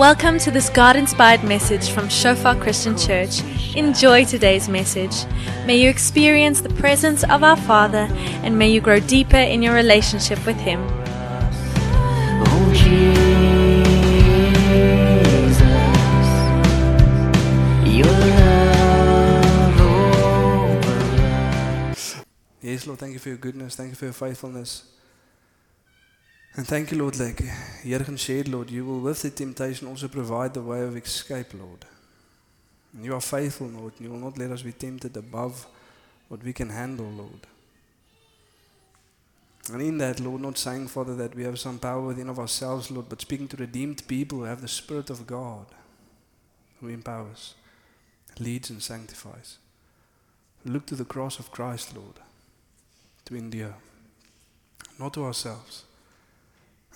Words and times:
Welcome 0.00 0.38
to 0.38 0.50
this 0.50 0.70
God 0.70 0.96
inspired 0.96 1.44
message 1.44 1.90
from 1.90 2.08
Shofar 2.08 2.56
Christian 2.56 2.96
Church. 2.96 3.42
Enjoy 3.76 4.24
today's 4.24 4.66
message. 4.66 5.26
May 5.66 5.76
you 5.76 5.90
experience 5.90 6.62
the 6.62 6.70
presence 6.70 7.22
of 7.24 7.44
our 7.44 7.58
Father 7.58 8.08
and 8.42 8.58
may 8.58 8.70
you 8.70 8.80
grow 8.80 8.98
deeper 8.98 9.36
in 9.36 9.60
your 9.60 9.74
relationship 9.74 10.46
with 10.46 10.56
Him. 10.56 10.80
Oh 12.46 12.72
Jesus, 12.72 13.10
your 17.84 18.06
love 18.06 19.80
overruns. 21.92 22.24
Yes, 22.62 22.86
Lord, 22.86 23.00
thank 23.00 23.12
you 23.12 23.18
for 23.18 23.28
your 23.28 23.36
goodness. 23.36 23.76
Thank 23.76 23.90
you 23.90 23.96
for 23.96 24.06
your 24.06 24.14
faithfulness. 24.14 24.84
And 26.56 26.66
thank 26.66 26.90
you, 26.90 26.98
Lord, 26.98 27.18
like 27.18 27.42
Jurgen 27.84 28.16
shared, 28.16 28.48
Lord, 28.48 28.70
you 28.70 28.84
will 28.84 29.00
with 29.00 29.22
the 29.22 29.30
temptation 29.30 29.86
also 29.86 30.08
provide 30.08 30.54
the 30.54 30.62
way 30.62 30.82
of 30.82 30.96
escape, 30.96 31.54
Lord. 31.54 31.84
And 32.92 33.04
you 33.04 33.14
are 33.14 33.20
faithful, 33.20 33.68
Lord, 33.68 33.92
and 33.96 34.06
you 34.06 34.10
will 34.10 34.18
not 34.18 34.36
let 34.36 34.50
us 34.50 34.62
be 34.62 34.72
tempted 34.72 35.16
above 35.16 35.66
what 36.28 36.42
we 36.42 36.52
can 36.52 36.70
handle, 36.70 37.06
Lord. 37.06 37.46
And 39.72 39.80
in 39.80 39.98
that, 39.98 40.18
Lord, 40.18 40.42
not 40.42 40.58
saying, 40.58 40.88
Father, 40.88 41.14
that 41.14 41.36
we 41.36 41.44
have 41.44 41.60
some 41.60 41.78
power 41.78 42.00
within 42.00 42.28
of 42.28 42.40
ourselves, 42.40 42.90
Lord, 42.90 43.08
but 43.08 43.20
speaking 43.20 43.46
to 43.48 43.56
redeemed 43.56 44.06
people 44.08 44.38
who 44.38 44.44
have 44.44 44.60
the 44.60 44.68
Spirit 44.68 45.10
of 45.10 45.26
God 45.26 45.66
who 46.80 46.88
empowers, 46.88 47.54
leads, 48.38 48.70
and 48.70 48.82
sanctifies. 48.82 49.58
Look 50.64 50.86
to 50.86 50.94
the 50.94 51.04
cross 51.04 51.38
of 51.38 51.50
Christ, 51.50 51.94
Lord, 51.94 52.16
to 53.26 53.36
endure, 53.36 53.76
not 54.98 55.14
to 55.14 55.24
ourselves. 55.24 55.84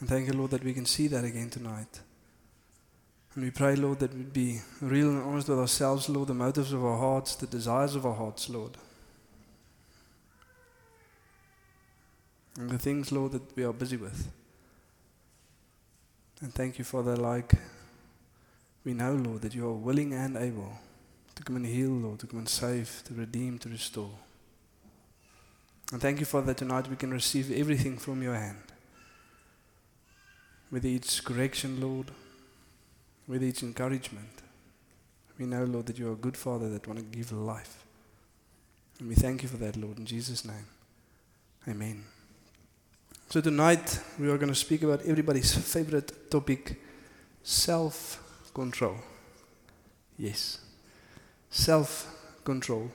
And 0.01 0.09
thank 0.09 0.27
you, 0.27 0.33
Lord, 0.33 0.51
that 0.51 0.65
we 0.65 0.75
can 0.75 0.87
see 0.87 1.07
that 1.09 1.25
again 1.25 1.51
tonight. 1.51 2.01
And 3.35 3.45
we 3.45 3.51
pray, 3.51 3.75
Lord, 3.77 3.99
that 4.01 4.15
we'd 4.15 4.33
be 4.33 4.61
real 4.81 5.09
and 5.09 5.23
honest 5.23 5.49
with 5.49 5.59
ourselves, 5.59 6.09
Lord, 6.09 6.29
the 6.29 6.35
motives 6.35 6.73
of 6.73 6.85
our 6.85 6.99
hearts, 6.99 7.35
the 7.35 7.47
desires 7.47 7.95
of 7.95 8.07
our 8.07 8.15
hearts, 8.15 8.49
Lord. 8.49 8.77
And 12.57 12.71
the 12.71 12.79
things, 12.79 13.11
Lord, 13.11 13.33
that 13.33 13.57
we 13.57 13.65
are 13.65 13.73
busy 13.73 13.97
with. 13.97 14.31
And 16.41 16.55
thank 16.55 16.79
you, 16.79 16.85
Father, 16.85 17.17
like 17.17 17.55
we 18.85 18.95
know, 18.95 19.15
Lord, 19.15 19.43
that 19.43 19.55
you 19.55 19.67
are 19.67 19.73
willing 19.73 20.13
and 20.13 20.37
able 20.37 20.73
to 21.35 21.43
come 21.43 21.57
and 21.57 21.67
heal, 21.67 21.91
Lord, 21.91 22.21
to 22.21 22.27
come 22.27 22.41
and 22.41 22.49
save, 22.49 23.03
to 23.07 23.15
redeem, 23.15 23.59
to 23.61 23.69
restore. 23.69 24.13
And 25.91 26.01
thank 26.01 26.21
you, 26.21 26.27
Father, 26.27 26.47
that 26.47 26.59
tonight 26.59 26.89
we 26.89 26.97
can 26.97 27.11
receive 27.11 27.51
everything 27.51 27.99
from 27.99 28.23
your 28.23 28.35
hand. 28.35 28.74
Whether 30.75 30.89
each 30.89 31.23
correction, 31.23 31.81
Lord, 31.81 32.11
with 33.29 33.45
each 33.45 33.63
encouragement. 33.63 34.43
We 35.39 35.47
know, 35.47 35.63
Lord, 35.63 35.87
that 35.87 36.01
you're 36.01 36.15
a 36.15 36.17
good 36.17 36.37
Father 36.37 36.69
that 36.69 36.89
want 36.89 36.99
to 36.99 37.05
give 37.17 37.31
life. 37.31 37.85
And 38.99 39.09
we 39.09 39.15
thank 39.15 39.45
you 39.45 39.49
for 39.49 39.57
that, 39.59 39.77
Lord, 39.77 39.99
in 40.01 40.05
Jesus' 40.05 40.45
name. 40.45 40.67
Amen. 41.69 42.03
So 43.31 43.41
tonight 43.41 44.01
we 44.19 44.29
are 44.29 44.37
going 44.37 44.49
to 44.49 44.55
speak 44.57 44.83
about 44.83 45.07
everybody's 45.07 45.55
favorite 45.55 46.29
topic, 46.29 46.83
self-control. 47.45 48.97
Yes, 50.19 50.59
self-control. 51.51 52.91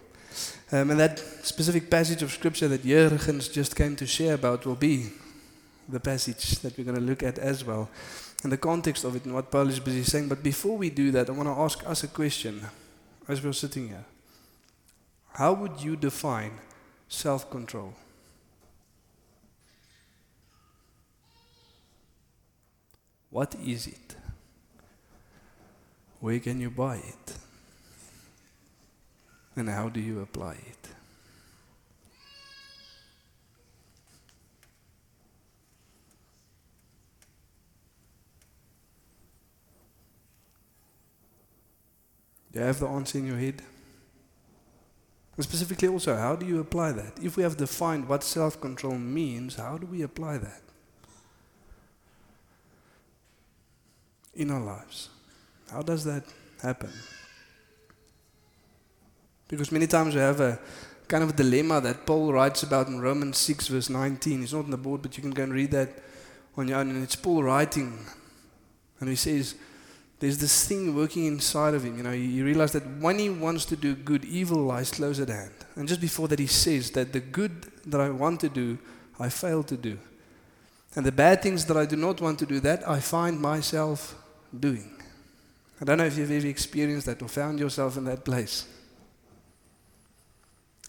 Um, 0.73 0.91
and 0.91 0.99
that 0.99 1.17
specific 1.19 1.89
passage 1.89 2.23
of 2.23 2.33
scripture 2.33 2.67
that 2.67 2.83
Jurgens 2.83 3.49
just 3.49 3.73
came 3.77 3.95
to 3.95 4.05
share 4.05 4.33
about 4.33 4.65
will 4.65 4.75
be 4.75 5.11
the 5.89 5.99
passage 5.99 6.59
that 6.59 6.77
we're 6.77 6.83
going 6.83 6.95
to 6.95 7.01
look 7.01 7.23
at 7.23 7.39
as 7.39 7.65
well, 7.65 7.89
and 8.43 8.51
the 8.51 8.57
context 8.57 9.03
of 9.03 9.15
it 9.15 9.25
and 9.25 9.33
what 9.33 9.51
Paul 9.51 9.67
is 9.67 9.79
busy 9.79 10.03
saying. 10.03 10.29
But 10.29 10.43
before 10.43 10.77
we 10.77 10.89
do 10.89 11.11
that, 11.11 11.29
I 11.29 11.33
want 11.33 11.49
to 11.49 11.61
ask 11.61 11.85
us 11.87 12.03
a 12.03 12.07
question 12.07 12.61
as 13.27 13.43
we're 13.43 13.53
sitting 13.53 13.89
here. 13.89 14.05
How 15.33 15.53
would 15.53 15.81
you 15.81 15.95
define 15.95 16.51
self-control? 17.07 17.93
What 23.29 23.55
is 23.65 23.87
it? 23.87 24.15
Where 26.19 26.39
can 26.39 26.59
you 26.59 26.69
buy 26.69 26.97
it? 26.97 27.33
And 29.55 29.69
how 29.69 29.89
do 29.89 29.99
you 29.99 30.21
apply 30.21 30.53
it? 30.53 30.98
Do 42.51 42.59
you 42.59 42.65
have 42.65 42.79
the 42.79 42.87
answer 42.87 43.17
in 43.17 43.27
your 43.27 43.37
head? 43.37 43.61
And 45.35 45.43
specifically, 45.45 45.87
also, 45.87 46.15
how 46.15 46.35
do 46.35 46.45
you 46.45 46.59
apply 46.59 46.91
that? 46.93 47.13
If 47.21 47.37
we 47.37 47.43
have 47.43 47.55
defined 47.55 48.07
what 48.07 48.23
self 48.23 48.59
control 48.59 48.97
means, 48.97 49.55
how 49.55 49.77
do 49.77 49.87
we 49.87 50.01
apply 50.01 50.39
that 50.39 50.61
in 54.35 54.51
our 54.51 54.59
lives? 54.59 55.09
How 55.71 55.81
does 55.81 56.03
that 56.03 56.23
happen? 56.61 56.91
Because 59.47 59.71
many 59.71 59.87
times 59.87 60.13
we 60.13 60.21
have 60.21 60.39
a 60.41 60.59
kind 61.07 61.23
of 61.23 61.29
a 61.31 61.33
dilemma 61.33 61.81
that 61.81 62.05
Paul 62.05 62.33
writes 62.33 62.63
about 62.63 62.87
in 62.87 63.01
Romans 63.01 63.37
6, 63.37 63.67
verse 63.67 63.89
19. 63.89 64.43
It's 64.43 64.53
not 64.53 64.65
on 64.65 64.71
the 64.71 64.77
board, 64.77 65.01
but 65.01 65.17
you 65.17 65.23
can 65.23 65.31
go 65.31 65.43
and 65.43 65.53
read 65.53 65.71
that 65.71 65.89
on 66.55 66.67
your 66.67 66.79
own. 66.79 66.89
And 66.89 67.03
it's 67.03 67.15
Paul 67.15 67.43
writing. 67.43 67.97
And 68.99 69.09
he 69.09 69.15
says, 69.15 69.55
There's 70.19 70.37
this 70.37 70.67
thing 70.67 70.95
working 70.95 71.25
inside 71.25 71.73
of 71.73 71.85
him. 71.85 71.97
You 71.97 72.03
know, 72.03 72.11
he 72.11 72.41
realized 72.41 72.73
that 72.73 72.85
when 72.99 73.19
he 73.19 73.29
wants 73.29 73.63
to 73.65 73.77
do 73.77 73.95
good, 73.95 74.25
evil 74.25 74.57
lies 74.57 74.91
close 74.91 75.19
at 75.19 75.29
hand. 75.29 75.53
And 75.75 75.87
just 75.87 76.01
before 76.01 76.27
that, 76.27 76.39
he 76.39 76.47
says 76.47 76.91
that 76.91 77.13
the 77.13 77.21
good 77.21 77.71
that 77.85 78.01
I 78.01 78.09
want 78.09 78.41
to 78.41 78.49
do, 78.49 78.77
I 79.17 79.29
fail 79.29 79.63
to 79.63 79.77
do. 79.77 79.97
And 80.95 81.05
the 81.05 81.11
bad 81.11 81.41
things 81.41 81.65
that 81.65 81.77
I 81.77 81.85
do 81.85 81.95
not 81.95 82.19
want 82.19 82.39
to 82.39 82.45
do, 82.45 82.59
that 82.59 82.87
I 82.87 82.99
find 82.99 83.39
myself 83.39 84.15
doing. 84.57 84.91
I 85.79 85.85
don't 85.85 85.97
know 85.97 86.05
if 86.05 86.17
you've 86.17 86.31
ever 86.31 86.47
experienced 86.47 87.05
that 87.05 87.21
or 87.21 87.29
found 87.29 87.59
yourself 87.59 87.95
in 87.95 88.03
that 88.05 88.25
place. 88.25 88.67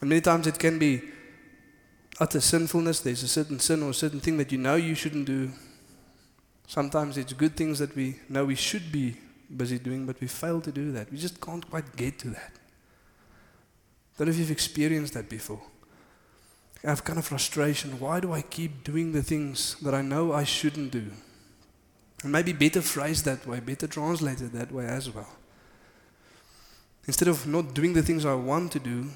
And 0.00 0.08
many 0.08 0.20
times 0.20 0.48
it 0.48 0.58
can 0.58 0.78
be 0.78 1.02
utter 2.18 2.40
sinfulness. 2.40 3.00
There's 3.00 3.22
a 3.22 3.28
certain 3.28 3.60
sin 3.60 3.82
or 3.82 3.90
a 3.90 3.94
certain 3.94 4.18
thing 4.18 4.38
that 4.38 4.50
you 4.50 4.58
know 4.58 4.74
you 4.74 4.96
shouldn't 4.96 5.26
do. 5.26 5.52
Sometimes 6.70 7.18
it's 7.18 7.32
good 7.32 7.56
things 7.56 7.80
that 7.80 7.96
we 7.96 8.14
know 8.28 8.44
we 8.44 8.54
should 8.54 8.92
be 8.92 9.16
busy 9.56 9.76
doing, 9.76 10.06
but 10.06 10.20
we 10.20 10.28
fail 10.28 10.60
to 10.60 10.70
do 10.70 10.92
that. 10.92 11.10
We 11.10 11.18
just 11.18 11.40
can't 11.40 11.68
quite 11.68 11.96
get 11.96 12.20
to 12.20 12.28
that. 12.28 12.52
Don't 14.16 14.28
know 14.28 14.32
if 14.32 14.38
you've 14.38 14.52
experienced 14.52 15.14
that 15.14 15.28
before. 15.28 15.60
I 16.84 16.90
have 16.90 17.02
kind 17.02 17.18
of 17.18 17.24
frustration. 17.24 17.98
Why 17.98 18.20
do 18.20 18.32
I 18.32 18.42
keep 18.42 18.84
doing 18.84 19.10
the 19.10 19.20
things 19.20 19.74
that 19.82 19.94
I 19.94 20.02
know 20.02 20.32
I 20.32 20.44
shouldn't 20.44 20.92
do? 20.92 21.10
And 22.22 22.30
maybe 22.30 22.52
better 22.52 22.82
phrased 22.82 23.24
that 23.24 23.44
way, 23.48 23.58
better 23.58 23.88
translated 23.88 24.52
that 24.52 24.70
way 24.70 24.86
as 24.86 25.10
well. 25.10 25.34
Instead 27.08 27.26
of 27.26 27.48
not 27.48 27.74
doing 27.74 27.94
the 27.94 28.02
things 28.02 28.24
I 28.24 28.34
want 28.34 28.70
to 28.70 28.78
do, 28.78 29.08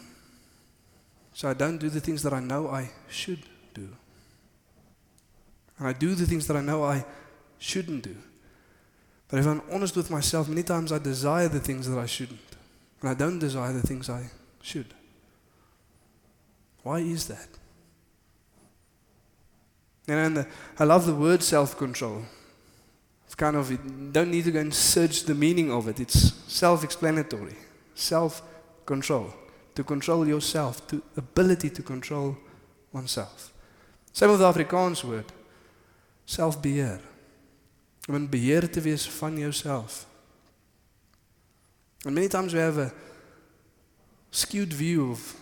so 1.35 1.51
I 1.51 1.55
don't 1.55 1.79
do 1.79 1.89
the 1.89 2.01
things 2.01 2.25
that 2.25 2.33
I 2.33 2.41
know 2.41 2.67
I 2.67 2.91
should 3.09 3.45
do. 3.75 3.91
And 5.79 5.87
I 5.87 5.93
do 5.93 6.17
the 6.17 6.27
things 6.27 6.49
that 6.49 6.57
I 6.57 6.61
know 6.61 6.83
I 6.83 7.05
shouldn't 7.65 8.05
do. 8.05 8.17
But 9.29 9.41
if 9.41 9.47
I'm 9.47 9.63
honest 9.73 9.97
with 9.97 10.11
myself, 10.11 10.49
many 10.49 10.63
times 10.63 10.93
I 10.93 10.99
desire 10.99 11.49
the 11.49 11.61
things 11.61 11.89
that 11.89 11.99
I 11.99 12.07
shouldn't. 12.07 12.39
And 13.01 13.11
I 13.11 13.15
don't 13.15 13.39
desire 13.39 13.73
the 13.73 13.87
things 13.87 14.11
I 14.11 14.31
should. 14.63 14.93
Why 16.83 16.99
is 16.99 17.27
that? 17.29 17.49
And 20.07 20.37
the, 20.37 20.47
I 20.79 20.85
love 20.85 21.07
the 21.07 21.15
word 21.15 21.43
self 21.43 21.79
control. 21.79 22.23
It's 23.25 23.35
kind 23.35 23.57
of, 23.57 23.71
you 23.71 23.79
don't 24.13 24.31
need 24.31 24.45
to 24.45 24.53
go 24.53 24.61
and 24.61 24.73
search 24.73 25.25
the 25.25 25.35
meaning 25.35 25.73
of 25.73 25.89
it. 25.89 25.99
It's 25.99 26.35
self 26.47 26.85
explanatory. 26.85 27.57
Self 27.95 28.43
control. 28.85 29.33
To 29.75 29.83
control 29.83 30.29
yourself, 30.29 30.87
to 30.89 31.03
ability 31.17 31.71
to 31.71 31.83
control 31.83 32.37
oneself. 32.93 33.53
Same 34.13 34.31
with 34.31 34.41
the 34.41 34.53
Afrikaans 34.53 35.03
word. 35.03 35.25
Selfbeheer. 36.27 37.01
Om 38.07 38.15
in 38.15 38.29
beheer 38.29 38.71
te 38.71 38.81
wees 38.81 39.09
van 39.09 39.39
jouself. 39.39 40.07
And 42.05 42.15
many 42.15 42.29
times 42.29 42.53
we 42.53 42.59
have 42.59 42.79
a 42.79 42.93
skewed 44.31 44.73
view 44.75 45.11
of 45.11 45.35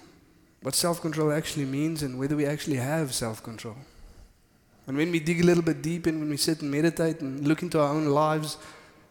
what 0.62 0.74
self-control 0.74 1.32
actually 1.32 1.66
means 1.66 2.02
and 2.02 2.18
whether 2.18 2.36
we 2.36 2.46
actually 2.46 2.78
have 2.78 3.12
self-control. 3.12 3.76
And 4.86 4.96
when 4.96 5.10
we 5.10 5.20
dig 5.20 5.40
a 5.40 5.44
little 5.44 5.62
bit 5.62 5.82
deep 5.82 6.06
and 6.06 6.20
when 6.20 6.30
we 6.30 6.36
sit 6.36 6.62
and 6.62 6.70
meditate 6.70 7.20
and 7.20 7.46
look 7.46 7.62
into 7.62 7.80
our 7.80 7.88
own 7.88 8.06
lives 8.06 8.58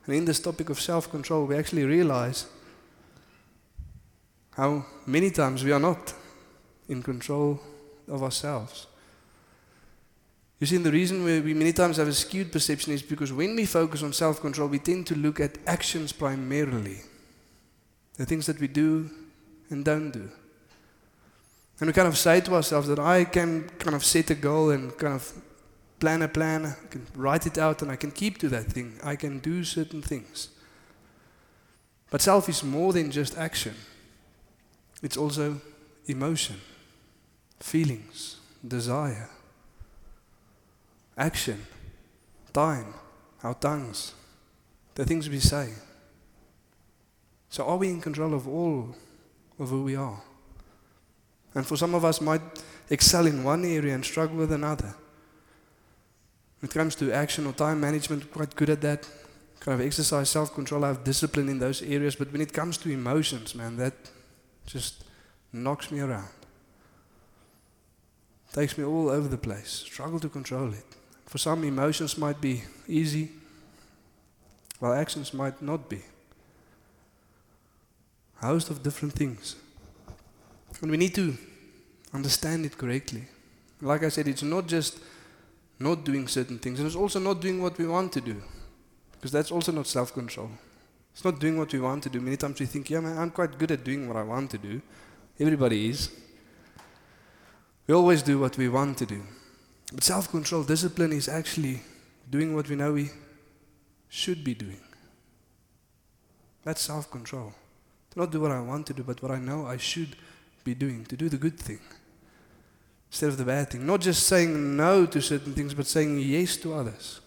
and 0.06 0.16
in 0.16 0.26
this 0.26 0.40
topic 0.40 0.70
of 0.70 0.80
self-control, 0.80 1.46
we 1.46 1.56
actually 1.56 1.84
realize 1.84 2.46
how 4.52 4.86
many 5.06 5.30
times 5.32 5.64
we 5.64 5.72
are 5.72 5.80
not 5.80 6.14
in 6.88 7.02
control 7.02 7.60
of 8.08 8.24
ourselves. 8.24 8.88
You 10.62 10.68
see, 10.68 10.78
the 10.78 10.92
reason 10.92 11.24
we 11.24 11.56
many 11.56 11.74
times 11.74 11.98
have 11.98 12.08
a 12.08 12.14
skewed 12.14 12.52
perception 12.52 12.94
is 12.94 13.02
because 13.02 13.34
when 13.34 13.56
we 13.56 13.66
focus 13.66 14.04
on 14.04 14.14
self 14.14 14.40
control, 14.40 14.70
we 14.70 14.78
tend 14.78 15.08
to 15.08 15.16
look 15.16 15.40
at 15.40 15.58
actions 15.66 16.12
primarily 16.12 16.98
the 18.18 18.28
things 18.28 18.46
that 18.46 18.60
we 18.60 18.68
do 18.68 19.10
and 19.72 19.84
don't 19.84 20.12
do. 20.12 20.30
And 21.80 21.88
we 21.88 21.94
kind 21.94 22.08
of 22.08 22.16
say 22.16 22.42
to 22.42 22.54
ourselves 22.54 22.88
that 22.90 23.00
I 23.00 23.24
can 23.24 23.70
kind 23.80 23.96
of 23.96 24.06
set 24.06 24.30
a 24.30 24.36
goal 24.36 24.70
and 24.70 24.96
kind 25.00 25.16
of 25.16 25.34
plan 26.00 26.22
a 26.22 26.28
plan, 26.28 26.68
I 26.68 26.76
can 26.92 27.08
write 27.16 27.48
it 27.48 27.58
out, 27.58 27.82
and 27.82 27.90
I 27.90 27.96
can 27.96 28.12
keep 28.12 28.38
to 28.38 28.50
that 28.50 28.66
thing. 28.66 29.00
I 29.04 29.16
can 29.16 29.40
do 29.40 29.64
certain 29.64 30.04
things. 30.04 30.50
But 32.12 32.22
self 32.22 32.48
is 32.50 32.64
more 32.64 32.94
than 32.94 33.10
just 33.10 33.36
action, 33.36 33.74
it's 35.02 35.18
also 35.18 35.60
emotion, 36.06 36.58
feelings, 37.60 38.38
desire, 38.68 39.28
action, 41.18 41.66
time, 42.54 42.94
our 43.44 43.54
tongues, 43.54 44.14
the 44.96 45.06
things 45.06 45.30
we 45.30 45.40
say. 45.40 45.70
So, 47.50 47.66
are 47.66 47.78
we 47.78 47.90
in 47.90 48.02
control 48.02 48.34
of 48.34 48.48
all 48.48 48.96
of 49.60 49.70
who 49.70 49.84
we 49.84 49.96
are? 49.96 50.22
And 51.54 51.66
for 51.66 51.76
some 51.76 51.94
of 51.94 52.06
us, 52.06 52.22
might 52.22 52.42
excel 52.90 53.26
in 53.28 53.44
one 53.44 53.66
area 53.66 53.94
and 53.94 54.06
struggle 54.06 54.38
with 54.38 54.52
another. 54.52 54.96
When 56.60 56.70
it 56.70 56.74
comes 56.74 56.96
to 56.96 57.12
action 57.12 57.46
or 57.48 57.54
time 57.54 57.82
management, 57.82 58.32
quite 58.32 58.56
good 58.56 58.70
at 58.70 58.82
that. 58.82 59.10
Kind 59.60 59.80
of 59.80 59.86
exercise 59.86 60.30
self 60.30 60.54
control, 60.54 60.86
I 60.86 60.90
have 60.90 61.04
discipline 61.04 61.50
in 61.50 61.60
those 61.60 61.82
areas. 61.82 62.16
But 62.16 62.32
when 62.32 62.42
it 62.42 62.54
comes 62.54 62.78
to 62.80 62.90
emotions, 62.90 63.54
man, 63.54 63.78
that 63.78 63.94
just 64.66 65.04
knocks 65.52 65.92
me 65.92 66.00
around. 66.00 66.30
Takes 68.54 68.78
me 68.78 68.84
all 68.84 69.10
over 69.10 69.28
the 69.28 69.38
place. 69.38 69.70
Struggle 69.70 70.20
to 70.20 70.30
control 70.30 70.74
it. 70.74 70.86
For 71.32 71.38
some, 71.38 71.64
emotions 71.64 72.18
might 72.18 72.42
be 72.42 72.62
easy, 72.90 73.32
while 74.80 74.92
actions 74.92 75.34
might 75.34 75.62
not 75.62 75.88
be. 75.88 76.02
A 78.42 78.48
host 78.48 78.70
of 78.70 78.84
different 78.84 79.14
things. 79.14 79.56
And 80.82 80.92
we 80.92 80.98
need 80.98 81.16
to 81.16 81.38
understand 82.14 82.66
it 82.66 82.78
correctly. 82.78 83.24
Like 83.80 84.04
I 84.04 84.10
said, 84.10 84.28
it's 84.28 84.44
not 84.44 84.68
just 84.68 85.00
not 85.80 86.04
doing 86.04 86.28
certain 86.28 86.60
things, 86.60 86.80
and 86.80 86.86
it's 86.86 86.98
also 86.98 87.18
not 87.18 87.40
doing 87.40 87.62
what 87.62 87.78
we 87.78 87.88
want 87.88 88.12
to 88.12 88.20
do. 88.20 88.44
Because 89.14 89.32
that's 89.32 89.54
also 89.54 89.72
not 89.72 89.88
self 89.88 90.14
control. 90.14 90.50
It's 91.14 91.24
not 91.24 91.40
doing 91.40 91.58
what 91.58 91.72
we 91.72 91.80
want 91.80 92.04
to 92.04 92.10
do. 92.10 92.20
Many 92.20 92.36
times 92.36 92.60
we 92.60 92.66
think, 92.66 92.90
yeah, 92.90 93.00
man, 93.00 93.18
I'm 93.18 93.32
quite 93.32 93.58
good 93.58 93.72
at 93.72 93.86
doing 93.86 94.06
what 94.06 94.18
I 94.18 94.24
want 94.24 94.52
to 94.52 94.58
do. 94.58 94.82
Everybody 95.40 95.92
is. 95.92 96.10
We 97.88 97.94
always 97.94 98.22
do 98.22 98.38
what 98.38 98.58
we 98.58 98.68
want 98.68 98.98
to 98.98 99.06
do. 99.06 99.22
But 99.92 100.04
self 100.04 100.30
control, 100.32 100.64
discipline 100.64 101.12
is 101.14 101.28
actually 101.28 101.82
doing 102.30 102.56
what 102.56 102.70
we 102.70 102.76
know 102.76 102.94
we 102.94 103.10
should 104.10 104.44
be 104.44 104.54
doing. 104.54 104.82
That's 106.64 106.82
self 106.82 107.10
control. 107.12 107.54
To 108.12 108.20
not 108.20 108.32
do 108.32 108.42
what 108.42 108.52
I 108.52 108.62
want 108.62 108.88
to 108.88 108.94
do, 108.94 109.04
but 109.04 109.22
what 109.22 109.32
I 109.32 109.40
know 109.40 109.66
I 109.66 109.78
should 109.78 110.16
be 110.64 110.74
doing, 110.74 111.06
to 111.06 111.18
do 111.18 111.28
the 111.30 111.38
good 111.38 111.60
thing 111.60 111.80
instead 113.10 113.30
of 113.30 113.38
the 113.38 113.44
bad 113.44 113.70
thing. 113.70 113.86
Not 113.86 114.02
just 114.02 114.28
saying 114.28 114.78
no 114.78 115.06
to 115.06 115.22
certain 115.22 115.54
things, 115.54 115.74
but 115.74 115.86
saying 115.86 116.20
yes 116.20 116.56
to 116.58 116.74
others. 116.74 117.20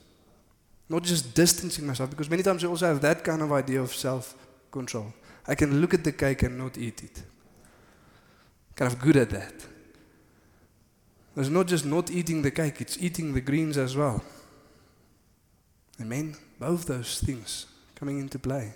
Not 0.88 1.02
just 1.02 1.34
distancing 1.34 1.86
myself, 1.86 2.10
because 2.10 2.30
many 2.30 2.42
times 2.42 2.64
I 2.64 2.68
also 2.68 2.86
have 2.86 3.00
that 3.02 3.24
kind 3.24 3.42
of 3.42 3.52
idea 3.52 3.80
of 3.80 3.94
self 3.94 4.34
control. 4.70 5.12
I 5.46 5.54
can 5.54 5.80
look 5.80 5.92
at 5.92 6.04
the 6.04 6.12
cake 6.12 6.42
and 6.42 6.56
not 6.58 6.78
eat 6.78 7.02
it. 7.02 7.22
Kind 8.74 8.92
of 8.92 8.98
good 8.98 9.16
at 9.16 9.30
that. 9.30 9.54
It's 11.36 11.48
not 11.48 11.66
just 11.66 11.84
not 11.84 12.10
eating 12.10 12.42
the 12.42 12.50
cake, 12.50 12.80
it's 12.80 12.96
eating 13.00 13.34
the 13.34 13.40
greens 13.40 13.76
as 13.76 13.96
well. 13.96 14.22
Amen? 16.00 16.36
Both 16.58 16.86
those 16.86 17.20
things 17.20 17.66
coming 17.94 18.20
into 18.20 18.38
play. 18.38 18.72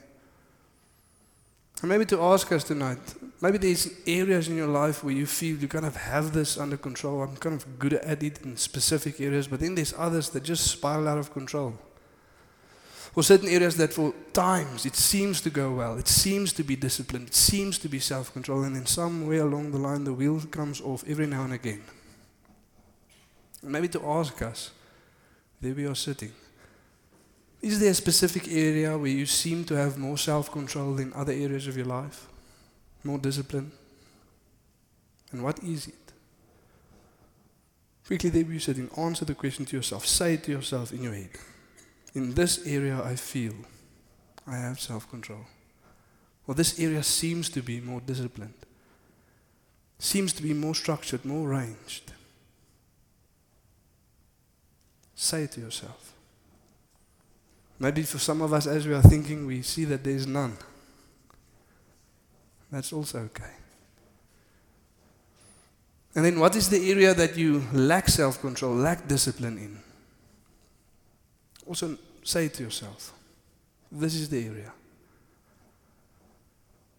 And 1.81 1.89
maybe 1.89 2.07
to 2.07 2.21
ask 2.21 2.51
us 2.51 2.65
tonight, 2.65 2.99
maybe 3.41 3.59
there's 3.59 3.89
areas 4.07 4.49
in 4.49 4.57
your 4.57 4.67
life 4.67 5.05
where 5.05 5.15
you 5.15 5.27
feel 5.27 5.57
you 5.57 5.69
kind 5.69 5.87
of 5.87 5.95
have 5.95 6.33
this 6.33 6.59
under 6.59 6.77
control. 6.77 7.23
I'm 7.23 7.37
kind 7.37 7.55
of 7.55 7.79
good 7.79 7.95
at 7.95 8.23
it 8.23 8.43
in 8.43 8.57
specific 8.57 9.21
areas, 9.21 9.47
but 9.47 9.61
then 9.61 9.77
there's 9.77 9.95
others 9.97 10.31
that 10.31 10.43
just 10.43 10.67
spiral 10.67 11.07
out 11.07 11.19
of 11.19 11.33
control. 11.33 11.75
Or 13.15 13.23
certain 13.23 13.49
areas 13.49 13.77
that 13.77 13.93
for 13.93 14.13
times 14.33 14.87
it 14.87 14.97
seems 14.97 15.41
to 15.43 15.51
go 15.51 15.73
well, 15.73 15.99
it 15.99 16.09
seems 16.09 16.53
to 16.55 16.65
be 16.65 16.75
disciplined, 16.77 17.29
it 17.29 17.35
seems 17.35 17.79
to 17.79 17.89
be 17.89 18.01
self 18.01 18.33
control, 18.33 18.63
and 18.63 18.75
then 18.75 18.87
somewhere 18.87 19.43
along 19.43 19.71
the 19.71 19.79
line 19.79 20.05
the 20.05 20.13
wheel 20.13 20.41
comes 20.51 20.81
off 20.81 21.05
every 21.09 21.27
now 21.27 21.45
and 21.45 21.53
again. 21.53 21.83
Maybe 23.63 23.89
to 23.89 24.05
ask 24.07 24.41
us, 24.43 24.71
there 25.61 25.75
we 25.75 25.87
are 25.87 25.95
sitting. 25.95 26.33
Is 27.61 27.81
there 27.81 27.91
a 27.91 27.95
specific 27.95 28.47
area 28.49 28.97
where 28.97 29.11
you 29.11 29.27
seem 29.27 29.65
to 29.65 29.75
have 29.75 29.99
more 29.99 30.17
self 30.17 30.51
control 30.53 30.95
than 30.95 31.13
other 31.13 31.33
areas 31.33 31.67
of 31.67 31.77
your 31.77 31.87
life? 31.87 32.29
More 33.03 33.19
discipline? 33.19 33.73
And 35.33 35.43
what 35.43 35.63
is 35.63 35.89
it? 35.89 35.95
Quickly, 38.07 38.31
there 38.31 38.43
you 38.43 38.59
sitting, 38.59 38.89
answer 38.97 39.25
the 39.25 39.35
question 39.35 39.67
to 39.67 39.77
yourself. 39.77 40.07
Say 40.07 40.35
it 40.35 40.45
to 40.45 40.53
yourself 40.53 40.93
in 40.93 41.03
your 41.03 41.13
head. 41.13 41.31
In 42.15 42.33
this 42.33 42.67
area, 42.67 43.03
I 43.03 43.17
feel 43.17 43.53
I 44.47 44.57
have 44.57 44.81
self 44.81 45.11
control. 45.11 45.45
Well, 46.47 46.55
this 46.55 46.81
area 46.81 47.03
seems 47.03 47.51
to 47.51 47.61
be 47.61 47.81
more 47.81 48.01
disciplined, 48.01 48.55
seems 49.99 50.33
to 50.35 50.43
be 50.43 50.55
more 50.55 50.75
structured, 50.75 51.25
more 51.25 51.49
ranged. 51.49 52.13
Say 55.21 55.43
it 55.43 55.53
to 55.53 55.61
yourself. 55.61 56.13
Maybe 57.81 58.05
for 58.05 58.21
some 58.21 58.41
of 58.41 58.53
us, 58.53 58.69
as 58.69 58.87
we 58.87 58.95
are 58.95 59.03
thinking, 59.03 59.47
we 59.47 59.63
see 59.63 59.85
that 59.87 60.05
there's 60.05 60.29
none. 60.29 60.57
That's 62.71 62.93
also 62.93 63.19
okay. 63.23 63.51
And 66.15 66.25
then, 66.25 66.39
what 66.39 66.55
is 66.55 66.69
the 66.69 66.89
area 66.89 67.15
that 67.15 67.37
you 67.37 67.65
lack 67.73 68.09
self 68.09 68.41
control, 68.41 68.77
lack 68.77 69.09
discipline 69.09 69.59
in? 69.59 69.81
Also, 71.67 71.99
say 72.23 72.47
it 72.47 72.55
to 72.55 72.63
yourself, 72.63 73.13
this 73.91 74.15
is 74.15 74.29
the 74.29 74.47
area. 74.47 74.73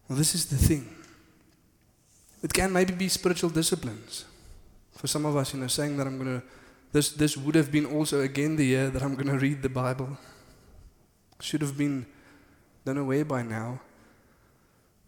This 0.09 0.35
is 0.35 0.45
the 0.47 0.57
thing. 0.57 0.93
It 2.43 2.51
can 2.51 2.73
maybe 2.73 2.93
be 2.93 3.07
spiritual 3.07 3.49
disciplines. 3.49 4.25
For 4.97 5.07
some 5.07 5.25
of 5.25 5.37
us, 5.37 5.53
you 5.53 5.61
know, 5.61 5.67
saying 5.67 5.95
that 5.95 6.05
I'm 6.05 6.17
going 6.17 6.41
to, 6.41 6.45
this, 6.91 7.11
this 7.11 7.37
would 7.37 7.55
have 7.55 7.71
been 7.71 7.85
also 7.85 8.21
again 8.21 8.55
the 8.55 8.65
year 8.65 8.89
that 8.89 9.03
I'm 9.03 9.15
going 9.15 9.27
to 9.27 9.37
read 9.37 9.61
the 9.61 9.69
Bible 9.69 10.17
should 11.41 11.61
have 11.61 11.77
been 11.77 12.05
done 12.85 12.97
away 12.97 13.23
by 13.23 13.41
now, 13.41 13.79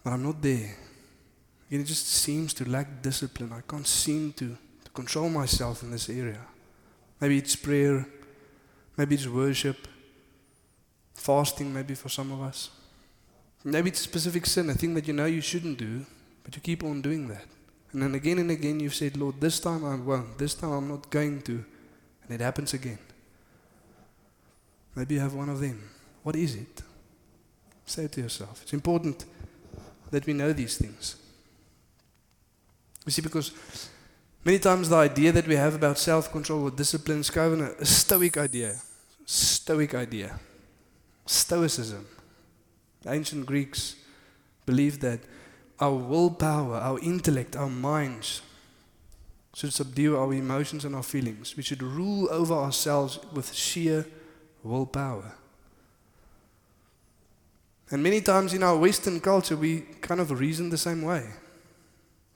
but 0.03 0.13
I'm 0.13 0.23
not 0.23 0.41
there. 0.41 0.75
It 1.69 1.83
just 1.85 2.07
seems 2.07 2.53
to 2.55 2.69
lack 2.69 3.01
discipline. 3.01 3.53
I 3.53 3.61
can't 3.61 3.87
seem 3.87 4.33
to, 4.33 4.57
to 4.83 4.91
control 4.93 5.29
myself 5.29 5.83
in 5.83 5.91
this 5.91 6.09
area. 6.09 6.41
Maybe 7.19 7.37
it's 7.37 7.55
prayer, 7.55 8.05
maybe 8.97 9.15
it's 9.15 9.27
worship, 9.27 9.87
fasting, 11.13 11.73
maybe 11.73 11.95
for 11.95 12.09
some 12.09 12.31
of 12.31 12.41
us. 12.41 12.69
Maybe 13.63 13.89
it's 13.89 13.99
a 13.99 14.03
specific 14.03 14.45
sin, 14.45 14.69
a 14.69 14.73
thing 14.73 14.95
that 14.95 15.07
you 15.07 15.13
know 15.13 15.25
you 15.25 15.41
shouldn't 15.41 15.77
do, 15.77 16.05
but 16.43 16.55
you 16.55 16.61
keep 16.61 16.83
on 16.83 17.01
doing 17.01 17.27
that. 17.27 17.45
And 17.93 18.01
then 18.01 18.15
again 18.15 18.39
and 18.39 18.49
again 18.49 18.79
you've 18.79 18.95
said, 18.95 19.17
Lord, 19.17 19.39
this 19.39 19.59
time 19.59 19.85
I 19.85 19.95
won't, 19.95 20.37
this 20.37 20.55
time 20.55 20.71
I'm 20.71 20.87
not 20.87 21.09
going 21.09 21.41
to. 21.43 21.63
And 22.31 22.39
it 22.39 22.43
happens 22.45 22.73
again. 22.73 22.97
Maybe 24.95 25.15
you 25.15 25.19
have 25.19 25.33
one 25.33 25.49
of 25.49 25.59
them. 25.59 25.83
What 26.23 26.37
is 26.37 26.55
it? 26.55 26.81
Say 27.85 28.05
it 28.05 28.13
to 28.13 28.21
yourself. 28.21 28.61
It's 28.63 28.71
important 28.71 29.25
that 30.11 30.25
we 30.25 30.31
know 30.31 30.53
these 30.53 30.77
things. 30.77 31.17
You 33.05 33.11
see, 33.11 33.21
because 33.21 33.51
many 34.45 34.59
times 34.59 34.87
the 34.87 34.95
idea 34.95 35.33
that 35.33 35.45
we 35.45 35.57
have 35.57 35.75
about 35.75 35.97
self 35.97 36.31
control 36.31 36.63
or 36.63 36.71
discipline 36.71 37.19
is 37.19 37.29
kind 37.29 37.59
of 37.59 37.67
a 37.77 37.85
stoic 37.85 38.37
idea. 38.37 38.77
Stoic 39.25 39.93
idea. 39.93 40.39
Stoicism. 41.25 42.07
The 43.01 43.11
ancient 43.11 43.45
Greeks 43.45 43.97
believed 44.65 45.01
that 45.01 45.19
our 45.81 45.95
willpower, 45.95 46.77
our 46.77 46.97
intellect, 46.99 47.57
our 47.57 47.69
minds 47.69 48.41
should 49.53 49.73
subdue 49.73 50.17
our 50.17 50.33
emotions 50.33 50.85
and 50.85 50.95
our 50.95 51.03
feelings. 51.03 51.57
We 51.57 51.63
should 51.63 51.83
rule 51.83 52.27
over 52.31 52.53
ourselves 52.53 53.19
with 53.33 53.53
sheer 53.53 54.05
willpower. 54.63 55.33
And 57.89 58.01
many 58.01 58.21
times 58.21 58.53
in 58.53 58.63
our 58.63 58.77
Western 58.77 59.19
culture, 59.19 59.57
we 59.57 59.81
kind 59.99 60.21
of 60.21 60.31
reason 60.31 60.69
the 60.69 60.77
same 60.77 61.01
way. 61.01 61.27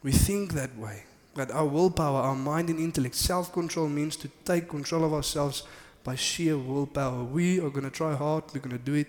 We 0.03 0.11
think 0.11 0.53
that 0.53 0.77
way. 0.77 1.03
That 1.35 1.51
our 1.51 1.65
willpower, 1.65 2.21
our 2.21 2.35
mind 2.35 2.69
and 2.69 2.79
intellect, 2.79 3.15
self 3.15 3.51
control 3.51 3.89
means 3.89 4.15
to 4.17 4.29
take 4.43 4.69
control 4.69 5.03
of 5.03 5.13
ourselves 5.13 5.63
by 6.03 6.15
sheer 6.15 6.57
willpower. 6.57 7.23
We 7.23 7.59
are 7.59 7.69
going 7.69 7.83
to 7.83 7.89
try 7.89 8.13
hard, 8.15 8.43
we're 8.53 8.61
going 8.61 8.77
to 8.77 8.83
do 8.83 8.93
it 8.93 9.07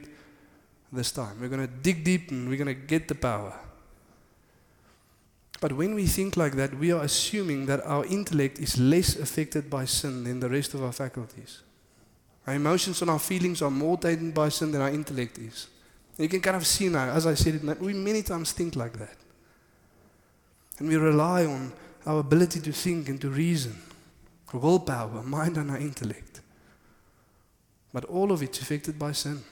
this 0.92 1.12
time. 1.12 1.40
We're 1.40 1.48
going 1.48 1.66
to 1.66 1.72
dig 1.72 2.04
deep 2.04 2.30
and 2.30 2.48
we're 2.48 2.56
going 2.56 2.74
to 2.74 2.74
get 2.74 3.06
the 3.08 3.14
power. 3.14 3.54
But 5.60 5.72
when 5.72 5.94
we 5.94 6.06
think 6.06 6.36
like 6.36 6.54
that, 6.56 6.78
we 6.78 6.92
are 6.92 7.02
assuming 7.02 7.66
that 7.66 7.84
our 7.86 8.04
intellect 8.04 8.58
is 8.58 8.78
less 8.78 9.16
affected 9.16 9.70
by 9.70 9.86
sin 9.86 10.24
than 10.24 10.40
the 10.40 10.50
rest 10.50 10.74
of 10.74 10.82
our 10.82 10.92
faculties. 10.92 11.62
Our 12.46 12.54
emotions 12.54 13.00
and 13.00 13.10
our 13.10 13.18
feelings 13.18 13.62
are 13.62 13.70
more 13.70 13.96
tainted 13.96 14.34
by 14.34 14.50
sin 14.50 14.70
than 14.70 14.82
our 14.82 14.90
intellect 14.90 15.38
is. 15.38 15.68
You 16.18 16.28
can 16.28 16.40
kind 16.40 16.56
of 16.56 16.66
see 16.66 16.88
now, 16.88 17.10
as 17.10 17.26
I 17.26 17.34
said, 17.34 17.56
it, 17.56 17.80
we 17.80 17.92
many 17.92 18.22
times 18.22 18.52
think 18.52 18.76
like 18.76 18.98
that. 18.98 19.16
And 20.78 20.88
we 20.88 20.96
rely 20.96 21.44
on 21.46 21.72
our 22.06 22.20
ability 22.20 22.60
to 22.60 22.72
think 22.72 23.08
and 23.08 23.20
to 23.20 23.30
reason, 23.30 23.76
willpower, 24.52 25.22
mind, 25.22 25.56
and 25.56 25.70
our 25.70 25.78
intellect. 25.78 26.40
But 27.92 28.04
all 28.04 28.30
of 28.30 28.42
it's 28.42 28.60
affected 28.60 28.98
by 28.98 29.12
sin. 29.12 29.42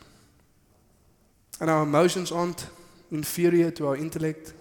And 1.61 1.71
our 1.71 1.83
emotions 1.83 2.31
aren't 2.31 2.67
inferior 3.11 3.71
to 3.73 3.89
our 3.89 3.97
intellect. 3.97 4.53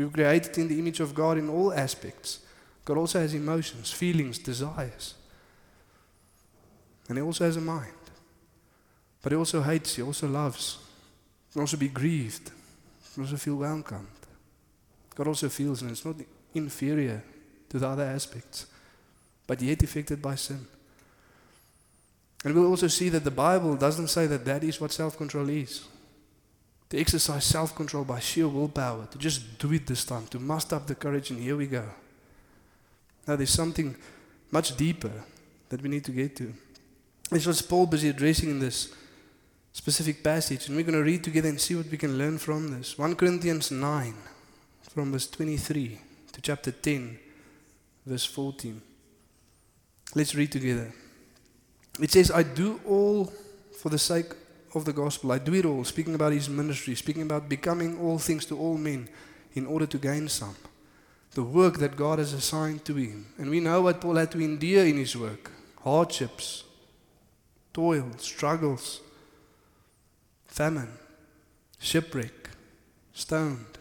We 0.00 0.06
were 0.06 0.12
created 0.12 0.56
in 0.56 0.68
the 0.68 0.78
image 0.78 1.00
of 1.00 1.14
God 1.14 1.36
in 1.36 1.50
all 1.50 1.74
aspects. 1.74 2.38
God 2.86 2.96
also 2.96 3.20
has 3.20 3.34
emotions, 3.34 3.90
feelings, 3.90 4.38
desires. 4.38 5.14
And 7.06 7.18
He 7.18 7.22
also 7.22 7.44
has 7.44 7.58
a 7.58 7.60
mind. 7.60 7.92
But 9.20 9.32
He 9.32 9.36
also 9.36 9.60
hates, 9.60 9.96
He 9.96 10.02
also 10.02 10.26
loves. 10.26 10.78
He 11.48 11.52
can 11.52 11.60
also 11.60 11.76
be 11.76 11.88
grieved, 11.88 12.50
He 13.02 13.12
can 13.12 13.24
also 13.24 13.36
feel 13.36 13.56
welcomed. 13.56 14.06
God 15.14 15.26
also 15.26 15.50
feels, 15.50 15.82
and 15.82 15.90
it's 15.90 16.06
not 16.06 16.16
inferior 16.54 17.22
to 17.68 17.78
the 17.78 17.86
other 17.86 18.04
aspects, 18.04 18.68
but 19.46 19.60
yet 19.60 19.82
affected 19.82 20.22
by 20.22 20.34
sin. 20.34 20.66
And 22.42 22.54
we'll 22.54 22.68
also 22.68 22.88
see 22.88 23.10
that 23.10 23.24
the 23.24 23.30
Bible 23.30 23.76
doesn't 23.76 24.08
say 24.08 24.26
that 24.28 24.46
that 24.46 24.64
is 24.64 24.80
what 24.80 24.92
self 24.92 25.18
control 25.18 25.50
is. 25.50 25.84
To 26.90 26.98
exercise 26.98 27.44
self 27.44 27.74
control 27.74 28.04
by 28.04 28.18
sheer 28.18 28.48
willpower, 28.48 29.06
to 29.12 29.18
just 29.18 29.58
do 29.58 29.72
it 29.72 29.86
this 29.86 30.04
time, 30.04 30.26
to 30.28 30.38
muster 30.38 30.76
up 30.76 30.86
the 30.86 30.94
courage, 30.94 31.30
and 31.30 31.40
here 31.40 31.56
we 31.56 31.66
go. 31.66 31.84
Now, 33.26 33.36
there's 33.36 33.50
something 33.50 33.94
much 34.50 34.76
deeper 34.76 35.12
that 35.68 35.82
we 35.82 35.88
need 35.88 36.04
to 36.04 36.10
get 36.10 36.34
to. 36.36 36.52
This 37.30 37.46
was 37.46 37.62
Paul 37.62 37.86
busy 37.86 38.08
addressing 38.08 38.50
in 38.50 38.58
this 38.58 38.92
specific 39.72 40.24
passage, 40.24 40.66
and 40.66 40.76
we're 40.76 40.82
going 40.82 40.98
to 40.98 41.04
read 41.04 41.22
together 41.22 41.48
and 41.48 41.60
see 41.60 41.76
what 41.76 41.88
we 41.90 41.96
can 41.96 42.18
learn 42.18 42.38
from 42.38 42.76
this. 42.76 42.98
1 42.98 43.14
Corinthians 43.14 43.70
9, 43.70 44.14
from 44.92 45.12
verse 45.12 45.28
23 45.28 45.98
to 46.32 46.40
chapter 46.42 46.72
10, 46.72 47.18
verse 48.04 48.24
14. 48.24 48.82
Let's 50.16 50.34
read 50.34 50.50
together. 50.50 50.92
It 52.00 52.10
says, 52.10 52.32
I 52.32 52.42
do 52.42 52.80
all 52.84 53.32
for 53.80 53.90
the 53.90 53.98
sake 53.98 54.32
of 54.74 54.84
the 54.84 54.92
gospel. 54.92 55.32
I 55.32 55.38
do 55.38 55.54
it 55.54 55.64
all, 55.64 55.84
speaking 55.84 56.14
about 56.14 56.32
his 56.32 56.48
ministry, 56.48 56.94
speaking 56.94 57.22
about 57.22 57.48
becoming 57.48 57.98
all 57.98 58.18
things 58.18 58.44
to 58.46 58.58
all 58.58 58.76
men 58.76 59.08
in 59.54 59.66
order 59.66 59.86
to 59.86 59.98
gain 59.98 60.28
some. 60.28 60.56
The 61.32 61.42
work 61.42 61.78
that 61.78 61.96
God 61.96 62.18
has 62.18 62.32
assigned 62.32 62.84
to 62.84 62.94
him. 62.94 63.26
And 63.38 63.50
we 63.50 63.60
know 63.60 63.82
what 63.82 64.00
Paul 64.00 64.16
had 64.16 64.30
to 64.32 64.40
endure 64.40 64.84
in 64.84 64.96
his 64.96 65.16
work 65.16 65.50
hardships, 65.82 66.64
toil, 67.72 68.10
struggles, 68.18 69.00
famine, 70.46 70.92
shipwreck, 71.78 72.50
stoned, 73.12 73.78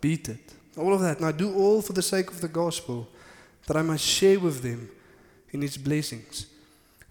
beaten. 0.00 0.38
All 0.76 0.92
of 0.92 1.00
that. 1.00 1.18
And 1.18 1.26
I 1.26 1.32
do 1.32 1.54
all 1.54 1.80
for 1.80 1.92
the 1.92 2.02
sake 2.02 2.30
of 2.30 2.40
the 2.40 2.48
gospel, 2.48 3.08
that 3.66 3.76
I 3.76 3.82
might 3.82 4.00
share 4.00 4.40
with 4.40 4.62
them 4.62 4.90
in 5.50 5.62
its 5.62 5.76
blessings. 5.76 6.46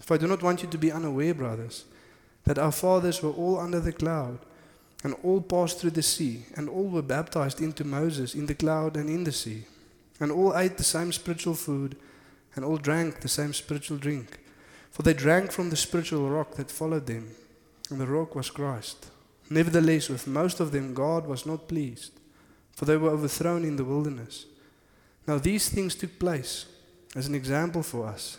For 0.00 0.14
I 0.14 0.18
do 0.18 0.26
not 0.26 0.42
want 0.42 0.62
you 0.62 0.68
to 0.68 0.78
be 0.78 0.92
unaware, 0.92 1.34
brothers, 1.34 1.84
that 2.44 2.58
our 2.58 2.72
fathers 2.72 3.22
were 3.22 3.30
all 3.30 3.58
under 3.58 3.80
the 3.80 3.92
cloud, 3.92 4.38
and 5.02 5.14
all 5.22 5.40
passed 5.40 5.80
through 5.80 5.90
the 5.90 6.02
sea, 6.02 6.44
and 6.56 6.68
all 6.68 6.88
were 6.88 7.02
baptized 7.02 7.60
into 7.60 7.84
Moses 7.84 8.34
in 8.34 8.46
the 8.46 8.54
cloud 8.54 8.96
and 8.96 9.08
in 9.08 9.24
the 9.24 9.32
sea, 9.32 9.64
and 10.20 10.30
all 10.32 10.56
ate 10.56 10.76
the 10.76 10.84
same 10.84 11.12
spiritual 11.12 11.54
food, 11.54 11.96
and 12.54 12.64
all 12.64 12.76
drank 12.76 13.20
the 13.20 13.28
same 13.28 13.52
spiritual 13.52 13.98
drink. 13.98 14.38
For 14.90 15.02
they 15.02 15.12
drank 15.12 15.52
from 15.52 15.70
the 15.70 15.76
spiritual 15.76 16.28
rock 16.30 16.54
that 16.54 16.70
followed 16.70 17.06
them, 17.06 17.30
and 17.90 18.00
the 18.00 18.06
rock 18.06 18.34
was 18.34 18.50
Christ. 18.50 19.10
Nevertheless, 19.50 20.08
with 20.08 20.26
most 20.26 20.58
of 20.58 20.72
them 20.72 20.94
God 20.94 21.26
was 21.26 21.46
not 21.46 21.68
pleased, 21.68 22.12
for 22.72 22.84
they 22.84 22.96
were 22.96 23.10
overthrown 23.10 23.64
in 23.64 23.76
the 23.76 23.84
wilderness. 23.84 24.46
Now 25.26 25.38
these 25.38 25.68
things 25.68 25.94
took 25.94 26.18
place 26.18 26.66
as 27.14 27.26
an 27.26 27.34
example 27.34 27.82
for 27.82 28.06
us 28.06 28.38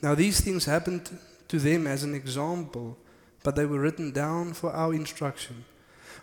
Now, 0.00 0.14
these 0.14 0.40
things 0.40 0.64
happened 0.64 1.10
to 1.48 1.58
them 1.58 1.86
as 1.86 2.04
an 2.04 2.14
example, 2.14 2.96
but 3.42 3.56
they 3.56 3.66
were 3.66 3.80
written 3.80 4.12
down 4.12 4.52
for 4.52 4.72
our 4.72 4.94
instruction, 4.94 5.64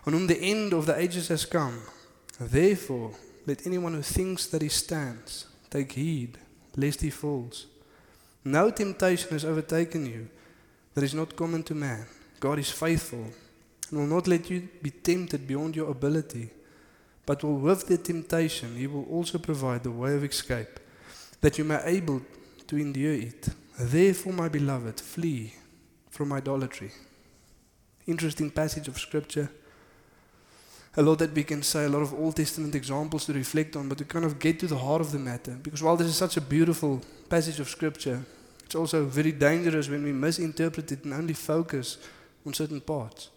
on 0.06 0.12
whom 0.12 0.26
the 0.26 0.40
end 0.40 0.72
of 0.72 0.86
the 0.86 0.98
ages 0.98 1.28
has 1.28 1.44
come. 1.44 1.82
Therefore, 2.40 3.12
let 3.46 3.66
anyone 3.66 3.94
who 3.94 4.02
thinks 4.02 4.46
that 4.46 4.62
he 4.62 4.68
stands 4.68 5.46
take 5.70 5.92
heed 5.92 6.38
lest 6.76 7.00
he 7.00 7.10
falls. 7.10 7.66
No 8.44 8.70
temptation 8.70 9.30
has 9.30 9.44
overtaken 9.44 10.06
you 10.06 10.28
that 10.94 11.04
is 11.04 11.14
not 11.14 11.36
common 11.36 11.62
to 11.64 11.74
man. 11.74 12.06
God 12.38 12.58
is 12.58 12.70
faithful 12.70 13.26
and 13.90 14.00
will 14.00 14.06
not 14.06 14.26
let 14.26 14.50
you 14.50 14.68
be 14.82 14.90
tempted 14.90 15.46
beyond 15.46 15.76
your 15.76 15.90
ability, 15.90 16.50
but 17.24 17.42
will 17.42 17.56
with 17.56 17.86
the 17.86 17.98
temptation, 17.98 18.76
he 18.76 18.86
will 18.86 19.04
also 19.04 19.38
provide 19.38 19.82
the 19.82 19.90
way 19.90 20.14
of 20.14 20.24
escape, 20.24 20.80
that 21.40 21.58
you 21.58 21.64
may 21.64 21.78
be 21.78 21.96
able 21.96 22.22
to 22.66 22.76
endure 22.76 23.14
it. 23.14 23.48
Therefore, 23.78 24.32
my 24.32 24.48
beloved, 24.48 25.00
flee 25.00 25.52
from 26.08 26.32
idolatry. 26.32 26.92
Interesting 28.06 28.50
passage 28.50 28.88
of 28.88 28.98
scripture. 28.98 29.50
A 30.96 31.02
lot 31.02 31.18
that 31.18 31.34
we 31.34 31.44
can 31.44 31.62
say, 31.62 31.84
a 31.84 31.88
lot 31.88 32.00
of 32.00 32.14
Old 32.14 32.36
Testament 32.36 32.74
examples 32.74 33.26
to 33.26 33.34
reflect 33.34 33.76
on, 33.76 33.88
but 33.88 33.98
to 33.98 34.04
kind 34.04 34.24
of 34.24 34.38
get 34.38 34.58
to 34.60 34.66
the 34.66 34.78
heart 34.78 35.02
of 35.02 35.12
the 35.12 35.18
matter. 35.18 35.58
Because 35.62 35.82
while 35.82 35.96
this 35.96 36.06
is 36.06 36.16
such 36.16 36.38
a 36.38 36.40
beautiful 36.40 37.02
passage 37.28 37.60
of 37.60 37.68
scripture, 37.68 38.24
it's 38.64 38.74
also 38.74 39.04
very 39.04 39.32
dangerous 39.32 39.90
when 39.90 40.02
we 40.02 40.12
misinterpret 40.12 40.90
it 40.90 41.04
and 41.04 41.12
only 41.12 41.34
focus 41.34 41.98
on 42.46 42.54
certain 42.54 42.80
parts. 42.80 43.28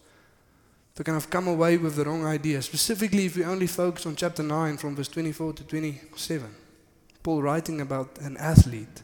To 0.95 1.03
kind 1.03 1.17
of 1.17 1.29
come 1.29 1.49
away 1.49 1.75
with 1.77 1.97
the 1.97 2.05
wrong 2.05 2.25
idea, 2.25 2.61
specifically 2.61 3.25
if 3.25 3.35
we 3.35 3.43
only 3.43 3.67
focus 3.67 4.05
on 4.05 4.15
chapter 4.15 4.41
9 4.41 4.77
from 4.77 4.95
verse 4.95 5.09
24 5.09 5.53
to 5.53 5.63
27. 5.65 6.49
Paul 7.23 7.41
writing 7.41 7.81
about 7.81 8.19
an 8.19 8.37
athlete 8.37 9.03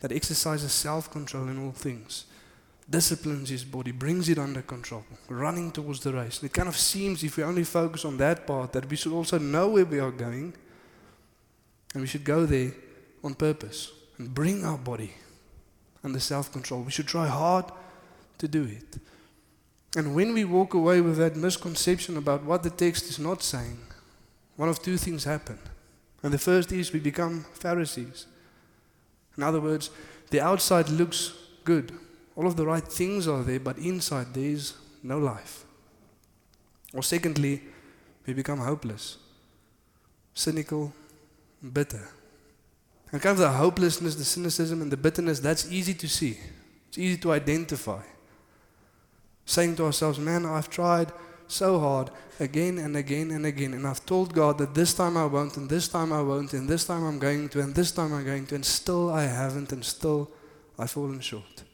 that 0.00 0.12
exercises 0.12 0.72
self 0.72 1.10
control 1.10 1.48
in 1.48 1.64
all 1.64 1.72
things, 1.72 2.26
disciplines 2.88 3.48
his 3.48 3.64
body, 3.64 3.92
brings 3.92 4.28
it 4.28 4.38
under 4.38 4.62
control, 4.62 5.04
running 5.28 5.72
towards 5.72 6.00
the 6.00 6.12
race. 6.12 6.40
And 6.40 6.50
it 6.50 6.54
kind 6.54 6.68
of 6.68 6.76
seems, 6.76 7.22
if 7.22 7.36
we 7.36 7.42
only 7.42 7.64
focus 7.64 8.04
on 8.04 8.16
that 8.18 8.46
part, 8.46 8.72
that 8.72 8.88
we 8.88 8.96
should 8.96 9.12
also 9.12 9.38
know 9.38 9.68
where 9.68 9.84
we 9.84 9.98
are 9.98 10.10
going 10.10 10.54
and 11.94 12.02
we 12.02 12.06
should 12.06 12.24
go 12.24 12.46
there 12.46 12.72
on 13.24 13.34
purpose 13.34 13.90
and 14.18 14.34
bring 14.34 14.64
our 14.64 14.78
body 14.78 15.12
under 16.04 16.20
self 16.20 16.52
control. 16.52 16.82
We 16.82 16.92
should 16.92 17.08
try 17.08 17.26
hard 17.26 17.66
to 18.38 18.48
do 18.48 18.64
it. 18.64 18.98
And 19.96 20.14
when 20.14 20.34
we 20.34 20.44
walk 20.44 20.74
away 20.74 21.00
with 21.00 21.16
that 21.16 21.36
misconception 21.36 22.18
about 22.18 22.44
what 22.44 22.62
the 22.62 22.70
text 22.70 23.08
is 23.08 23.18
not 23.18 23.42
saying, 23.42 23.78
one 24.56 24.68
of 24.68 24.82
two 24.82 24.98
things 24.98 25.24
happen. 25.24 25.58
And 26.22 26.32
the 26.34 26.38
first 26.38 26.70
is 26.72 26.92
we 26.92 27.00
become 27.00 27.46
Pharisees. 27.54 28.26
In 29.36 29.42
other 29.42 29.60
words, 29.60 29.90
the 30.30 30.40
outside 30.40 30.88
looks 30.88 31.32
good. 31.64 31.92
All 32.34 32.46
of 32.46 32.56
the 32.56 32.66
right 32.66 32.84
things 32.84 33.28
are 33.28 33.42
there, 33.42 33.60
but 33.60 33.78
inside 33.78 34.34
there 34.34 34.50
is 34.50 34.74
no 35.02 35.18
life. 35.18 35.64
Or 36.92 37.02
secondly, 37.02 37.62
we 38.26 38.32
become 38.32 38.58
hopeless, 38.58 39.18
cynical, 40.34 40.92
bitter. 41.72 42.08
And 43.12 43.22
kind 43.22 43.32
of 43.32 43.38
the 43.38 43.50
hopelessness, 43.50 44.16
the 44.16 44.24
cynicism, 44.24 44.82
and 44.82 44.90
the 44.90 44.96
bitterness, 44.96 45.40
that's 45.40 45.70
easy 45.70 45.94
to 45.94 46.08
see. 46.08 46.38
It's 46.88 46.98
easy 46.98 47.16
to 47.18 47.32
identify. 47.32 48.02
Saying 49.44 49.76
to 49.76 49.84
ourselves, 49.84 50.18
man, 50.18 50.44
I've 50.44 50.68
tried 50.68 51.12
so 51.48 51.78
hard 51.78 52.10
again 52.38 52.78
and 52.78 52.96
again 52.96 53.30
and 53.30 53.46
again, 53.46 53.74
and 53.74 53.86
I've 53.86 54.04
told 54.04 54.34
God 54.34 54.58
that 54.58 54.74
this 54.74 54.94
time 54.94 55.16
I 55.16 55.26
won't, 55.26 55.56
and 55.56 55.68
this 55.68 55.88
time 55.88 56.12
I 56.12 56.20
won't, 56.20 56.52
and 56.52 56.68
this 56.68 56.84
time 56.84 57.04
I'm 57.04 57.18
going 57.18 57.48
to, 57.50 57.60
and 57.60 57.74
this 57.74 57.92
time 57.92 58.12
I'm 58.12 58.24
going 58.24 58.46
to, 58.46 58.54
and 58.54 58.64
still 58.64 59.10
I 59.10 59.22
haven't, 59.22 59.72
and 59.72 59.84
still 59.84 60.30
I've 60.78 60.90
fallen 60.90 61.20
short. 61.20 61.64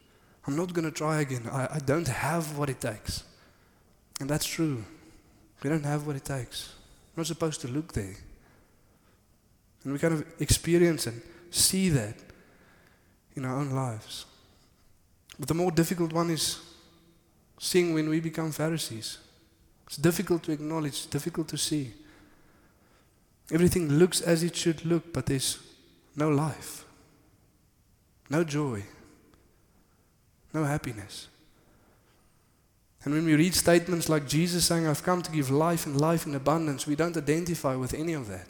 I'm 0.46 0.56
not 0.56 0.72
going 0.72 0.84
to 0.84 0.90
try 0.90 1.20
again. 1.20 1.48
I, 1.50 1.68
I 1.74 1.78
don't 1.78 2.08
have 2.08 2.58
what 2.58 2.68
it 2.68 2.80
takes. 2.80 3.24
And 4.20 4.28
that's 4.28 4.46
true. 4.46 4.84
We 5.62 5.70
don't 5.70 5.84
have 5.84 6.06
what 6.06 6.16
it 6.16 6.24
takes. 6.24 6.74
We're 7.14 7.22
not 7.22 7.26
supposed 7.26 7.60
to 7.62 7.68
look 7.68 7.92
there. 7.92 8.16
And 9.84 9.92
we 9.92 9.98
kind 9.98 10.14
of 10.14 10.24
experience 10.40 11.06
and 11.06 11.22
see 11.50 11.88
that 11.90 12.14
in 13.34 13.44
our 13.44 13.56
own 13.56 13.70
lives. 13.70 14.26
But 15.38 15.48
the 15.48 15.54
more 15.54 15.70
difficult 15.70 16.12
one 16.12 16.30
is 16.30 16.60
seeing 17.58 17.94
when 17.94 18.08
we 18.08 18.20
become 18.20 18.52
Pharisees. 18.52 19.18
It's 19.92 19.98
difficult 19.98 20.42
to 20.44 20.52
acknowledge, 20.52 20.94
it's 20.94 21.04
difficult 21.04 21.48
to 21.48 21.58
see. 21.58 21.92
Everything 23.50 23.90
looks 23.90 24.22
as 24.22 24.42
it 24.42 24.56
should 24.56 24.86
look, 24.86 25.12
but 25.12 25.26
there's 25.26 25.58
no 26.16 26.30
life, 26.30 26.86
no 28.30 28.42
joy, 28.42 28.84
no 30.54 30.64
happiness. 30.64 31.28
And 33.04 33.12
when 33.12 33.26
we 33.26 33.34
read 33.34 33.54
statements 33.54 34.08
like 34.08 34.26
Jesus 34.26 34.64
saying, 34.64 34.86
I've 34.86 35.02
come 35.02 35.20
to 35.20 35.30
give 35.30 35.50
life 35.50 35.84
and 35.84 36.00
life 36.00 36.24
in 36.24 36.34
abundance, 36.34 36.86
we 36.86 36.96
don't 36.96 37.18
identify 37.18 37.74
with 37.74 37.92
any 37.92 38.14
of 38.14 38.28
that. 38.28 38.46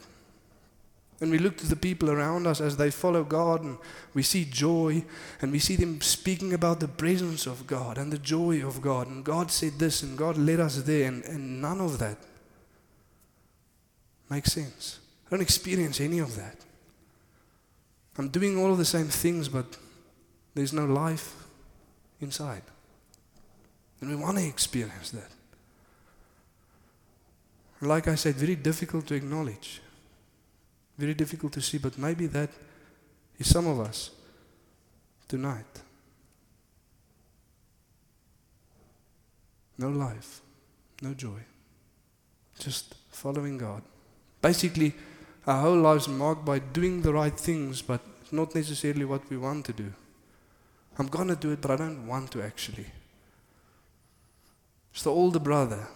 When 1.22 1.30
we 1.30 1.38
look 1.38 1.56
to 1.58 1.68
the 1.68 1.76
people 1.76 2.10
around 2.10 2.48
us 2.48 2.60
as 2.60 2.76
they 2.76 2.90
follow 2.90 3.22
God 3.22 3.62
and 3.62 3.78
we 4.12 4.24
see 4.24 4.44
joy 4.44 5.04
and 5.40 5.52
we 5.52 5.60
see 5.60 5.76
them 5.76 6.00
speaking 6.00 6.52
about 6.52 6.80
the 6.80 6.88
presence 6.88 7.46
of 7.46 7.64
God 7.64 7.96
and 7.96 8.12
the 8.12 8.18
joy 8.18 8.66
of 8.66 8.82
God 8.82 9.06
and 9.06 9.24
God 9.24 9.52
said 9.52 9.78
this 9.78 10.02
and 10.02 10.18
God 10.18 10.36
led 10.36 10.58
us 10.58 10.82
there 10.82 11.06
and, 11.06 11.22
and 11.26 11.62
none 11.62 11.80
of 11.80 12.00
that 12.00 12.18
makes 14.28 14.50
sense. 14.50 14.98
I 15.24 15.30
don't 15.30 15.42
experience 15.42 16.00
any 16.00 16.18
of 16.18 16.34
that. 16.34 16.56
I'm 18.18 18.28
doing 18.28 18.58
all 18.58 18.72
of 18.72 18.78
the 18.78 18.84
same 18.84 19.06
things, 19.06 19.48
but 19.48 19.78
there's 20.56 20.72
no 20.72 20.86
life 20.86 21.36
inside. 22.20 22.62
And 24.00 24.10
we 24.10 24.16
want 24.16 24.38
to 24.38 24.44
experience 24.44 25.12
that. 25.12 25.30
Like 27.80 28.08
I 28.08 28.16
said, 28.16 28.34
very 28.34 28.56
difficult 28.56 29.06
to 29.06 29.14
acknowledge. 29.14 29.81
Very 30.98 31.14
difficult 31.14 31.52
to 31.54 31.60
see, 31.60 31.78
but 31.78 31.98
maybe 31.98 32.26
that 32.26 32.50
is 33.38 33.48
some 33.48 33.66
of 33.66 33.80
us 33.80 34.10
tonight. 35.28 35.80
No 39.78 39.88
life, 39.88 40.40
no 41.00 41.14
joy, 41.14 41.40
just 42.58 42.94
following 43.10 43.58
God. 43.58 43.82
Basically, 44.40 44.94
our 45.46 45.62
whole 45.62 45.78
lives 45.78 46.06
marked 46.08 46.44
by 46.44 46.58
doing 46.58 47.02
the 47.02 47.12
right 47.12 47.38
things, 47.38 47.82
but 47.82 48.00
not 48.30 48.54
necessarily 48.54 49.04
what 49.04 49.28
we 49.30 49.36
want 49.36 49.64
to 49.66 49.72
do. 49.72 49.92
I'm 50.98 51.08
going 51.08 51.28
to 51.28 51.36
do 51.36 51.52
it, 51.52 51.60
but 51.60 51.70
I 51.70 51.76
don't 51.76 52.06
want 52.06 52.30
to 52.32 52.42
actually. 52.42 52.86
It's 54.92 55.02
the 55.02 55.10
older 55.10 55.38
brother 55.38 55.88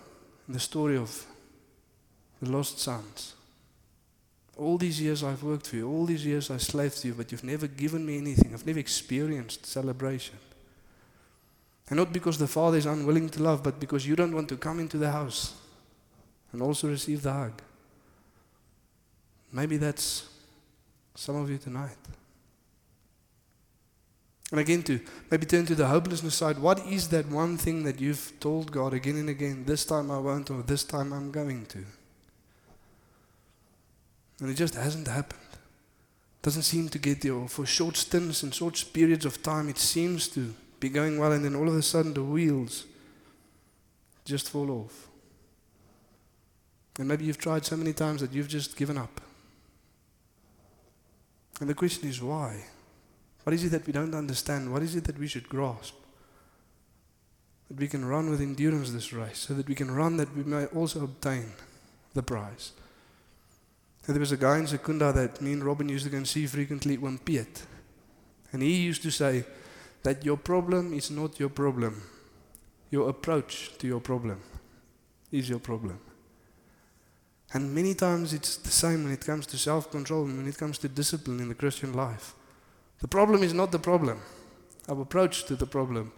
in 0.48 0.54
the 0.54 0.60
story 0.60 0.96
of 0.96 1.26
the 2.40 2.50
lost 2.50 2.78
sons. 2.78 3.34
All 4.56 4.78
these 4.78 5.00
years 5.00 5.22
I've 5.22 5.42
worked 5.42 5.66
for 5.66 5.76
you, 5.76 5.88
all 5.88 6.06
these 6.06 6.24
years 6.24 6.50
I 6.50 6.56
slaved 6.56 6.94
for 6.94 7.08
you, 7.08 7.14
but 7.14 7.30
you've 7.30 7.44
never 7.44 7.66
given 7.66 8.06
me 8.06 8.16
anything. 8.16 8.54
I've 8.54 8.66
never 8.66 8.78
experienced 8.78 9.66
celebration. 9.66 10.36
And 11.88 11.98
not 11.98 12.12
because 12.12 12.38
the 12.38 12.48
father 12.48 12.78
is 12.78 12.86
unwilling 12.86 13.28
to 13.30 13.42
love, 13.42 13.62
but 13.62 13.78
because 13.78 14.06
you 14.06 14.16
don't 14.16 14.34
want 14.34 14.48
to 14.48 14.56
come 14.56 14.80
into 14.80 14.98
the 14.98 15.10
house 15.10 15.54
and 16.52 16.62
also 16.62 16.88
receive 16.88 17.22
the 17.22 17.32
hug. 17.32 17.60
Maybe 19.52 19.76
that's 19.76 20.28
some 21.14 21.36
of 21.36 21.50
you 21.50 21.58
tonight. 21.58 21.96
And 24.50 24.60
again, 24.60 24.82
to 24.84 25.00
maybe 25.30 25.44
turn 25.44 25.66
to 25.66 25.74
the 25.74 25.86
hopelessness 25.86 26.34
side, 26.34 26.58
what 26.58 26.86
is 26.86 27.08
that 27.08 27.28
one 27.28 27.56
thing 27.56 27.84
that 27.84 28.00
you've 28.00 28.32
told 28.40 28.70
God 28.70 28.94
again 28.94 29.16
and 29.16 29.28
again, 29.28 29.64
this 29.64 29.84
time 29.84 30.10
I 30.10 30.18
won't, 30.18 30.50
or 30.50 30.62
this 30.62 30.84
time 30.84 31.12
I'm 31.12 31.30
going 31.30 31.66
to? 31.66 31.84
And 34.40 34.50
it 34.50 34.54
just 34.54 34.74
hasn't 34.74 35.08
happened. 35.08 35.40
Doesn't 36.42 36.62
seem 36.62 36.88
to 36.90 36.98
get 36.98 37.22
there. 37.22 37.34
Or 37.34 37.48
for 37.48 37.66
short 37.66 37.96
stints 37.96 38.42
and 38.42 38.54
short 38.54 38.84
periods 38.92 39.24
of 39.24 39.42
time, 39.42 39.68
it 39.68 39.78
seems 39.78 40.28
to 40.28 40.54
be 40.78 40.88
going 40.88 41.18
well, 41.18 41.32
and 41.32 41.44
then 41.44 41.56
all 41.56 41.68
of 41.68 41.74
a 41.74 41.82
sudden 41.82 42.14
the 42.14 42.22
wheels 42.22 42.84
just 44.24 44.50
fall 44.50 44.70
off. 44.70 45.08
And 46.98 47.08
maybe 47.08 47.24
you've 47.24 47.38
tried 47.38 47.64
so 47.64 47.76
many 47.76 47.92
times 47.92 48.20
that 48.20 48.32
you've 48.32 48.48
just 48.48 48.76
given 48.76 48.98
up. 48.98 49.20
And 51.60 51.68
the 51.68 51.74
question 51.74 52.08
is 52.08 52.22
why? 52.22 52.64
What 53.44 53.54
is 53.54 53.64
it 53.64 53.70
that 53.70 53.86
we 53.86 53.92
don't 53.92 54.14
understand? 54.14 54.72
What 54.72 54.82
is 54.82 54.96
it 54.96 55.04
that 55.04 55.18
we 55.18 55.28
should 55.28 55.48
grasp? 55.48 55.94
That 57.68 57.78
we 57.78 57.88
can 57.88 58.04
run 58.04 58.28
with 58.30 58.40
endurance 58.40 58.90
this 58.90 59.12
race, 59.12 59.38
so 59.38 59.54
that 59.54 59.68
we 59.68 59.74
can 59.74 59.90
run 59.90 60.16
that 60.18 60.34
we 60.36 60.42
may 60.42 60.66
also 60.66 61.04
obtain 61.04 61.52
the 62.14 62.22
prize. 62.22 62.72
There 64.06 64.20
was 64.20 64.32
a 64.32 64.36
guy 64.36 64.58
in 64.58 64.66
Secunda 64.66 65.12
that 65.12 65.40
me 65.40 65.52
and 65.52 65.64
Robin 65.64 65.88
used 65.88 66.04
to 66.04 66.10
go 66.10 66.16
and 66.18 66.28
see 66.28 66.46
frequently, 66.46 66.96
one 66.96 67.18
Piet. 67.18 67.66
And 68.52 68.62
he 68.62 68.76
used 68.76 69.02
to 69.02 69.10
say 69.10 69.44
that 70.04 70.24
your 70.24 70.36
problem 70.36 70.94
is 70.94 71.10
not 71.10 71.40
your 71.40 71.48
problem. 71.48 72.02
Your 72.90 73.08
approach 73.08 73.76
to 73.78 73.86
your 73.86 74.00
problem 74.00 74.40
is 75.32 75.48
your 75.48 75.58
problem. 75.58 75.98
And 77.52 77.74
many 77.74 77.94
times 77.94 78.32
it's 78.32 78.56
the 78.56 78.70
same 78.70 79.04
when 79.04 79.12
it 79.12 79.24
comes 79.24 79.46
to 79.46 79.58
self 79.58 79.90
control 79.90 80.24
and 80.24 80.36
when 80.38 80.48
it 80.48 80.56
comes 80.56 80.78
to 80.78 80.88
discipline 80.88 81.40
in 81.40 81.48
the 81.48 81.54
Christian 81.54 81.92
life. 81.92 82.34
The 83.00 83.08
problem 83.08 83.42
is 83.42 83.52
not 83.52 83.72
the 83.72 83.78
problem. 83.78 84.20
Our 84.88 85.02
approach 85.02 85.44
to 85.46 85.56
the 85.56 85.66
problem 85.66 86.12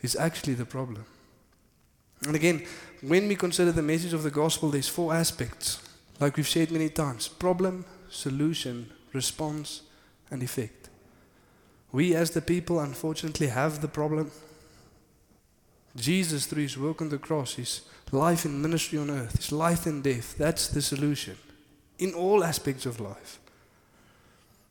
is 0.00 0.16
actually 0.16 0.54
the 0.54 0.64
problem. 0.64 1.04
And 2.26 2.34
again, 2.34 2.66
when 3.02 3.28
we 3.28 3.36
consider 3.36 3.72
the 3.72 3.82
message 3.82 4.12
of 4.12 4.22
the 4.22 4.30
gospel, 4.30 4.70
there's 4.70 4.88
four 4.88 5.14
aspects, 5.14 5.80
like 6.20 6.36
we've 6.36 6.48
said 6.48 6.70
many 6.70 6.90
times 6.90 7.26
problem, 7.26 7.84
solution, 8.10 8.90
response, 9.12 9.82
and 10.30 10.42
effect. 10.42 10.88
We, 11.92 12.14
as 12.14 12.30
the 12.30 12.42
people, 12.42 12.78
unfortunately 12.78 13.48
have 13.48 13.80
the 13.80 13.88
problem. 13.88 14.30
Jesus, 15.96 16.46
through 16.46 16.62
his 16.62 16.78
work 16.78 17.02
on 17.02 17.08
the 17.08 17.18
cross, 17.18 17.54
his 17.54 17.80
life 18.12 18.44
in 18.44 18.62
ministry 18.62 18.98
on 18.98 19.10
earth, 19.10 19.36
his 19.36 19.50
life 19.50 19.86
in 19.86 20.02
death, 20.02 20.36
that's 20.38 20.68
the 20.68 20.82
solution 20.82 21.36
in 21.98 22.14
all 22.14 22.44
aspects 22.44 22.86
of 22.86 23.00
life. 23.00 23.38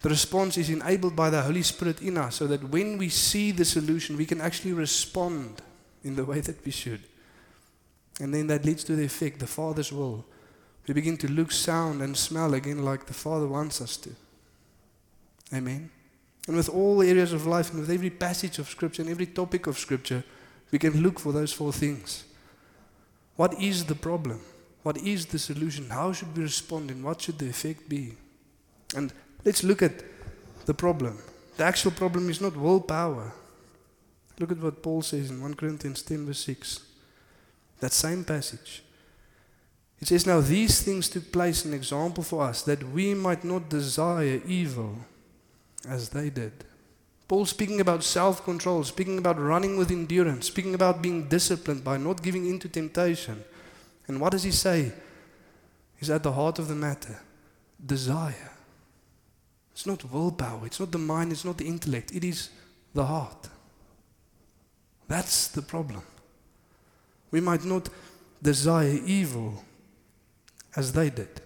The 0.01 0.09
response 0.09 0.57
is 0.57 0.69
enabled 0.69 1.15
by 1.15 1.29
the 1.29 1.41
Holy 1.41 1.61
Spirit 1.61 2.01
in 2.01 2.17
us 2.17 2.35
so 2.35 2.47
that 2.47 2.69
when 2.69 2.97
we 2.97 3.09
see 3.09 3.51
the 3.51 3.65
solution, 3.65 4.15
we 4.15 4.25
can 4.25 4.39
actually 4.39 4.73
respond 4.73 5.61
in 6.03 6.15
the 6.15 6.23
way 6.23 6.39
that 6.39 6.65
we 6.65 6.71
should. 6.71 7.01
And 8.21 8.33
then 8.33 8.47
that 8.47 8.65
leads 8.65 8.83
to 8.85 8.95
the 8.95 9.03
effect, 9.03 9.39
the 9.39 9.47
Father's 9.47 9.91
will. 9.91 10.25
We 10.87 10.93
begin 10.93 11.17
to 11.17 11.27
look, 11.27 11.51
sound, 11.51 12.01
and 12.01 12.17
smell 12.17 12.53
again 12.53 12.83
like 12.83 13.05
the 13.05 13.13
Father 13.13 13.47
wants 13.47 13.81
us 13.81 13.97
to. 13.97 14.09
Amen. 15.53 15.89
And 16.47 16.55
with 16.55 16.69
all 16.69 17.01
areas 17.01 17.33
of 17.33 17.45
life, 17.45 17.71
and 17.71 17.79
with 17.79 17.91
every 17.91 18.09
passage 18.09 18.57
of 18.57 18.69
Scripture 18.69 19.03
and 19.03 19.11
every 19.11 19.27
topic 19.27 19.67
of 19.67 19.77
Scripture, 19.77 20.23
we 20.71 20.79
can 20.79 21.01
look 21.01 21.19
for 21.19 21.31
those 21.31 21.53
four 21.53 21.71
things. 21.71 22.23
What 23.35 23.59
is 23.61 23.85
the 23.85 23.95
problem? 23.95 24.41
What 24.83 24.97
is 24.97 25.27
the 25.27 25.39
solution? 25.39 25.89
How 25.89 26.13
should 26.13 26.35
we 26.35 26.43
respond? 26.43 26.89
And 26.89 27.03
what 27.03 27.21
should 27.21 27.37
the 27.37 27.49
effect 27.49 27.87
be? 27.87 28.13
And 28.95 29.13
Let's 29.45 29.63
look 29.63 29.81
at 29.81 30.03
the 30.65 30.73
problem. 30.73 31.17
The 31.57 31.63
actual 31.63 31.91
problem 31.91 32.29
is 32.29 32.41
not 32.41 32.55
willpower. 32.55 33.31
Look 34.37 34.51
at 34.51 34.57
what 34.57 34.83
Paul 34.83 35.01
says 35.01 35.29
in 35.29 35.41
1 35.41 35.53
Corinthians 35.55 36.01
10, 36.01 36.25
verse 36.25 36.39
6. 36.39 36.81
That 37.79 37.93
same 37.93 38.23
passage. 38.23 38.83
It 40.01 40.07
says, 40.07 40.25
Now 40.25 40.41
these 40.41 40.81
things 40.81 41.09
took 41.09 41.31
place, 41.31 41.65
an 41.65 41.73
example 41.73 42.23
for 42.23 42.43
us, 42.43 42.61
that 42.63 42.83
we 42.91 43.13
might 43.13 43.43
not 43.43 43.69
desire 43.69 44.41
evil 44.47 44.97
as 45.87 46.09
they 46.09 46.29
did. 46.29 46.51
Paul 47.27 47.45
speaking 47.45 47.79
about 47.79 48.03
self 48.03 48.43
control, 48.43 48.83
speaking 48.83 49.17
about 49.17 49.39
running 49.39 49.77
with 49.77 49.91
endurance, 49.91 50.47
speaking 50.47 50.73
about 50.73 51.01
being 51.01 51.27
disciplined 51.27 51.83
by 51.83 51.97
not 51.97 52.23
giving 52.23 52.47
in 52.47 52.59
to 52.59 52.69
temptation. 52.69 53.43
And 54.07 54.19
what 54.19 54.31
does 54.31 54.43
he 54.43 54.51
say? 54.51 54.91
Is 55.99 56.09
at 56.09 56.23
the 56.23 56.31
heart 56.31 56.59
of 56.59 56.67
the 56.67 56.75
matter 56.75 57.19
desire. 57.85 58.51
It's 59.71 59.85
not 59.85 60.11
willpower, 60.11 60.65
it's 60.65 60.79
not 60.79 60.91
the 60.91 60.97
mind, 60.97 61.31
it's 61.31 61.45
not 61.45 61.57
the 61.57 61.67
intellect, 61.67 62.13
it 62.13 62.23
is 62.23 62.49
the 62.93 63.05
heart. 63.05 63.47
That's 65.07 65.47
the 65.47 65.61
problem. 65.61 66.01
We 67.31 67.41
might 67.41 67.63
not 67.63 67.89
desire 68.41 68.99
evil 69.05 69.63
as 70.79 70.93
they 70.93 71.09
did. 71.09 71.41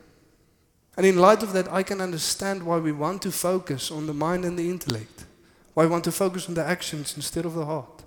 And 0.96 1.06
in 1.06 1.18
light 1.18 1.42
of 1.42 1.54
that, 1.54 1.68
I 1.74 1.82
can 1.82 2.00
understand 2.00 2.62
why 2.64 2.78
we 2.78 2.92
want 2.92 3.24
to 3.24 3.32
focus 3.32 3.92
on 3.92 4.06
the 4.06 4.14
mind 4.14 4.46
and 4.46 4.58
the 4.58 4.70
intellect, 4.70 5.26
why 5.74 5.86
we 5.86 5.92
want 5.92 6.04
to 6.04 6.12
focus 6.12 6.48
on 6.48 6.54
the 6.54 6.64
actions 6.64 7.16
instead 7.16 7.46
of 7.46 7.56
the 7.56 7.66
heart. 7.66 8.04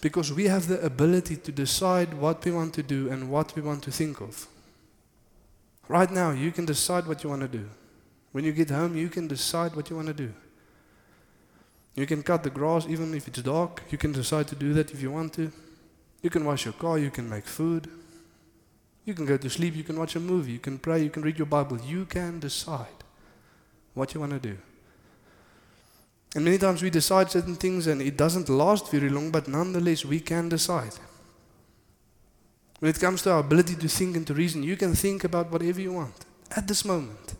Because 0.00 0.32
we 0.32 0.44
have 0.46 0.66
the 0.66 0.80
ability 0.80 1.36
to 1.36 1.52
decide 1.52 2.14
what 2.14 2.42
we 2.44 2.52
want 2.52 2.72
to 2.74 2.82
do 2.82 3.10
and 3.10 3.30
what 3.30 3.54
we 3.54 3.60
want 3.60 3.82
to 3.82 3.90
think 3.90 4.20
of. 4.20 4.46
Right 5.88 6.10
now, 6.10 6.30
you 6.30 6.50
can 6.50 6.64
decide 6.64 7.06
what 7.06 7.22
you 7.22 7.28
want 7.28 7.42
to 7.42 7.48
do. 7.48 7.68
When 8.32 8.44
you 8.44 8.52
get 8.52 8.70
home, 8.70 8.96
you 8.96 9.10
can 9.10 9.28
decide 9.28 9.76
what 9.76 9.90
you 9.90 9.96
want 9.96 10.08
to 10.08 10.14
do. 10.14 10.32
You 11.94 12.06
can 12.06 12.22
cut 12.22 12.42
the 12.42 12.50
grass 12.50 12.86
even 12.88 13.14
if 13.14 13.28
it's 13.28 13.42
dark. 13.42 13.82
You 13.90 13.98
can 13.98 14.12
decide 14.12 14.48
to 14.48 14.56
do 14.56 14.72
that 14.72 14.92
if 14.92 15.02
you 15.02 15.10
want 15.10 15.34
to. 15.34 15.52
You 16.22 16.30
can 16.30 16.44
wash 16.46 16.64
your 16.64 16.74
car, 16.74 16.98
you 16.98 17.10
can 17.10 17.28
make 17.28 17.44
food. 17.44 17.90
You 19.04 19.14
can 19.14 19.26
go 19.26 19.36
to 19.36 19.50
sleep, 19.50 19.76
you 19.76 19.84
can 19.84 19.98
watch 19.98 20.16
a 20.16 20.20
movie, 20.20 20.52
you 20.52 20.58
can 20.58 20.78
pray, 20.78 21.02
you 21.02 21.10
can 21.10 21.22
read 21.22 21.38
your 21.38 21.46
Bible. 21.46 21.78
You 21.80 22.06
can 22.06 22.40
decide 22.40 23.04
what 23.92 24.14
you 24.14 24.20
want 24.20 24.32
to 24.32 24.38
do. 24.38 24.56
And 26.34 26.44
many 26.44 26.58
times 26.58 26.82
we 26.82 26.90
decide 26.90 27.30
certain 27.30 27.54
things 27.54 27.86
and 27.86 28.02
it 28.02 28.16
doesn't 28.16 28.48
last 28.48 28.90
very 28.90 29.08
long, 29.08 29.30
but 29.30 29.46
nonetheless 29.46 30.04
we 30.04 30.20
can 30.20 30.48
decide. 30.48 30.92
When 32.80 32.90
it 32.90 32.98
comes 32.98 33.22
to 33.22 33.32
our 33.32 33.38
ability 33.38 33.76
to 33.76 33.88
think 33.88 34.16
and 34.16 34.26
to 34.26 34.34
reason, 34.34 34.62
you 34.62 34.76
can 34.76 34.94
think 34.94 35.24
about 35.24 35.50
whatever 35.50 35.80
you 35.80 35.92
want 35.92 36.24
at 36.50 36.66
this 36.66 36.84
moment. 36.84 37.34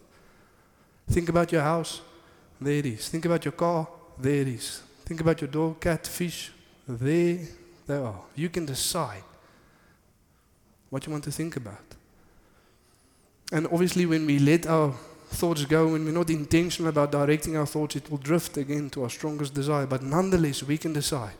Think 1.09 1.29
about 1.29 1.51
your 1.51 1.63
house, 1.63 2.03
there 2.61 2.75
it 2.75 2.87
is. 2.87 3.09
Think 3.09 3.25
about 3.25 3.45
your 3.45 3.53
car, 3.53 3.89
there 4.19 4.43
it 4.43 4.49
is. 4.49 4.83
Think 5.05 5.21
about 5.21 5.41
your 5.41 5.49
dog, 5.51 5.81
cat, 5.81 6.07
fish, 6.07 6.53
there 6.89 7.39
they 7.87 7.97
are. 7.97 8.21
You 8.37 8.49
can 8.49 8.65
decide 8.65 9.23
what 10.95 11.05
you 11.07 11.11
want 11.11 11.25
to 11.25 11.33
think 11.33 11.57
about. 11.57 11.97
And 13.51 13.67
obviously, 13.67 14.07
when 14.07 14.27
we 14.27 14.39
let 14.39 14.65
our 14.69 14.95
thoughts 15.27 15.65
go, 15.65 15.89
when 15.89 16.05
we're 16.05 16.13
not 16.13 16.31
intentional 16.31 16.89
about 16.89 17.11
directing 17.11 17.57
our 17.57 17.67
thoughts, 17.67 17.97
it 17.97 18.09
will 18.09 18.19
drift 18.19 18.57
again 18.59 18.91
to 18.91 19.03
our 19.03 19.11
strongest 19.11 19.55
desire. 19.55 19.87
But 19.87 20.05
nonetheless, 20.05 20.63
we 20.63 20.79
can 20.79 20.93
decide. 20.93 21.35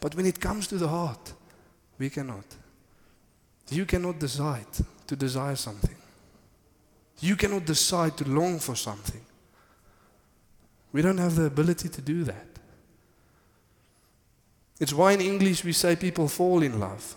But 0.00 0.14
when 0.14 0.26
it 0.26 0.38
comes 0.38 0.66
to 0.66 0.76
the 0.76 0.88
heart, 0.88 1.32
we 1.98 2.10
cannot. 2.10 2.44
You 3.70 3.86
cannot 3.86 4.18
decide 4.18 4.66
to 5.06 5.16
desire 5.16 5.56
something. 5.56 5.96
You 7.20 7.36
cannot 7.36 7.64
decide 7.64 8.18
to 8.18 8.28
long 8.28 8.58
for 8.58 8.76
something. 8.76 9.22
We 10.92 11.00
don't 11.00 11.16
have 11.16 11.36
the 11.36 11.44
ability 11.44 11.88
to 11.88 12.02
do 12.02 12.24
that. 12.24 12.48
It's 14.78 14.92
why 14.92 15.12
in 15.12 15.22
English 15.22 15.64
we 15.64 15.72
say 15.72 15.96
people 15.96 16.28
fall 16.28 16.62
in 16.62 16.78
love. 16.78 17.16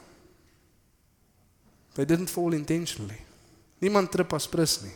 They 1.95 2.05
didn't 2.05 2.27
fall 2.27 2.53
intentionally. 2.53 3.21
Niemand 3.81 4.11
trip 4.11 4.33
as 4.33 4.47
prins 4.47 4.83
nie. 4.83 4.91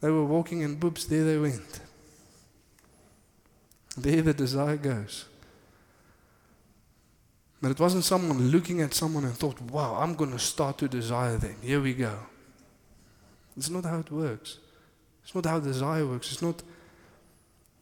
They 0.00 0.10
were 0.10 0.24
walking 0.24 0.62
and 0.64 0.80
boobs, 0.80 1.06
there 1.06 1.24
they 1.24 1.38
went. 1.38 1.80
There 3.96 4.22
the 4.22 4.32
desire 4.32 4.76
goes. 4.76 5.26
But 7.60 7.72
it 7.72 7.80
wasn't 7.80 8.04
someone 8.04 8.50
looking 8.50 8.80
at 8.80 8.94
someone 8.94 9.24
and 9.24 9.34
thought, 9.34 9.60
wow, 9.60 9.96
I'm 9.96 10.14
going 10.14 10.30
to 10.30 10.38
start 10.38 10.78
to 10.78 10.88
desire 10.88 11.36
them. 11.36 11.56
Here 11.60 11.80
we 11.80 11.92
go. 11.92 12.16
It's 13.56 13.68
not 13.68 13.84
how 13.84 13.98
it 13.98 14.10
works. 14.10 14.58
It's 15.22 15.34
not 15.34 15.44
how 15.44 15.60
desire 15.60 16.06
works. 16.06 16.32
It's 16.32 16.40
not 16.40 16.62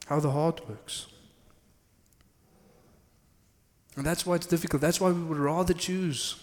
how 0.06 0.18
the 0.18 0.32
heart 0.32 0.68
works. 0.68 1.06
And 3.94 4.04
that's 4.04 4.26
why 4.26 4.36
it's 4.36 4.46
difficult. 4.46 4.80
That's 4.82 5.00
why 5.00 5.10
we 5.10 5.22
would 5.22 5.38
rather 5.38 5.74
choose 5.74 6.34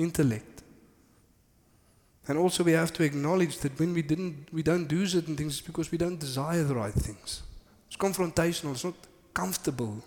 intellect. 0.00 0.62
And 2.28 2.38
also 2.38 2.62
we 2.62 2.72
have 2.72 2.92
to 2.94 3.02
acknowledge 3.02 3.58
that 3.58 3.78
when 3.78 3.92
we 3.94 4.02
didn't 4.02 4.48
we 4.52 4.62
don't 4.62 4.86
do 4.86 5.06
certain 5.06 5.36
things 5.36 5.58
it's 5.58 5.66
because 5.66 5.90
we 5.90 5.98
don't 5.98 6.20
desire 6.20 6.64
the 6.64 6.74
right 6.74 6.94
things. 6.94 7.42
It's 7.88 7.96
confrontational, 7.96 8.72
it's 8.72 8.84
not 8.84 8.94
comfortable 9.34 10.02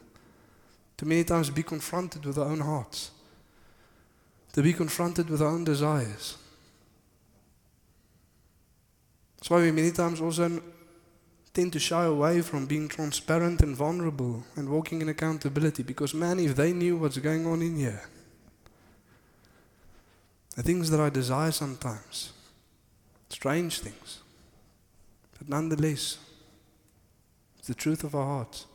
to 0.97 1.05
many 1.05 1.23
times 1.23 1.49
be 1.49 1.63
confronted 1.63 2.25
with 2.25 2.37
our 2.37 2.45
own 2.45 2.61
hearts. 2.61 3.11
To 4.53 4.61
be 4.61 4.73
confronted 4.73 5.29
with 5.29 5.41
our 5.41 5.49
own 5.49 5.63
desires. 5.63 6.37
That's 9.37 9.49
why 9.49 9.61
we 9.61 9.71
many 9.71 9.91
times 9.91 10.21
also 10.21 10.61
tend 11.53 11.73
to 11.73 11.79
shy 11.79 12.05
away 12.05 12.41
from 12.41 12.65
being 12.65 12.87
transparent 12.87 13.61
and 13.61 13.75
vulnerable 13.75 14.43
and 14.55 14.69
walking 14.69 15.01
in 15.01 15.09
accountability 15.09 15.83
because, 15.83 16.13
man, 16.13 16.39
if 16.39 16.55
they 16.55 16.71
knew 16.71 16.97
what's 16.97 17.17
going 17.17 17.45
on 17.45 17.61
in 17.61 17.75
here, 17.75 18.01
the 20.55 20.63
things 20.63 20.89
that 20.89 20.99
I 20.99 21.09
desire 21.09 21.51
sometimes, 21.51 22.31
strange 23.29 23.79
things, 23.79 24.21
but 25.37 25.49
nonetheless, 25.49 26.17
it's 27.57 27.67
the 27.67 27.73
truth 27.73 28.03
of 28.03 28.15
our 28.15 28.25
hearts. 28.25 28.65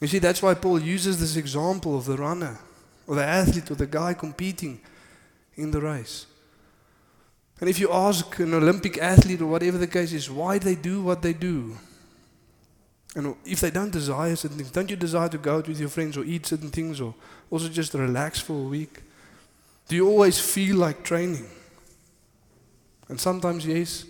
You 0.00 0.08
see, 0.08 0.18
that's 0.18 0.42
why 0.42 0.54
Paul 0.54 0.80
uses 0.80 1.20
this 1.20 1.36
example 1.36 1.96
of 1.96 2.04
the 2.04 2.16
runner 2.16 2.58
or 3.06 3.16
the 3.16 3.24
athlete 3.24 3.70
or 3.70 3.74
the 3.74 3.86
guy 3.86 4.14
competing 4.14 4.80
in 5.56 5.70
the 5.70 5.80
race. 5.80 6.26
And 7.60 7.70
if 7.70 7.78
you 7.78 7.90
ask 7.92 8.38
an 8.40 8.52
Olympic 8.52 8.98
athlete 8.98 9.40
or 9.40 9.46
whatever 9.46 9.78
the 9.78 9.86
case 9.86 10.12
is, 10.12 10.30
why 10.30 10.58
they 10.58 10.74
do 10.74 11.02
what 11.02 11.22
they 11.22 11.32
do, 11.32 11.78
and 13.14 13.36
if 13.44 13.60
they 13.60 13.70
don't 13.70 13.92
desire 13.92 14.34
certain 14.34 14.56
things, 14.56 14.72
don't 14.72 14.90
you 14.90 14.96
desire 14.96 15.28
to 15.28 15.38
go 15.38 15.58
out 15.58 15.68
with 15.68 15.78
your 15.78 15.88
friends 15.88 16.16
or 16.16 16.24
eat 16.24 16.46
certain 16.46 16.70
things 16.70 17.00
or 17.00 17.14
also 17.48 17.68
just 17.68 17.94
relax 17.94 18.40
for 18.40 18.54
a 18.54 18.68
week? 18.68 19.03
Do 19.88 19.96
you 19.96 20.08
always 20.08 20.38
feel 20.38 20.76
like 20.76 21.02
training? 21.02 21.46
And 23.08 23.20
sometimes 23.20 23.66
yes, 23.66 24.06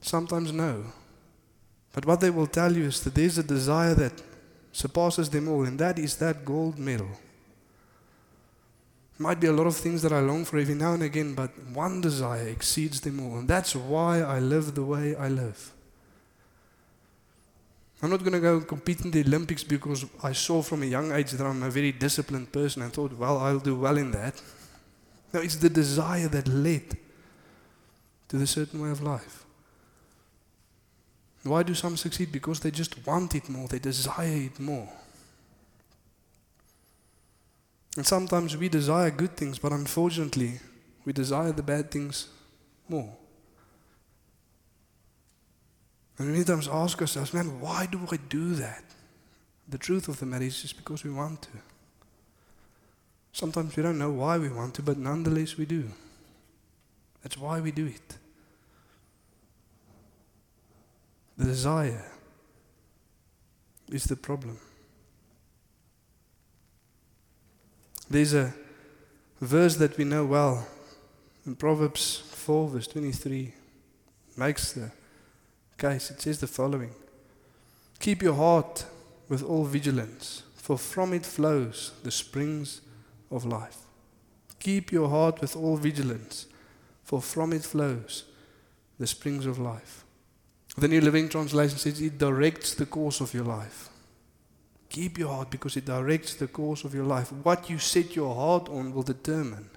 sometimes 0.00 0.52
no. 0.52 0.84
But 1.92 2.06
what 2.06 2.20
they 2.20 2.30
will 2.30 2.46
tell 2.46 2.72
you 2.74 2.84
is 2.84 3.00
that 3.02 3.14
there's 3.14 3.38
a 3.38 3.42
desire 3.42 3.94
that 3.94 4.22
surpasses 4.72 5.30
them 5.30 5.48
all, 5.48 5.64
and 5.64 5.78
that 5.78 5.98
is 5.98 6.16
that 6.16 6.44
gold 6.44 6.78
medal. 6.78 7.08
Might 9.18 9.40
be 9.40 9.46
a 9.46 9.52
lot 9.52 9.66
of 9.66 9.76
things 9.76 10.02
that 10.02 10.12
I 10.12 10.20
long 10.20 10.44
for 10.44 10.58
every 10.58 10.74
now 10.74 10.92
and 10.92 11.02
again, 11.02 11.34
but 11.34 11.50
one 11.72 12.02
desire 12.02 12.48
exceeds 12.48 13.00
them 13.00 13.18
all. 13.20 13.38
And 13.38 13.48
that's 13.48 13.74
why 13.74 14.20
I 14.20 14.40
live 14.40 14.74
the 14.74 14.84
way 14.84 15.16
I 15.16 15.28
live. 15.28 15.72
I'm 18.02 18.10
not 18.10 18.20
going 18.20 18.34
to 18.34 18.40
go 18.40 18.60
compete 18.60 19.00
in 19.00 19.10
the 19.10 19.22
Olympics 19.22 19.64
because 19.64 20.04
I 20.22 20.32
saw 20.32 20.60
from 20.60 20.82
a 20.82 20.86
young 20.86 21.12
age 21.12 21.30
that 21.30 21.46
I'm 21.46 21.62
a 21.62 21.70
very 21.70 21.92
disciplined 21.92 22.52
person 22.52 22.82
and 22.82 22.92
thought, 22.92 23.14
well, 23.14 23.38
I'll 23.38 23.58
do 23.58 23.74
well 23.74 23.96
in 23.96 24.10
that. 24.10 24.34
It's 25.40 25.56
the 25.56 25.70
desire 25.70 26.28
that 26.28 26.48
led 26.48 26.96
to 28.28 28.36
the 28.36 28.46
certain 28.46 28.80
way 28.80 28.90
of 28.90 29.02
life. 29.02 29.44
Why 31.42 31.62
do 31.62 31.74
some 31.74 31.96
succeed? 31.96 32.32
Because 32.32 32.60
they 32.60 32.70
just 32.70 33.06
want 33.06 33.34
it 33.34 33.48
more, 33.48 33.68
they 33.68 33.78
desire 33.78 34.50
it 34.50 34.58
more. 34.58 34.88
And 37.96 38.04
sometimes 38.04 38.56
we 38.56 38.68
desire 38.68 39.10
good 39.10 39.36
things, 39.36 39.58
but 39.58 39.72
unfortunately, 39.72 40.60
we 41.04 41.12
desire 41.12 41.52
the 41.52 41.62
bad 41.62 41.90
things 41.90 42.28
more. 42.88 43.16
And 46.18 46.30
many 46.30 46.44
times 46.44 46.68
ask 46.68 47.00
ourselves, 47.00 47.32
man, 47.32 47.60
why 47.60 47.86
do 47.86 48.00
I 48.10 48.16
do 48.16 48.54
that? 48.54 48.82
The 49.68 49.78
truth 49.78 50.08
of 50.08 50.18
the 50.18 50.26
matter 50.26 50.44
is 50.44 50.60
just 50.60 50.76
because 50.76 51.04
we 51.04 51.10
want 51.10 51.42
to. 51.42 51.48
Sometimes 53.36 53.76
we 53.76 53.82
don't 53.82 53.98
know 53.98 54.12
why 54.12 54.38
we 54.38 54.48
want 54.48 54.72
to, 54.76 54.82
but 54.82 54.96
nonetheless 54.96 55.58
we 55.58 55.66
do. 55.66 55.90
That's 57.22 57.36
why 57.36 57.60
we 57.60 57.70
do 57.70 57.84
it. 57.84 58.16
The 61.36 61.44
desire 61.44 62.02
is 63.90 64.04
the 64.04 64.16
problem. 64.16 64.58
There's 68.08 68.32
a 68.32 68.54
verse 69.38 69.76
that 69.76 69.98
we 69.98 70.04
know 70.04 70.24
well 70.24 70.66
in 71.44 71.56
Proverbs 71.56 72.22
4, 72.30 72.68
verse 72.68 72.86
23, 72.86 73.52
makes 74.38 74.72
the 74.72 74.90
case. 75.76 76.10
It 76.10 76.22
says 76.22 76.40
the 76.40 76.46
following 76.46 76.92
Keep 78.00 78.22
your 78.22 78.34
heart 78.36 78.86
with 79.28 79.42
all 79.42 79.64
vigilance, 79.64 80.42
for 80.54 80.78
from 80.78 81.12
it 81.12 81.26
flows 81.26 81.92
the 82.02 82.10
springs 82.10 82.80
of 83.30 83.44
life. 83.44 83.78
Keep 84.58 84.92
your 84.92 85.08
heart 85.08 85.40
with 85.40 85.56
all 85.56 85.76
vigilance, 85.76 86.46
for 87.04 87.20
from 87.20 87.52
it 87.52 87.62
flows 87.62 88.24
the 88.98 89.06
springs 89.06 89.46
of 89.46 89.58
life. 89.58 90.04
The 90.76 90.88
New 90.88 91.00
Living 91.00 91.28
Translation 91.28 91.78
says 91.78 92.00
it 92.00 92.18
directs 92.18 92.74
the 92.74 92.86
course 92.86 93.20
of 93.20 93.32
your 93.32 93.44
life. 93.44 93.88
Keep 94.88 95.18
your 95.18 95.28
heart 95.28 95.50
because 95.50 95.76
it 95.76 95.84
directs 95.84 96.34
the 96.34 96.46
course 96.46 96.84
of 96.84 96.94
your 96.94 97.04
life. 97.04 97.32
What 97.32 97.68
you 97.70 97.78
set 97.78 98.14
your 98.14 98.34
heart 98.34 98.68
on 98.68 98.92
will 98.94 99.02
determine 99.02 99.68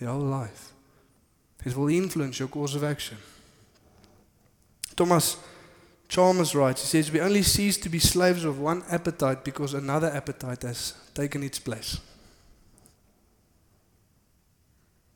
your 0.00 0.10
whole 0.10 0.20
life. 0.20 0.72
It 1.64 1.76
will 1.76 1.88
influence 1.88 2.38
your 2.38 2.48
course 2.48 2.74
of 2.74 2.84
action. 2.84 3.16
Thomas 4.96 5.38
Chalmers 6.08 6.54
writes, 6.54 6.82
he 6.82 6.88
says, 6.88 7.10
We 7.10 7.20
only 7.20 7.42
cease 7.42 7.76
to 7.78 7.88
be 7.88 7.98
slaves 7.98 8.44
of 8.44 8.60
one 8.60 8.84
appetite 8.90 9.44
because 9.44 9.74
another 9.74 10.08
appetite 10.08 10.62
has 10.62 10.94
taken 11.14 11.42
its 11.42 11.58
place. 11.58 11.98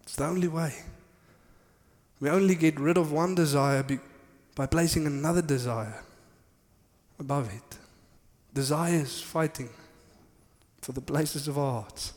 It's 0.03 0.16
the 0.16 0.24
only 0.24 0.48
way. 0.48 0.74
We 2.20 2.31
only 2.31 2.55
get 2.55 2.81
rid 2.81 2.96
of 2.96 3.12
one 3.12 3.35
desire 3.35 3.83
be- 3.83 4.01
by 4.55 4.66
placing 4.66 5.07
another 5.07 5.42
desire 5.42 6.03
above 7.20 7.53
it. 7.55 7.79
Desires 8.55 9.20
fighting 9.20 9.68
for 10.81 10.92
the 10.92 11.01
places 11.01 11.46
of 11.46 11.59
our 11.59 11.83
hearts. 11.83 12.12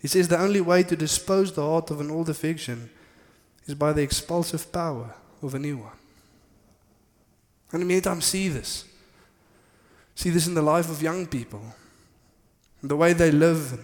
He 0.00 0.08
says 0.08 0.28
the 0.28 0.40
only 0.40 0.60
way 0.60 0.82
to 0.84 0.96
dispose 0.96 1.52
the 1.52 1.62
heart 1.62 1.90
of 1.90 2.00
an 2.00 2.10
old 2.10 2.28
affection 2.28 2.90
is 3.66 3.74
by 3.74 3.92
the 3.92 4.02
expulsive 4.02 4.72
power 4.72 5.14
of 5.42 5.54
a 5.54 5.58
new 5.58 5.76
one. 5.76 5.92
And 7.80 7.88
many 7.88 8.00
times 8.00 8.24
see 8.24 8.48
this. 8.48 8.84
See 10.14 10.30
this 10.30 10.46
in 10.46 10.54
the 10.54 10.62
life 10.62 10.90
of 10.90 11.02
young 11.02 11.26
people. 11.26 11.62
The 12.82 12.96
way 12.96 13.12
they 13.12 13.30
live, 13.30 13.78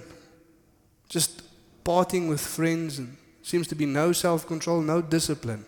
just 1.09 1.43
partying 1.85 2.29
with 2.29 2.41
friends, 2.41 2.99
and 2.99 3.17
seems 3.43 3.67
to 3.69 3.75
be 3.75 3.87
no 3.87 4.13
self 4.13 4.47
control, 4.47 4.81
no 4.81 5.03
discipline. 5.03 5.65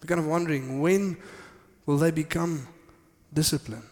We're 0.00 0.06
kind 0.06 0.20
of 0.20 0.26
wondering 0.26 0.80
when 0.80 1.16
will 1.84 1.98
they 1.98 2.10
become 2.10 2.68
disciplined? 3.32 3.82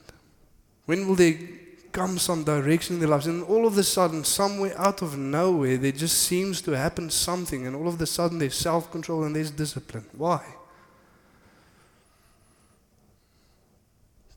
When 0.87 1.07
will 1.07 1.17
they 1.17 1.49
come 1.93 2.19
some 2.19 2.45
direction 2.45 2.95
in 2.95 3.01
their 3.01 3.09
lives? 3.09 3.27
And 3.27 3.43
all 3.45 3.67
of 3.67 3.77
a 3.77 3.83
sudden, 3.83 4.25
somewhere 4.25 4.79
out 4.79 5.03
of 5.03 5.19
nowhere, 5.19 5.77
there 5.77 5.93
just 5.93 6.19
seems 6.19 6.63
to 6.63 6.73
happen 6.73 7.11
something, 7.11 7.67
and 7.67 7.77
all 7.77 7.89
of 7.89 8.01
a 8.01 8.07
sudden 8.07 8.39
there's 8.39 8.55
self 8.55 8.91
control 8.91 9.25
and 9.25 9.37
there's 9.37 9.51
discipline. 9.51 10.07
Why? 10.17 10.43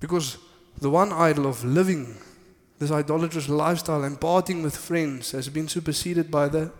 Because 0.03 0.37
the 0.81 0.89
one 0.89 1.13
idol 1.13 1.47
of 1.47 1.63
living 1.63 2.17
this 2.77 2.91
idolatrous 2.91 3.47
lifestyle 3.47 4.03
and 4.03 4.19
parting 4.19 4.61
with 4.61 4.75
friends 4.75 5.31
has 5.31 5.47
been 5.47 5.69
superseded 5.69 6.29
by 6.29 6.49
the 6.49 6.73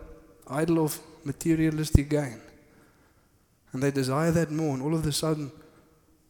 idol 0.46 0.84
of 0.84 1.00
materialistic 1.24 2.10
gain. 2.10 2.38
And 3.72 3.82
they 3.82 3.90
desire 3.90 4.30
that 4.32 4.50
more, 4.50 4.74
and 4.74 4.82
all 4.82 4.94
of 4.94 5.06
a 5.06 5.12
sudden, 5.12 5.50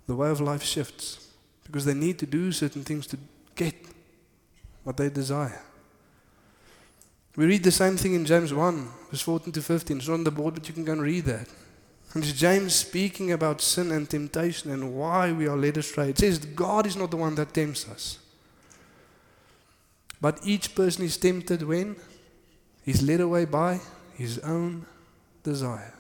the 0.07 0.15
way 0.15 0.31
of 0.31 0.41
life 0.41 0.63
shifts 0.63 1.33
because 1.65 1.85
they 1.85 1.95
need 1.95 2.17
to 2.21 2.27
do 2.27 2.53
certain 2.53 2.85
things 2.85 3.09
to 3.09 3.19
get 3.57 3.75
what 4.85 4.97
they 4.97 5.11
desire. 5.11 5.63
We 7.35 7.47
read 7.47 7.65
the 7.65 7.73
same 7.73 7.97
thing 7.97 8.15
in 8.15 8.25
James 8.25 8.55
1, 8.55 8.89
verse 9.11 9.21
14 9.21 9.53
to 9.53 9.63
15. 9.63 9.97
It's 9.97 10.09
on 10.09 10.23
the 10.23 10.31
board, 10.31 10.55
but 10.55 10.69
you 10.69 10.75
can 10.75 10.85
go 10.85 10.93
and 10.93 11.03
read 11.03 11.25
that. 11.25 11.49
And 12.15 12.23
James 12.23 12.77
speaking 12.77 13.33
about 13.33 13.61
sin 13.61 13.91
and 13.91 14.09
temptation 14.09 14.71
and 14.71 14.95
why 14.95 15.33
we 15.33 15.49
are 15.49 15.57
led 15.57 15.77
astray. 15.77 16.11
It 16.11 16.19
says 16.19 16.39
God 16.39 16.87
is 16.87 16.97
not 16.97 17.11
the 17.11 17.17
one 17.17 17.35
that 17.35 17.53
tempts 17.53 17.89
us. 17.89 18.19
But 20.21 20.39
each 20.45 20.77
person 20.77 21.05
is 21.05 21.17
tempted 21.17 21.65
when 21.65 21.97
he's 22.85 23.03
led 23.03 23.21
away 23.21 23.47
by 23.47 23.81
his 24.15 24.39
own 24.39 24.87
desire. 25.43 25.93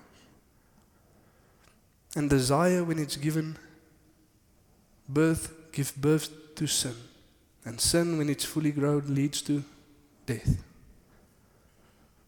And 2.16 2.30
desire, 2.30 2.84
when 2.84 3.00
it's 3.00 3.16
given 3.16 3.58
birth, 5.08 5.52
gives 5.72 5.90
birth 5.90 6.54
to 6.54 6.68
sin. 6.68 6.94
And 7.64 7.80
sin, 7.80 8.18
when 8.18 8.30
it's 8.30 8.44
fully 8.44 8.70
grown, 8.70 9.12
leads 9.12 9.42
to 9.42 9.64
death. 10.26 10.62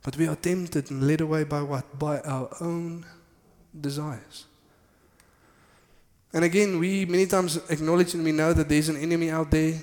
But 0.03 0.17
we 0.17 0.27
are 0.27 0.35
tempted 0.37 0.91
and 0.91 1.07
led 1.07 1.21
away 1.21 1.45
by 1.45 1.63
what? 1.63 1.99
By 1.99 2.21
our 2.21 2.49
own 2.61 3.07
desires. 3.81 4.47
And 6.33 6.45
again, 6.45 6.79
we 6.79 7.07
many 7.07 7.27
times 7.27 7.57
acknowledge 7.71 8.15
and 8.15 8.23
we 8.23 8.33
know 8.33 8.53
that 8.53 8.69
there's 8.69 8.89
an 8.89 8.97
enemy 8.97 9.31
out 9.31 9.51
there, 9.51 9.75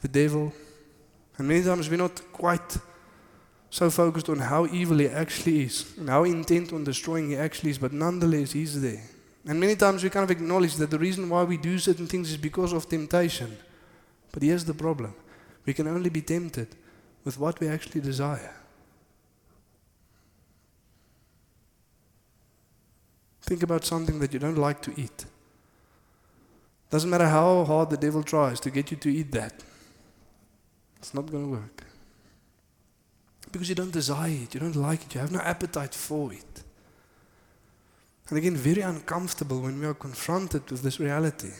the 0.00 0.08
devil. 0.08 0.52
And 1.36 1.46
many 1.46 1.62
times 1.62 1.90
we're 1.90 1.96
not 1.96 2.20
quite 2.32 2.78
so 3.68 3.90
focused 3.90 4.28
on 4.28 4.38
how 4.38 4.66
evil 4.66 4.98
he 4.98 5.08
actually 5.08 5.64
is 5.64 5.92
and 5.98 6.08
how 6.08 6.24
intent 6.24 6.72
on 6.72 6.84
destroying 6.84 7.28
he 7.28 7.36
actually 7.36 7.70
is, 7.70 7.78
but 7.78 7.92
nonetheless, 7.92 8.52
he's 8.52 8.80
there. 8.80 9.02
And 9.46 9.60
many 9.60 9.76
times 9.76 10.02
we 10.02 10.10
kind 10.10 10.24
of 10.24 10.30
acknowledge 10.30 10.74
that 10.76 10.90
the 10.90 10.98
reason 10.98 11.28
why 11.28 11.44
we 11.44 11.56
do 11.56 11.78
certain 11.78 12.06
things 12.06 12.30
is 12.30 12.36
because 12.36 12.72
of 12.72 12.88
temptation. 12.88 13.56
But 14.32 14.42
here's 14.42 14.64
the 14.64 14.74
problem 14.74 15.14
we 15.66 15.74
can 15.74 15.86
only 15.88 16.10
be 16.10 16.22
tempted 16.22 16.68
with 17.24 17.38
what 17.38 17.60
we 17.60 17.68
actually 17.68 18.00
desire. 18.00 18.55
Think 23.46 23.62
about 23.62 23.84
something 23.84 24.18
that 24.18 24.32
you 24.32 24.40
don't 24.40 24.58
like 24.58 24.82
to 24.82 24.92
eat. 25.00 25.24
Doesn't 26.90 27.08
matter 27.08 27.28
how 27.28 27.64
hard 27.64 27.90
the 27.90 27.96
devil 27.96 28.22
tries 28.22 28.60
to 28.60 28.70
get 28.70 28.90
you 28.90 28.96
to 28.96 29.08
eat 29.08 29.30
that, 29.32 29.62
it's 30.98 31.14
not 31.14 31.30
going 31.30 31.44
to 31.44 31.50
work. 31.50 31.84
Because 33.52 33.68
you 33.68 33.74
don't 33.76 33.92
desire 33.92 34.30
it, 34.30 34.54
you 34.54 34.60
don't 34.60 34.76
like 34.76 35.04
it, 35.04 35.14
you 35.14 35.20
have 35.20 35.32
no 35.32 35.38
appetite 35.40 35.94
for 35.94 36.32
it. 36.32 36.64
And 38.28 38.38
again, 38.38 38.56
very 38.56 38.82
uncomfortable 38.82 39.60
when 39.60 39.78
we 39.78 39.86
are 39.86 39.94
confronted 39.94 40.68
with 40.68 40.82
this 40.82 40.98
reality. 40.98 41.52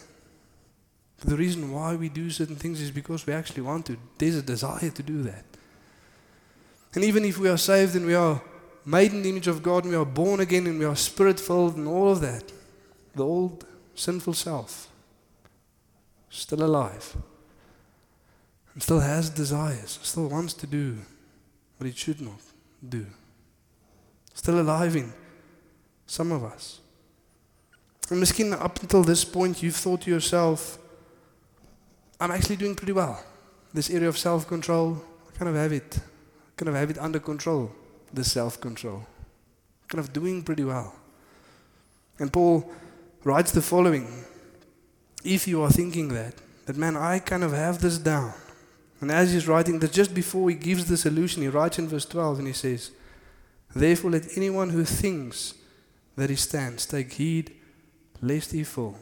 The 1.25 1.37
reason 1.37 1.73
why 1.73 1.95
we 1.95 2.09
do 2.09 2.31
certain 2.31 2.57
things 2.57 2.81
is 2.81 2.91
because 2.91 3.27
we 3.27 3.33
actually 3.33 3.63
want 3.63 3.87
to. 3.87 3.97
There's 4.19 4.37
a 4.37 4.43
desire 4.43 4.91
to 4.91 5.03
do 5.03 5.23
that. 5.23 5.45
And 6.95 7.05
even 7.05 7.25
if 7.25 7.39
we 7.39 7.49
are 7.49 7.57
saved 7.57 7.95
and 7.95 8.05
we 8.05 8.15
are 8.15 8.43
made 8.87 9.13
in 9.13 9.23
the 9.23 9.29
image 9.29 9.49
of 9.49 9.65
God 9.65 9.83
and 9.83 9.91
we 9.91 9.99
are 9.99 10.05
born 10.05 10.39
again 10.39 10.67
and 10.67 10.79
we 10.79 10.85
are 10.85 10.95
spirit 10.95 11.41
filled 11.41 11.77
and 11.77 11.89
all 11.89 12.13
of 12.13 12.21
that, 12.21 12.53
the 13.17 13.25
old 13.25 13.67
sinful 13.97 14.35
self, 14.35 14.89
still 16.31 16.63
alive, 16.63 17.17
and 18.73 18.83
still 18.83 19.01
has 19.01 19.29
desires, 19.29 19.99
still 20.03 20.29
wants 20.29 20.55
to 20.55 20.67
do 20.67 20.99
what 21.77 21.89
it 21.89 21.99
should 21.99 22.21
not 22.21 22.41
do, 22.89 23.07
still 24.33 24.61
alive 24.61 24.95
in 24.95 25.13
some 26.07 26.31
of 26.31 26.45
us. 26.45 26.81
And 28.09 28.23
miskien 28.23 28.53
up 28.53 28.81
until 28.81 29.03
this 29.03 29.25
point 29.25 29.65
you've 29.65 29.75
thought 29.75 30.03
to 30.03 30.11
yourself, 30.11 30.79
I'm 32.21 32.31
actually 32.31 32.57
doing 32.57 32.77
pretty 32.77 32.93
well. 32.93 33.21
This 33.75 33.91
area 33.91 34.09
of 34.09 34.17
self-control, 34.17 35.03
I 35.29 35.37
kind 35.37 35.49
of 35.49 35.57
have 35.57 35.73
it. 35.73 35.99
I 35.99 36.53
kind 36.57 36.69
of 36.69 36.77
have 36.77 36.91
it 36.91 36.99
under 36.99 37.19
control, 37.19 37.73
this 38.13 38.33
self-control. 38.33 39.07
Kind 39.89 40.01
of 40.01 40.13
doing 40.13 40.43
pretty 40.43 40.65
well. 40.65 40.95
And 42.19 42.33
Paul 42.33 42.71
writes 43.25 43.53
the 43.53 43.63
following. 43.63 44.25
If 45.25 45.47
you 45.49 45.63
are 45.63 45.71
thinking 45.71 46.09
that, 46.09 46.35
that 46.67 46.77
man, 46.77 46.97
I 46.97 47.19
kind 47.19 47.45
of 47.45 47.53
have 47.53 47.81
this 47.81 47.99
down. 47.99 48.33
And 49.01 49.11
as 49.11 49.33
he's 49.33 49.49
writing 49.49 49.79
that 49.81 49.93
just 49.93 50.15
before 50.15 50.49
he 50.49 50.57
gives 50.57 50.87
the 50.87 50.97
solution, 50.97 51.43
he 51.43 51.49
writes 51.49 51.79
in 51.79 51.89
verse 51.89 52.07
12 52.07 52.39
and 52.39 52.47
he 52.47 52.55
says, 52.55 52.91
Therefore 53.75 54.13
let 54.13 54.37
anyone 54.37 54.71
who 54.71 54.85
thinks 54.85 55.55
that 56.17 56.31
he 56.31 56.37
stands 56.37 56.87
take 56.87 57.13
heed 57.13 57.55
lest 58.23 58.53
he 58.53 58.65
fall. 58.65 58.97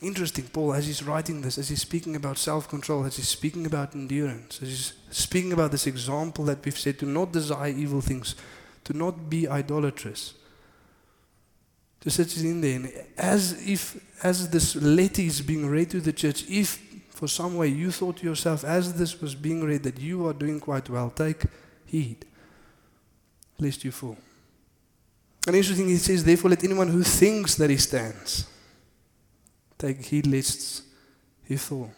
Interesting, 0.00 0.44
Paul, 0.44 0.74
as 0.74 0.86
he's 0.86 1.02
writing 1.02 1.40
this, 1.40 1.58
as 1.58 1.68
he's 1.68 1.82
speaking 1.82 2.14
about 2.14 2.38
self 2.38 2.68
control, 2.68 3.04
as 3.04 3.16
he's 3.16 3.28
speaking 3.28 3.66
about 3.66 3.96
endurance, 3.96 4.62
as 4.62 4.68
he's 4.68 4.92
speaking 5.10 5.52
about 5.52 5.72
this 5.72 5.88
example 5.88 6.44
that 6.44 6.64
we've 6.64 6.78
said 6.78 6.98
to 7.00 7.06
not 7.06 7.32
desire 7.32 7.70
evil 7.70 8.00
things, 8.00 8.36
to 8.84 8.92
not 8.92 9.28
be 9.28 9.48
idolatrous. 9.48 10.34
Just 12.00 12.16
sits 12.16 12.40
in 12.40 12.60
there, 12.60 12.76
and 12.76 12.92
as 13.16 13.68
if, 13.68 14.00
as 14.22 14.48
this 14.50 14.76
letter 14.76 15.22
is 15.22 15.40
being 15.40 15.66
read 15.66 15.90
to 15.90 16.00
the 16.00 16.12
church, 16.12 16.44
if 16.48 16.80
for 17.10 17.26
some 17.26 17.56
way 17.56 17.66
you 17.66 17.90
thought 17.90 18.18
to 18.18 18.24
yourself, 18.24 18.62
as 18.62 18.94
this 18.94 19.20
was 19.20 19.34
being 19.34 19.64
read, 19.64 19.82
that 19.82 19.98
you 19.98 20.28
are 20.28 20.32
doing 20.32 20.60
quite 20.60 20.88
well, 20.88 21.10
take 21.10 21.42
heed, 21.86 22.24
lest 23.58 23.84
you 23.84 23.90
fall. 23.90 24.16
And 25.44 25.56
interesting, 25.56 25.88
he 25.88 25.96
says, 25.96 26.22
therefore, 26.22 26.50
let 26.50 26.62
anyone 26.62 26.86
who 26.86 27.02
thinks 27.02 27.56
that 27.56 27.70
he 27.70 27.78
stands 27.78 28.46
take 29.78 30.04
heed 30.04 30.26
lest 30.26 30.82
he 31.44 31.56
fall. 31.56 31.90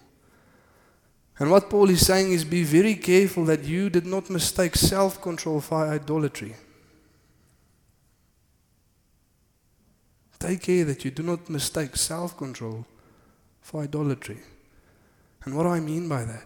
And 1.39 1.51
what 1.51 1.71
Paul 1.71 1.89
is 1.89 2.07
saying 2.07 2.33
is 2.33 2.45
be 2.45 2.65
very 2.65 2.95
careful 2.95 3.47
that 3.47 3.65
you 3.65 3.89
did 3.89 4.05
not 4.05 4.29
mistake 4.29 4.77
self 4.77 5.23
control 5.23 5.61
for 5.61 5.87
idolatry. 5.87 6.55
Take 10.39 10.63
care 10.63 10.85
that 10.85 11.05
you 11.05 11.11
do 11.11 11.23
not 11.23 11.49
mistake 11.49 11.97
self 11.97 12.37
control 12.37 12.87
for 13.63 13.83
idolatry. 13.83 14.39
And 15.45 15.57
what 15.57 15.67
I 15.67 15.81
mean 15.81 16.09
by 16.09 16.25
that? 16.25 16.45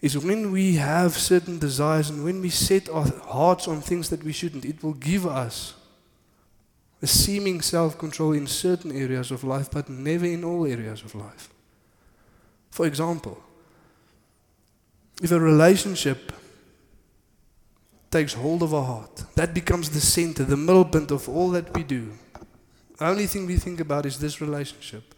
Is 0.00 0.16
when 0.18 0.52
we 0.52 0.76
have 0.76 1.12
certain 1.14 1.58
desires 1.58 2.10
and 2.10 2.24
when 2.24 2.40
we 2.40 2.50
set 2.50 2.88
our 2.88 3.06
hearts 3.26 3.68
on 3.68 3.80
things 3.80 4.08
that 4.10 4.24
we 4.24 4.32
shouldn't, 4.32 4.64
it 4.64 4.82
will 4.82 4.94
give 4.94 5.26
us 5.26 5.74
a 7.06 7.08
seeming 7.08 7.60
self 7.60 7.96
control 7.96 8.32
in 8.32 8.48
certain 8.48 8.90
areas 8.90 9.30
of 9.30 9.44
life, 9.44 9.70
but 9.70 9.88
never 9.88 10.26
in 10.26 10.42
all 10.42 10.66
areas 10.66 11.04
of 11.04 11.14
life. 11.14 11.48
For 12.70 12.84
example, 12.84 13.38
if 15.22 15.30
a 15.30 15.38
relationship 15.38 16.32
takes 18.10 18.32
hold 18.34 18.60
of 18.64 18.74
our 18.74 18.84
heart, 18.84 19.24
that 19.36 19.54
becomes 19.54 19.90
the 19.90 20.00
center, 20.00 20.42
the 20.42 20.56
middle 20.56 20.84
point 20.84 21.12
of 21.12 21.28
all 21.28 21.50
that 21.50 21.72
we 21.76 21.84
do. 21.84 22.10
The 22.98 23.06
only 23.06 23.26
thing 23.26 23.46
we 23.46 23.56
think 23.56 23.78
about 23.78 24.04
is 24.04 24.18
this 24.18 24.40
relationship. 24.40 25.14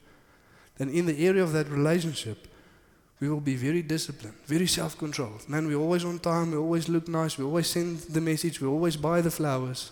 Then, 0.77 0.90
in 0.90 1.07
the 1.07 1.27
area 1.27 1.42
of 1.42 1.53
that 1.55 1.68
relationship, 1.70 2.48
we 3.18 3.31
will 3.31 3.40
be 3.40 3.57
very 3.57 3.81
disciplined, 3.81 4.37
very 4.44 4.66
self 4.66 4.98
controlled. 4.98 5.48
Man, 5.48 5.66
we're 5.66 5.85
always 5.87 6.05
on 6.05 6.18
time, 6.18 6.51
we 6.51 6.59
always 6.59 6.87
look 6.87 7.09
nice, 7.09 7.38
we 7.38 7.46
always 7.46 7.68
send 7.68 8.01
the 8.01 8.20
message, 8.20 8.61
we 8.61 8.68
always 8.68 8.98
buy 8.98 9.22
the 9.22 9.31
flowers, 9.31 9.90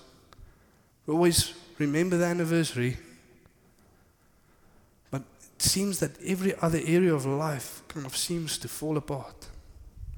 we 1.07 1.15
always 1.15 1.55
remember 1.79 2.17
the 2.17 2.25
anniversary. 2.25 2.97
But 5.11 5.23
it 5.57 5.63
seems 5.63 5.99
that 6.01 6.13
every 6.25 6.55
other 6.61 6.81
area 6.85 7.15
of 7.15 7.27
life 7.27 7.83
kind 7.89 8.07
of 8.07 8.17
seems 8.17 8.59
to 8.59 8.69
fall 8.69 8.97
apart. 8.97 9.49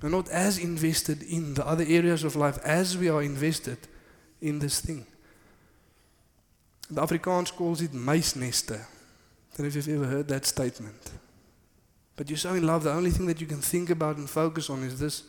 We're 0.00 0.08
not 0.10 0.28
as 0.28 0.58
invested 0.58 1.22
in 1.22 1.54
the 1.54 1.66
other 1.66 1.84
areas 1.86 2.22
of 2.22 2.36
life 2.36 2.58
as 2.64 2.96
we 2.96 3.08
are 3.08 3.22
invested 3.22 3.78
in 4.40 4.60
this 4.60 4.80
thing. 4.80 5.04
The 6.90 7.02
Afrikaans 7.02 7.54
calls 7.54 7.82
it 7.82 7.92
muisneste. 7.92 8.80
I 8.80 9.56
don't 9.56 9.60
know 9.60 9.66
if 9.66 9.74
you've 9.74 9.88
ever 9.88 10.06
heard 10.06 10.28
that 10.28 10.46
statement. 10.46 11.10
But 12.16 12.30
you're 12.30 12.36
so 12.36 12.54
in 12.54 12.66
love, 12.66 12.84
the 12.84 12.92
only 12.92 13.10
thing 13.10 13.26
that 13.26 13.40
you 13.40 13.46
can 13.46 13.60
think 13.60 13.90
about 13.90 14.16
and 14.16 14.30
focus 14.30 14.70
on 14.70 14.82
is 14.84 14.98
this 14.98 15.24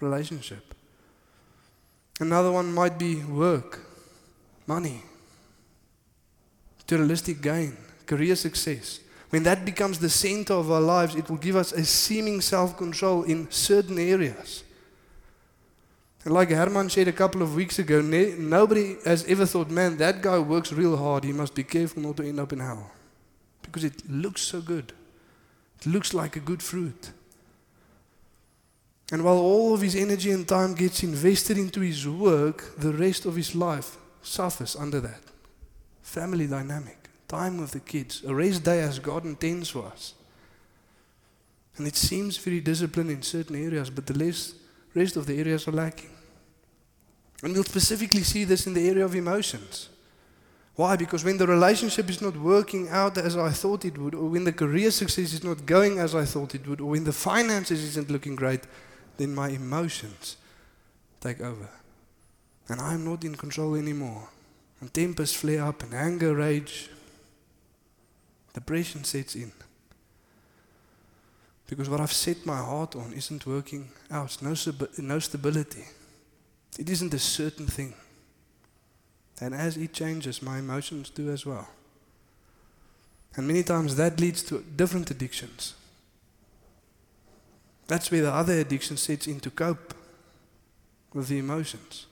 relationship. 0.00 0.74
Another 2.18 2.52
one 2.52 2.72
might 2.72 2.98
be 2.98 3.16
work, 3.16 3.80
money, 4.66 5.02
materialistic 6.90 7.40
gain, 7.40 7.76
career 8.06 8.34
success. 8.34 9.00
When 9.30 9.44
that 9.44 9.64
becomes 9.64 9.98
the 9.98 10.10
center 10.10 10.54
of 10.54 10.70
our 10.70 10.80
lives, 10.80 11.14
it 11.14 11.30
will 11.30 11.36
give 11.36 11.54
us 11.54 11.72
a 11.72 11.84
seeming 11.84 12.40
self 12.40 12.76
control 12.76 13.22
in 13.22 13.48
certain 13.50 13.98
areas. 13.98 14.64
And 16.24 16.34
like 16.34 16.50
Herman 16.50 16.90
said 16.90 17.08
a 17.08 17.12
couple 17.12 17.42
of 17.42 17.54
weeks 17.54 17.78
ago, 17.78 18.00
ne- 18.00 18.34
nobody 18.36 18.96
has 19.04 19.24
ever 19.26 19.46
thought, 19.46 19.70
man, 19.70 19.96
that 19.98 20.20
guy 20.20 20.38
works 20.38 20.72
real 20.72 20.96
hard. 20.96 21.24
He 21.24 21.32
must 21.32 21.54
be 21.54 21.62
careful 21.62 22.02
not 22.02 22.16
to 22.16 22.28
end 22.28 22.40
up 22.40 22.52
in 22.52 22.58
hell. 22.58 22.90
Because 23.62 23.84
it 23.84 24.10
looks 24.10 24.42
so 24.42 24.60
good, 24.60 24.92
it 25.78 25.86
looks 25.86 26.12
like 26.12 26.34
a 26.36 26.40
good 26.40 26.62
fruit. 26.62 27.10
And 29.12 29.24
while 29.24 29.38
all 29.38 29.74
of 29.74 29.80
his 29.80 29.94
energy 29.94 30.30
and 30.30 30.46
time 30.46 30.74
gets 30.74 31.02
invested 31.02 31.56
into 31.56 31.80
his 31.80 32.06
work, 32.06 32.76
the 32.76 32.92
rest 32.92 33.26
of 33.26 33.36
his 33.36 33.54
life 33.54 33.96
suffers 34.22 34.76
under 34.76 35.00
that. 35.00 35.29
Family 36.10 36.48
dynamic, 36.48 37.08
time 37.28 37.58
with 37.58 37.70
the 37.70 37.78
kids, 37.78 38.24
a 38.26 38.34
rest 38.34 38.64
day 38.64 38.80
as 38.80 38.98
God 38.98 39.24
intends 39.24 39.70
for 39.70 39.86
us. 39.86 40.14
And 41.76 41.86
it 41.86 41.94
seems 41.94 42.36
very 42.36 42.58
disciplined 42.58 43.12
in 43.12 43.22
certain 43.22 43.54
areas, 43.54 43.90
but 43.90 44.08
the 44.08 44.18
less, 44.18 44.54
rest 44.92 45.14
of 45.14 45.26
the 45.26 45.38
areas 45.38 45.68
are 45.68 45.72
lacking. 45.72 46.10
And 47.44 47.52
we'll 47.52 47.62
specifically 47.62 48.24
see 48.24 48.42
this 48.42 48.66
in 48.66 48.74
the 48.74 48.88
area 48.88 49.04
of 49.04 49.14
emotions. 49.14 49.88
Why? 50.74 50.96
Because 50.96 51.22
when 51.22 51.38
the 51.38 51.46
relationship 51.46 52.10
is 52.10 52.20
not 52.20 52.36
working 52.36 52.88
out 52.88 53.16
as 53.16 53.36
I 53.36 53.50
thought 53.50 53.84
it 53.84 53.96
would, 53.96 54.16
or 54.16 54.30
when 54.30 54.42
the 54.42 54.52
career 54.52 54.90
success 54.90 55.32
is 55.32 55.44
not 55.44 55.64
going 55.64 56.00
as 56.00 56.16
I 56.16 56.24
thought 56.24 56.56
it 56.56 56.66
would, 56.66 56.80
or 56.80 56.90
when 56.90 57.04
the 57.04 57.12
finances 57.12 57.84
isn't 57.84 58.10
looking 58.10 58.34
great, 58.34 58.62
then 59.16 59.32
my 59.32 59.50
emotions 59.50 60.38
take 61.20 61.40
over. 61.40 61.68
And 62.68 62.80
I'm 62.80 63.04
not 63.04 63.22
in 63.22 63.36
control 63.36 63.76
anymore. 63.76 64.28
And 64.80 64.92
tempers 64.92 65.34
flare 65.34 65.64
up, 65.64 65.82
and 65.82 65.94
anger, 65.94 66.34
rage, 66.34 66.88
depression 68.54 69.04
sets 69.04 69.34
in. 69.34 69.52
Because 71.66 71.88
what 71.88 72.00
I've 72.00 72.12
set 72.12 72.44
my 72.46 72.56
heart 72.56 72.96
on 72.96 73.12
isn't 73.12 73.46
working 73.46 73.90
out, 74.10 74.36
no, 74.42 74.54
no 74.98 75.18
stability. 75.18 75.84
It 76.78 76.88
isn't 76.88 77.14
a 77.14 77.18
certain 77.18 77.66
thing. 77.66 77.94
And 79.40 79.54
as 79.54 79.76
it 79.76 79.92
changes, 79.92 80.42
my 80.42 80.58
emotions 80.58 81.10
do 81.10 81.30
as 81.30 81.46
well. 81.46 81.68
And 83.36 83.46
many 83.46 83.62
times 83.62 83.96
that 83.96 84.18
leads 84.18 84.42
to 84.44 84.64
different 84.76 85.10
addictions. 85.10 85.74
That's 87.86 88.10
where 88.10 88.22
the 88.22 88.32
other 88.32 88.54
addiction 88.54 88.96
sets 88.96 89.26
in 89.26 89.40
to 89.40 89.50
cope 89.50 89.94
with 91.12 91.28
the 91.28 91.38
emotions. 91.38 92.06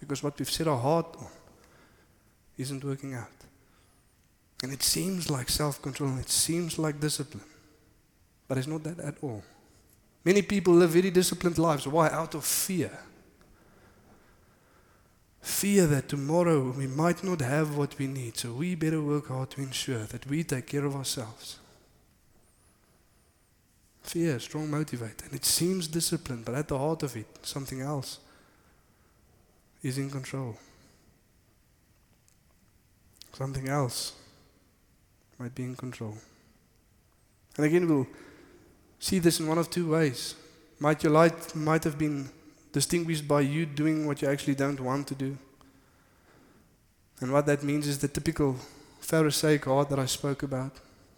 Because 0.00 0.22
what 0.22 0.38
we've 0.38 0.50
set 0.50 0.66
our 0.66 0.78
heart 0.78 1.06
on 1.18 1.28
isn't 2.56 2.84
working 2.84 3.14
out. 3.14 3.28
And 4.62 4.72
it 4.72 4.82
seems 4.82 5.30
like 5.30 5.50
self 5.50 5.82
control, 5.82 6.10
and 6.10 6.20
it 6.20 6.30
seems 6.30 6.78
like 6.78 7.00
discipline. 7.00 7.44
But 8.48 8.58
it's 8.58 8.66
not 8.66 8.82
that 8.84 9.00
at 9.00 9.16
all. 9.22 9.42
Many 10.24 10.42
people 10.42 10.74
live 10.74 10.90
very 10.90 11.10
disciplined 11.10 11.58
lives. 11.58 11.86
Why? 11.86 12.08
Out 12.08 12.34
of 12.34 12.44
fear. 12.44 12.90
Fear 15.42 15.86
that 15.88 16.08
tomorrow 16.08 16.70
we 16.70 16.86
might 16.86 17.22
not 17.22 17.42
have 17.42 17.76
what 17.76 17.98
we 17.98 18.06
need, 18.06 18.38
so 18.38 18.52
we 18.54 18.74
better 18.74 19.02
work 19.02 19.28
hard 19.28 19.50
to 19.50 19.60
ensure 19.60 20.04
that 20.04 20.26
we 20.26 20.42
take 20.42 20.66
care 20.66 20.86
of 20.86 20.96
ourselves. 20.96 21.58
Fear, 24.02 24.38
strong 24.38 24.68
motivator. 24.68 25.24
And 25.26 25.34
it 25.34 25.44
seems 25.44 25.86
disciplined, 25.86 26.46
but 26.46 26.54
at 26.54 26.68
the 26.68 26.78
heart 26.78 27.02
of 27.02 27.14
it, 27.16 27.26
something 27.42 27.82
else 27.82 28.20
is 29.82 29.98
in 29.98 30.08
control. 30.08 30.56
Something 33.34 33.68
else 33.68 34.12
might 35.38 35.54
be 35.54 35.64
in 35.64 35.74
control. 35.74 36.14
And 37.56 37.66
again, 37.66 37.88
we'll 37.88 38.06
see 38.98 39.18
this 39.18 39.40
in 39.40 39.46
one 39.46 39.58
of 39.58 39.70
two 39.70 39.90
ways. 39.90 40.36
Might 40.78 41.02
your 41.02 41.12
light 41.12 41.54
might 41.54 41.84
have 41.84 41.98
been 41.98 42.30
distinguished 42.72 43.26
by 43.26 43.40
you 43.40 43.66
doing 43.66 44.06
what 44.06 44.22
you 44.22 44.28
actually 44.28 44.54
don't 44.54 44.80
want 44.80 45.08
to 45.08 45.14
do. 45.14 45.36
And 47.20 47.32
what 47.32 47.46
that 47.46 47.62
means 47.62 47.86
is 47.86 47.98
the 47.98 48.08
typical 48.08 48.56
Pharisaic 49.00 49.64
heart 49.64 49.90
that 49.90 49.98
I 49.98 50.06
spoke 50.06 50.42
about. 50.42 50.72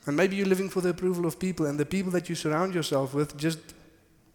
And 0.07 0.17
maybe 0.17 0.37
you're 0.37 0.47
living 0.47 0.69
for 0.69 0.81
the 0.81 0.91
approval 0.91 1.27
of 1.27 1.39
people, 1.39 1.67
and 1.67 1.81
the 1.81 1.87
people 1.87 2.13
that 2.13 2.29
you 2.29 2.35
surround 2.35 2.75
yourself 2.75 3.13
with 3.13 3.37
just 3.37 3.59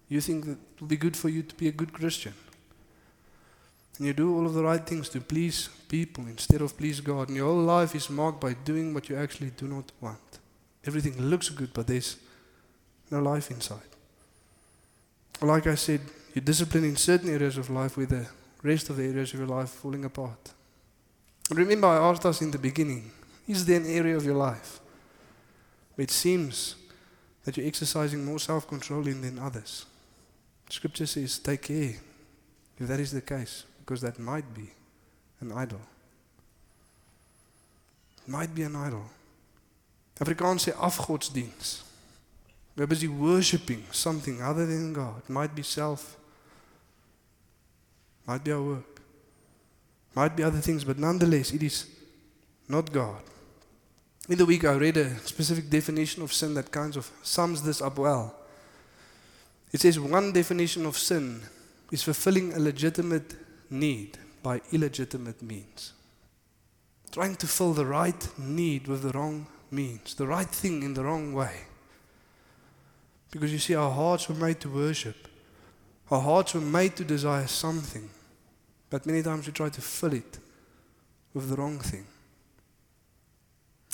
you 0.10 0.20
think 0.20 0.46
that 0.46 0.52
it 0.52 0.82
will 0.82 0.88
be 0.88 0.98
good 0.98 1.16
for 1.16 1.30
you 1.30 1.44
to 1.44 1.56
be 1.56 1.68
a 1.68 1.72
good 1.72 1.94
Christian. 1.94 2.34
And 3.98 4.08
you 4.08 4.14
do 4.14 4.36
all 4.36 4.46
of 4.46 4.54
the 4.54 4.64
right 4.64 4.86
things 4.86 5.10
to 5.10 5.22
please 5.22 5.70
people 5.88 6.26
instead 6.28 6.62
of 6.62 6.78
please 6.78 7.00
God. 7.02 7.28
And 7.28 7.38
your 7.38 7.48
whole 7.48 7.64
life 7.64 7.96
is 7.96 8.10
marked 8.10 8.42
by 8.42 8.54
doing 8.54 8.94
what 8.94 9.10
you 9.10 9.16
actually 9.18 9.52
do 9.52 9.68
not 9.68 9.92
want. 10.00 10.40
Everything 10.86 11.22
looks 11.22 11.50
good, 11.50 11.74
but 11.74 11.88
there's 11.88 12.18
no 13.10 13.20
life 13.20 13.52
inside. 13.52 13.80
Like 15.42 15.68
I 15.68 15.76
said, 15.76 16.02
you're 16.34 16.44
disciplined 16.44 16.86
in 16.86 16.96
certain 16.96 17.30
areas 17.30 17.58
of 17.58 17.70
life 17.70 17.98
where 17.98 18.06
the 18.06 18.28
rest 18.64 18.90
of 18.90 18.98
the 18.98 19.04
areas 19.04 19.34
of 19.34 19.40
your 19.40 19.48
life 19.48 19.70
falling 19.70 20.06
apart. 20.06 20.52
Remember, 21.50 21.88
I 21.88 21.98
asked 21.98 22.26
us 22.26 22.42
in 22.42 22.52
the 22.52 22.58
beginning 22.58 23.12
is 23.48 23.66
there 23.66 23.80
an 23.80 23.88
area 23.88 24.16
of 24.16 24.24
your 24.24 24.36
life 24.36 24.80
where 25.96 26.04
it 26.04 26.12
seems 26.12 26.76
that 27.44 27.58
you're 27.58 27.68
exercising 27.68 28.24
more 28.24 28.40
self 28.40 28.68
control 28.68 29.04
than 29.04 29.40
others? 29.40 29.86
Scripture 30.70 31.06
says, 31.06 31.40
take 31.40 31.64
care 31.64 31.96
if 32.80 32.88
that 32.88 33.00
is 33.00 33.12
the 33.12 33.22
case, 33.22 33.66
because 33.92 34.04
that 34.04 34.18
might 34.20 34.54
be 34.54 34.70
an 35.42 35.52
idol. 35.52 35.82
It 38.26 38.32
might 38.32 38.56
be 38.56 38.64
an 38.64 38.74
idol. 38.74 39.04
Afrikaans 40.18 40.64
sê 40.64 40.72
afgodsdiens. 40.72 41.82
We're 42.78 42.88
busy 42.88 43.10
worshipping 43.10 43.84
something 43.92 44.42
other 44.42 44.66
than 44.66 44.94
God. 44.94 45.24
It 45.26 45.30
might 45.30 45.54
be 45.54 45.62
self, 45.62 46.16
might 48.26 48.46
be 48.46 48.54
our 48.54 48.62
work, 48.62 49.02
might 50.16 50.38
be 50.38 50.44
other 50.44 50.62
things, 50.62 50.86
but 50.86 50.98
nonetheless, 50.98 51.52
it 51.52 51.62
is 51.62 51.86
not 52.70 52.94
God. 52.94 53.22
In 54.30 54.38
the 54.38 54.46
week, 54.46 54.64
I 54.64 54.76
read 54.76 54.96
a 54.96 55.18
specific 55.18 55.70
definition 55.70 56.24
of 56.24 56.32
sin 56.32 56.54
that 56.54 56.72
kind 56.72 56.96
of 56.96 57.12
sums 57.24 57.62
this 57.62 57.82
up 57.82 57.98
well. 57.98 58.34
It 59.74 59.82
says 59.82 60.00
one 60.00 60.32
definition 60.32 60.86
of 60.86 60.98
sin 60.98 61.42
is 61.92 62.04
fulfilling 62.04 62.54
a 62.54 62.60
legitimate 62.60 63.51
need 63.72 64.18
by 64.44 64.62
illegitimate 64.72 65.42
means. 65.42 65.94
Trying 67.12 67.36
to 67.38 67.48
fill 67.48 67.74
the 67.74 67.86
right 67.86 68.28
need 68.38 68.88
with 68.88 69.02
the 69.02 69.12
wrong 69.12 69.48
means, 69.70 70.16
the 70.16 70.28
right 70.28 70.48
thing 70.48 70.84
in 70.84 70.94
the 70.94 71.04
wrong 71.04 71.34
way. 71.34 71.62
Because 73.32 73.52
you 73.52 73.60
see, 73.60 73.76
our 73.76 73.92
hearts 73.92 74.28
were 74.28 74.36
made 74.36 74.60
to 74.62 74.70
worship, 74.70 75.28
our 76.10 76.22
hearts 76.22 76.54
were 76.54 76.62
made 76.62 76.96
to 76.98 77.06
desire 77.06 77.48
something, 77.48 78.10
but 78.90 79.06
many 79.06 79.24
times 79.24 79.48
we 79.48 79.54
try 79.54 79.70
to 79.70 79.82
fill 79.82 80.14
it 80.14 80.40
with 81.34 81.50
the 81.50 81.56
wrong 81.56 81.80
thing. 81.80 82.06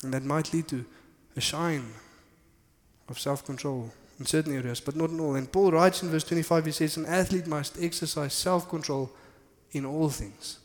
And 0.04 0.14
that 0.14 0.24
might 0.24 0.54
lead 0.54 0.68
to 0.70 0.86
a 1.36 1.41
shine 1.41 1.86
of 3.08 3.20
self 3.20 3.45
control 3.45 3.91
in 4.20 4.26
certain 4.26 4.56
areas, 4.56 4.80
but 4.80 4.95
not 4.95 5.12
in 5.12 5.20
all. 5.20 5.36
And 5.36 5.52
Paul 5.52 5.72
writes 5.72 6.02
in 6.02 6.10
verse 6.10 6.24
25, 6.24 6.66
he 6.66 6.72
says, 6.72 6.97
An 6.97 7.06
athlete 7.06 7.47
must 7.47 7.82
exercise 7.82 8.34
self 8.34 8.68
control 8.68 9.12
in 9.72 9.86
all 9.86 10.09
things. 10.09 10.59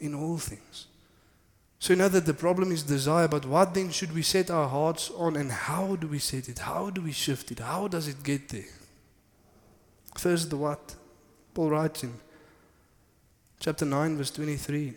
In 0.00 0.14
all 0.14 0.38
things. 0.38 0.86
So 1.78 1.94
now 1.94 2.08
that 2.08 2.26
the 2.26 2.34
problem 2.34 2.70
is 2.70 2.84
desire, 2.84 3.26
but 3.26 3.44
what 3.44 3.74
then 3.74 3.90
should 3.90 4.14
we 4.14 4.22
set 4.22 4.50
our 4.50 4.68
hearts 4.68 5.10
on 5.16 5.36
and 5.36 5.50
how 5.50 5.96
do 5.96 6.06
we 6.06 6.20
set 6.20 6.48
it? 6.48 6.60
How 6.60 6.90
do 6.90 7.00
we 7.00 7.10
shift 7.12 7.50
it? 7.50 7.58
How 7.58 7.88
does 7.88 8.06
it 8.06 8.22
get 8.22 8.48
there? 8.50 8.72
First, 10.16 10.50
the 10.50 10.56
what? 10.56 10.94
Paul 11.54 11.70
writes 11.70 12.04
in 12.04 12.14
chapter 13.58 13.84
9, 13.84 14.16
verse 14.16 14.30
23. 14.30 14.94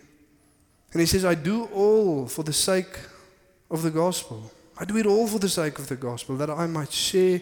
And 0.92 1.00
he 1.00 1.06
says, 1.06 1.24
I 1.24 1.34
do 1.34 1.64
all 1.74 2.26
for 2.26 2.42
the 2.42 2.52
sake 2.52 2.98
of 3.70 3.82
the 3.82 3.90
gospel. 3.90 4.50
I 4.78 4.84
do 4.84 4.96
it 4.96 5.06
all 5.06 5.26
for 5.26 5.38
the 5.38 5.48
sake 5.48 5.78
of 5.78 5.88
the 5.88 5.96
gospel, 5.96 6.36
that 6.36 6.50
I 6.50 6.66
might 6.66 6.92
share 6.92 7.40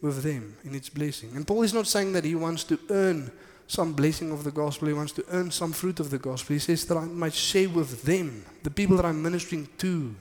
with 0.00 0.22
them 0.22 0.56
in 0.64 0.74
its 0.74 0.88
blessing. 0.88 1.30
And 1.34 1.46
Paul 1.46 1.62
is 1.62 1.74
not 1.74 1.86
saying 1.86 2.12
that 2.12 2.24
he 2.24 2.34
wants 2.34 2.62
to 2.64 2.78
earn 2.90 3.32
some 3.66 3.92
blessing 3.92 4.30
of 4.32 4.44
the 4.44 4.50
gospel. 4.50 4.88
He 4.88 4.94
wants 4.94 5.12
to 5.12 5.24
earn 5.30 5.50
some 5.50 5.72
fruit 5.72 6.00
of 6.00 6.10
the 6.10 6.18
gospel. 6.18 6.54
He 6.54 6.60
says 6.60 6.84
that 6.86 6.96
I 6.96 7.04
might 7.04 7.34
share 7.34 7.68
with 7.68 8.02
them, 8.02 8.44
the 8.62 8.70
people 8.70 8.96
that 8.96 9.06
I'm 9.06 9.22
ministering 9.22 9.68
to. 9.78 10.14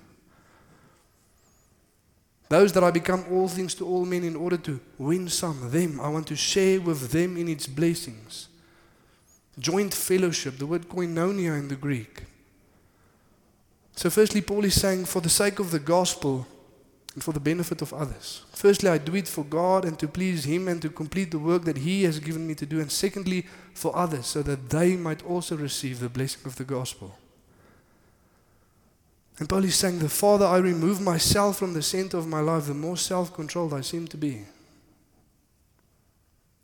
Those 2.49 2.71
that 2.73 2.83
I 2.83 2.91
become 2.91 3.25
all 3.31 3.47
things 3.47 3.73
to 3.75 3.87
all 3.87 4.05
men 4.05 4.23
in 4.23 4.35
order 4.35 4.57
to 4.57 4.79
win 4.97 5.27
some, 5.27 5.71
them, 5.71 5.99
I 5.99 6.09
want 6.09 6.27
to 6.27 6.35
share 6.35 6.79
with 6.79 7.11
them 7.11 7.37
in 7.37 7.47
its 7.47 7.67
blessings. 7.67 8.47
Joint 9.57 9.93
fellowship, 9.93 10.57
the 10.57 10.67
word 10.67 10.87
koinonia 10.87 11.57
in 11.57 11.67
the 11.67 11.75
Greek. 11.75 12.23
So, 13.95 14.09
firstly, 14.09 14.41
Paul 14.41 14.65
is 14.65 14.79
saying, 14.79 15.05
for 15.05 15.21
the 15.21 15.29
sake 15.29 15.59
of 15.59 15.71
the 15.71 15.79
gospel 15.79 16.47
and 17.13 17.23
for 17.23 17.31
the 17.31 17.39
benefit 17.39 17.81
of 17.81 17.93
others. 17.93 18.43
Firstly, 18.53 18.89
I 18.89 18.97
do 18.97 19.15
it 19.15 19.27
for 19.27 19.43
God 19.43 19.85
and 19.85 19.97
to 19.99 20.07
please 20.07 20.45
Him 20.45 20.67
and 20.67 20.81
to 20.81 20.89
complete 20.89 21.31
the 21.31 21.39
work 21.39 21.63
that 21.65 21.77
He 21.77 22.03
has 22.03 22.19
given 22.19 22.47
me 22.47 22.55
to 22.55 22.65
do. 22.65 22.79
And 22.79 22.91
secondly, 22.91 23.45
for 23.73 23.95
others, 23.95 24.25
so 24.25 24.41
that 24.43 24.69
they 24.69 24.95
might 24.95 25.23
also 25.23 25.55
receive 25.55 25.99
the 25.99 26.09
blessing 26.09 26.41
of 26.45 26.55
the 26.55 26.63
gospel. 26.63 27.17
And 29.39 29.49
Paul 29.49 29.63
is 29.63 29.75
saying, 29.75 29.99
the 29.99 30.09
farther 30.09 30.45
I 30.45 30.57
remove 30.57 31.01
myself 31.01 31.57
from 31.57 31.73
the 31.73 31.81
center 31.81 32.17
of 32.17 32.27
my 32.27 32.39
life, 32.39 32.67
the 32.67 32.73
more 32.73 32.97
self 32.97 33.33
controlled 33.33 33.73
I 33.73 33.81
seem 33.81 34.07
to 34.07 34.17
be. 34.17 34.45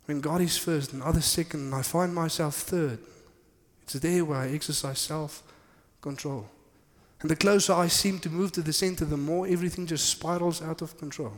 When 0.05 0.21
God 0.21 0.41
is 0.41 0.57
first 0.57 0.93
and 0.93 1.03
others 1.03 1.25
second, 1.25 1.59
and 1.61 1.75
I 1.75 1.83
find 1.83 2.13
myself 2.13 2.55
third, 2.55 2.99
it's 3.83 3.93
there 3.93 4.25
where 4.25 4.39
I 4.39 4.49
exercise 4.49 4.99
self 4.99 5.43
control. 6.01 6.47
And 7.21 7.29
the 7.29 7.35
closer 7.35 7.73
I 7.73 7.87
seem 7.87 8.19
to 8.19 8.29
move 8.29 8.51
to 8.53 8.61
the 8.61 8.73
center, 8.73 9.05
the 9.05 9.17
more 9.17 9.47
everything 9.47 9.85
just 9.85 10.09
spirals 10.09 10.61
out 10.61 10.81
of 10.81 10.97
control. 10.97 11.33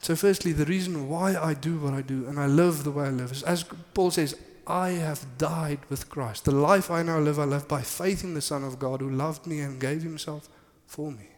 So, 0.00 0.16
firstly, 0.16 0.52
the 0.52 0.64
reason 0.64 1.08
why 1.08 1.34
I 1.34 1.54
do 1.54 1.78
what 1.78 1.94
I 1.94 2.02
do 2.02 2.26
and 2.26 2.38
I 2.38 2.46
live 2.46 2.84
the 2.84 2.90
way 2.90 3.06
I 3.06 3.10
live 3.10 3.32
is, 3.32 3.42
as 3.42 3.64
Paul 3.94 4.10
says, 4.10 4.36
I 4.66 4.90
have 4.90 5.38
died 5.38 5.80
with 5.90 6.08
Christ. 6.08 6.44
The 6.44 6.50
life 6.50 6.90
I 6.90 7.02
now 7.02 7.18
live, 7.18 7.38
I 7.38 7.44
live 7.44 7.68
by 7.68 7.82
faith 7.82 8.24
in 8.24 8.34
the 8.34 8.40
Son 8.40 8.64
of 8.64 8.78
God 8.78 9.00
who 9.00 9.10
loved 9.10 9.46
me 9.46 9.60
and 9.60 9.80
gave 9.80 10.02
himself 10.02 10.48
for 10.86 11.10
me. 11.10 11.28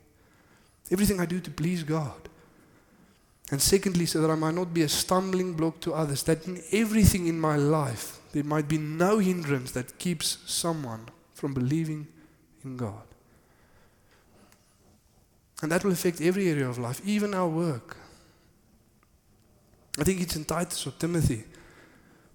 Everything 0.90 1.20
I 1.20 1.26
do 1.26 1.40
to 1.40 1.50
please 1.50 1.82
God. 1.82 2.28
And 3.50 3.62
secondly, 3.62 4.06
so 4.06 4.20
that 4.20 4.30
I 4.30 4.34
might 4.34 4.54
not 4.54 4.74
be 4.74 4.82
a 4.82 4.88
stumbling 4.88 5.54
block 5.54 5.80
to 5.80 5.94
others, 5.94 6.24
that 6.24 6.46
in 6.46 6.62
everything 6.72 7.26
in 7.26 7.40
my 7.40 7.56
life 7.56 8.18
there 8.32 8.44
might 8.44 8.68
be 8.68 8.78
no 8.78 9.18
hindrance 9.18 9.72
that 9.72 9.98
keeps 9.98 10.38
someone 10.46 11.08
from 11.34 11.54
believing 11.54 12.08
in 12.66 12.76
God. 12.76 13.02
And 15.62 15.72
that 15.72 15.84
will 15.84 15.92
affect 15.92 16.20
every 16.20 16.48
area 16.50 16.68
of 16.68 16.78
life, 16.78 17.00
even 17.04 17.32
our 17.32 17.48
work. 17.48 17.96
I 19.98 20.04
think 20.04 20.20
it's 20.20 20.36
in 20.36 20.44
Titus 20.44 20.86
or 20.86 20.90
Timothy, 20.90 21.44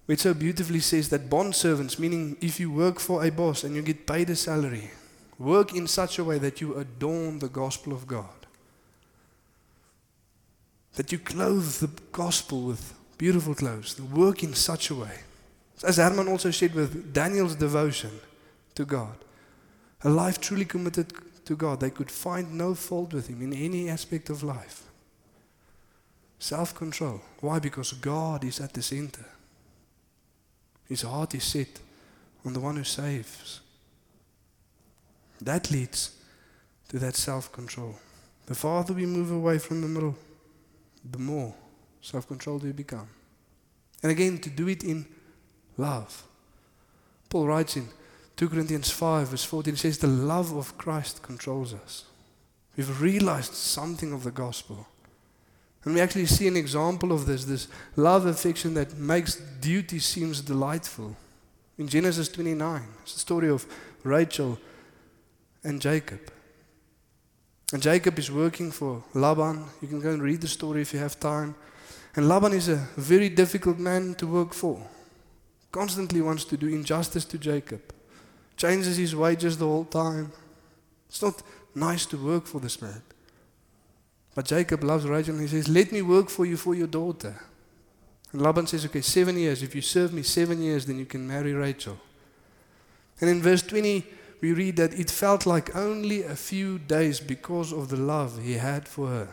which 0.08 0.22
so 0.22 0.34
beautifully 0.34 0.80
says 0.80 1.10
that 1.10 1.30
bond 1.30 1.54
servants, 1.54 2.00
meaning 2.00 2.36
if 2.42 2.60
you 2.60 2.72
work 2.72 3.00
for 3.00 3.24
a 3.24 3.30
boss 3.30 3.64
and 3.64 3.76
you 3.76 3.84
get 3.84 4.08
paid 4.08 4.30
a 4.32 4.36
salary, 4.36 4.90
work 5.38 5.76
in 5.76 5.86
such 5.86 6.18
a 6.18 6.24
way 6.24 6.40
that 6.40 6.62
you 6.62 6.76
adorn 6.76 7.38
the 7.38 7.48
gospel 7.50 7.94
of 7.94 8.08
God. 8.08 8.48
That 10.96 11.12
you 11.12 11.20
clothe 11.20 11.76
the 11.76 11.92
gospel 12.12 12.64
with 12.64 12.94
beautiful 13.18 13.54
clothes, 13.54 14.02
work 14.02 14.44
in 14.44 14.56
such 14.56 14.90
a 14.90 14.96
way. 14.96 15.20
As 15.84 15.98
Herman 15.98 16.28
also 16.28 16.50
said 16.52 16.74
with 16.74 17.14
Daniel's 17.14 17.56
devotion 17.56 18.12
to 18.76 18.86
God, 18.86 19.16
a 20.04 20.10
life 20.10 20.40
truly 20.42 20.66
committed 20.66 21.14
to 21.46 21.56
God, 21.56 21.80
they 21.80 21.90
could 21.90 22.12
find 22.12 22.54
no 22.54 22.76
fault 22.76 23.14
with 23.14 23.28
him 23.28 23.42
in 23.42 23.54
any 23.54 23.90
aspect 23.90 24.30
of 24.30 24.44
life. 24.44 24.84
Self 26.40 26.74
control. 26.74 27.22
Why? 27.40 27.60
Because 27.60 27.94
God 27.94 28.44
is 28.44 28.60
at 28.60 28.74
the 28.74 28.82
center. 28.82 29.26
His 30.88 31.04
heart 31.04 31.36
is 31.36 31.44
set 31.44 31.80
on 32.46 32.54
the 32.54 32.60
one 32.60 32.76
who 32.76 32.84
saves. 32.84 33.62
That 35.40 35.72
leads 35.72 36.16
to 36.90 37.00
that 37.00 37.16
self 37.16 37.52
control. 37.52 37.96
The 38.48 38.56
farther 38.56 38.94
we 38.94 39.06
move 39.06 39.32
away 39.32 39.60
from 39.60 39.82
the 39.82 39.88
middle, 39.88 40.16
the 41.10 41.20
more 41.20 41.54
self 42.02 42.28
controlled 42.28 42.64
we 42.64 42.72
become. 42.72 43.08
And 44.04 44.12
again, 44.12 44.40
to 44.40 44.50
do 44.50 44.68
it 44.68 44.84
in 44.84 45.06
love. 45.78 46.24
Paul 47.30 47.48
writes 47.48 47.78
in 47.78 47.88
2 48.42 48.50
Corinthians 48.50 48.90
5, 48.90 49.28
verse 49.28 49.44
14 49.44 49.76
says, 49.76 50.00
The 50.00 50.08
love 50.08 50.52
of 50.58 50.76
Christ 50.76 51.22
controls 51.22 51.76
us. 51.76 52.06
We've 52.76 53.00
realized 53.00 53.54
something 53.54 54.12
of 54.14 54.24
the 54.24 54.32
gospel. 54.32 54.88
And 55.84 55.94
we 55.94 56.02
actually 56.02 56.26
see 56.26 56.48
an 56.48 56.58
example 56.58 57.12
of 57.12 57.28
this 57.28 57.46
this 57.46 57.68
love 57.96 58.26
affection 58.26 58.74
that 58.74 58.98
makes 58.98 59.36
duty 59.36 60.00
seems 60.00 60.42
delightful. 60.42 61.16
In 61.78 61.88
Genesis 61.88 62.30
29, 62.30 62.82
it's 63.04 63.14
the 63.14 63.20
story 63.20 63.48
of 63.48 63.68
Rachel 64.04 64.58
and 65.64 65.80
Jacob. 65.80 66.22
And 67.72 67.84
Jacob 67.84 68.18
is 68.18 68.32
working 68.32 68.72
for 68.72 69.04
Laban. 69.14 69.66
You 69.84 69.88
can 69.88 70.02
go 70.02 70.10
and 70.10 70.24
read 70.24 70.42
the 70.42 70.48
story 70.48 70.82
if 70.82 70.94
you 70.94 71.00
have 71.00 71.20
time. 71.20 71.54
And 72.16 72.28
Laban 72.28 72.54
is 72.54 72.70
a 72.70 72.88
very 72.98 73.30
difficult 73.30 73.78
man 73.78 74.16
to 74.16 74.26
work 74.26 74.56
for. 74.56 74.82
Constantly 75.72 76.22
wants 76.22 76.44
to 76.46 76.58
do 76.58 76.70
injustice 76.70 77.26
to 77.26 77.38
Jacob 77.38 77.82
changes 78.62 78.98
his 78.98 79.16
wages 79.16 79.58
the 79.58 79.66
whole 79.66 79.86
time. 79.86 80.32
It's 81.10 81.22
not 81.22 81.42
nice 81.74 82.06
to 82.08 82.18
work 82.18 82.46
for 82.46 82.62
this 82.62 82.80
man. 82.80 83.02
But 84.36 84.46
Jacob 84.46 84.84
loves 84.84 85.06
Rachel 85.06 85.34
and 85.34 85.42
he 85.42 85.48
says, 85.48 85.68
Let 85.68 85.92
me 85.92 86.04
work 86.04 86.30
for 86.30 86.46
you 86.46 86.58
for 86.58 86.76
your 86.76 86.88
daughter. 86.88 87.36
And 88.32 88.42
Laban 88.42 88.68
says, 88.68 88.86
Okay, 88.86 89.02
seven 89.02 89.38
years. 89.38 89.64
If 89.64 89.74
you 89.74 89.82
serve 89.82 90.14
me 90.14 90.22
seven 90.22 90.62
years, 90.62 90.86
then 90.86 91.00
you 91.00 91.06
can 91.06 91.28
marry 91.28 91.54
Rachel. 91.54 91.98
And 93.20 93.30
in 93.30 93.42
verse 93.42 93.64
20, 93.64 94.06
we 94.42 94.54
read 94.54 94.78
that 94.78 94.94
it 94.94 95.10
felt 95.10 95.46
like 95.46 95.76
only 95.76 96.24
a 96.24 96.36
few 96.36 96.78
days 96.78 97.20
because 97.20 97.74
of 97.74 97.90
the 97.90 97.98
love 97.98 98.42
he 98.42 98.54
had 98.54 98.88
for 98.88 99.08
her. 99.08 99.28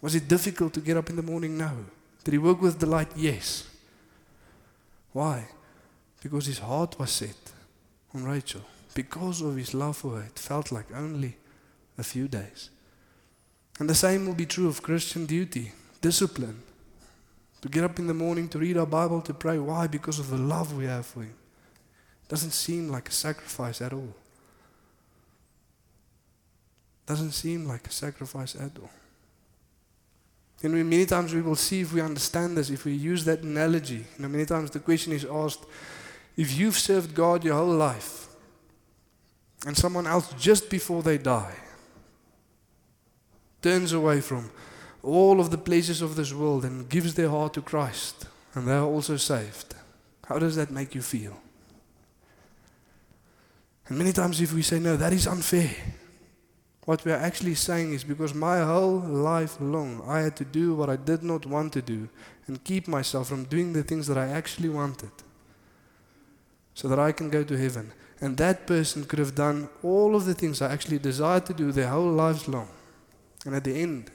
Was 0.00 0.14
it 0.14 0.26
difficult 0.26 0.72
to 0.74 0.80
get 0.80 0.96
up 0.96 1.10
in 1.10 1.16
the 1.16 1.22
morning? 1.22 1.56
No. 1.58 1.72
Did 2.24 2.32
he 2.32 2.38
work 2.38 2.60
with 2.60 2.78
delight? 2.78 3.08
Yes. 3.14 3.68
Why? 5.12 5.48
Because 6.22 6.46
his 6.46 6.58
heart 6.58 6.98
was 6.98 7.10
set 7.10 7.52
on 8.16 8.24
Rachel. 8.24 8.62
Because 8.94 9.42
of 9.42 9.56
his 9.56 9.74
love 9.74 9.98
for 9.98 10.16
her, 10.16 10.22
it 10.22 10.38
felt 10.38 10.72
like 10.72 10.86
only 10.94 11.36
a 11.98 12.02
few 12.02 12.28
days. 12.28 12.70
And 13.78 13.90
the 13.90 13.94
same 13.94 14.26
will 14.26 14.34
be 14.34 14.46
true 14.46 14.68
of 14.68 14.82
Christian 14.82 15.26
duty, 15.26 15.72
discipline. 16.00 16.62
To 17.60 17.68
get 17.68 17.84
up 17.84 17.98
in 17.98 18.06
the 18.06 18.14
morning, 18.14 18.48
to 18.48 18.58
read 18.58 18.76
our 18.76 18.86
Bible, 18.86 19.20
to 19.22 19.34
pray. 19.34 19.58
Why? 19.58 19.86
Because 19.86 20.18
of 20.18 20.30
the 20.30 20.36
love 20.36 20.74
we 20.74 20.86
have 20.86 21.04
for 21.04 21.20
Him. 21.20 21.34
Doesn't 22.28 22.52
seem 22.52 22.88
like 22.88 23.08
a 23.08 23.12
sacrifice 23.12 23.80
at 23.82 23.92
all. 23.92 24.14
Doesn't 27.06 27.32
seem 27.32 27.66
like 27.66 27.86
a 27.86 27.92
sacrifice 27.92 28.56
at 28.56 28.78
all. 28.80 28.90
And 30.62 30.72
we, 30.72 30.82
many 30.82 31.06
times 31.06 31.34
we 31.34 31.42
will 31.42 31.56
see 31.56 31.82
if 31.82 31.92
we 31.92 32.00
understand 32.00 32.56
this, 32.56 32.70
if 32.70 32.84
we 32.84 32.92
use 32.92 33.24
that 33.26 33.42
analogy. 33.42 34.04
You 34.16 34.22
know, 34.22 34.28
many 34.28 34.46
times 34.46 34.70
the 34.70 34.80
question 34.80 35.12
is 35.12 35.24
asked, 35.24 35.64
if 36.36 36.56
you've 36.56 36.78
served 36.78 37.14
God 37.14 37.44
your 37.44 37.54
whole 37.54 37.74
life 37.74 38.28
and 39.66 39.76
someone 39.76 40.06
else 40.06 40.32
just 40.38 40.68
before 40.68 41.02
they 41.02 41.18
die 41.18 41.56
turns 43.62 43.92
away 43.92 44.20
from 44.20 44.50
all 45.02 45.40
of 45.40 45.50
the 45.50 45.58
pleasures 45.58 46.02
of 46.02 46.16
this 46.16 46.32
world 46.32 46.64
and 46.64 46.88
gives 46.88 47.14
their 47.14 47.30
heart 47.30 47.54
to 47.54 47.62
Christ 47.62 48.26
and 48.54 48.66
they 48.66 48.72
are 48.72 48.84
also 48.84 49.16
saved, 49.16 49.74
how 50.26 50.38
does 50.38 50.56
that 50.56 50.70
make 50.70 50.94
you 50.94 51.02
feel? 51.02 51.40
And 53.88 53.98
many 53.98 54.12
times, 54.12 54.40
if 54.40 54.52
we 54.52 54.62
say, 54.62 54.80
no, 54.80 54.96
that 54.96 55.12
is 55.12 55.28
unfair, 55.28 55.70
what 56.84 57.04
we 57.04 57.12
are 57.12 57.16
actually 57.18 57.54
saying 57.54 57.92
is 57.92 58.04
because 58.04 58.34
my 58.34 58.60
whole 58.60 58.98
life 58.98 59.56
long 59.60 60.02
I 60.06 60.20
had 60.20 60.36
to 60.36 60.44
do 60.44 60.74
what 60.74 60.88
I 60.88 60.96
did 60.96 61.22
not 61.22 61.44
want 61.46 61.72
to 61.74 61.82
do 61.82 62.08
and 62.46 62.62
keep 62.62 62.86
myself 62.88 63.28
from 63.28 63.44
doing 63.44 63.72
the 63.72 63.82
things 63.82 64.06
that 64.06 64.18
I 64.18 64.28
actually 64.28 64.68
wanted 64.68 65.10
so 66.76 66.88
that 66.88 66.98
I 66.98 67.10
can 67.10 67.30
go 67.30 67.42
to 67.42 67.56
heaven. 67.56 67.90
And 68.20 68.36
that 68.36 68.66
person 68.66 69.06
could 69.06 69.18
have 69.18 69.34
done 69.34 69.70
all 69.82 70.14
of 70.14 70.26
the 70.26 70.34
things 70.34 70.60
I 70.60 70.70
actually 70.70 70.98
desired 70.98 71.46
to 71.46 71.54
do 71.54 71.72
their 71.72 71.88
whole 71.88 72.12
lives 72.12 72.46
long. 72.46 72.68
And 73.46 73.54
at 73.54 73.64
the 73.64 73.80
end, 73.80 74.10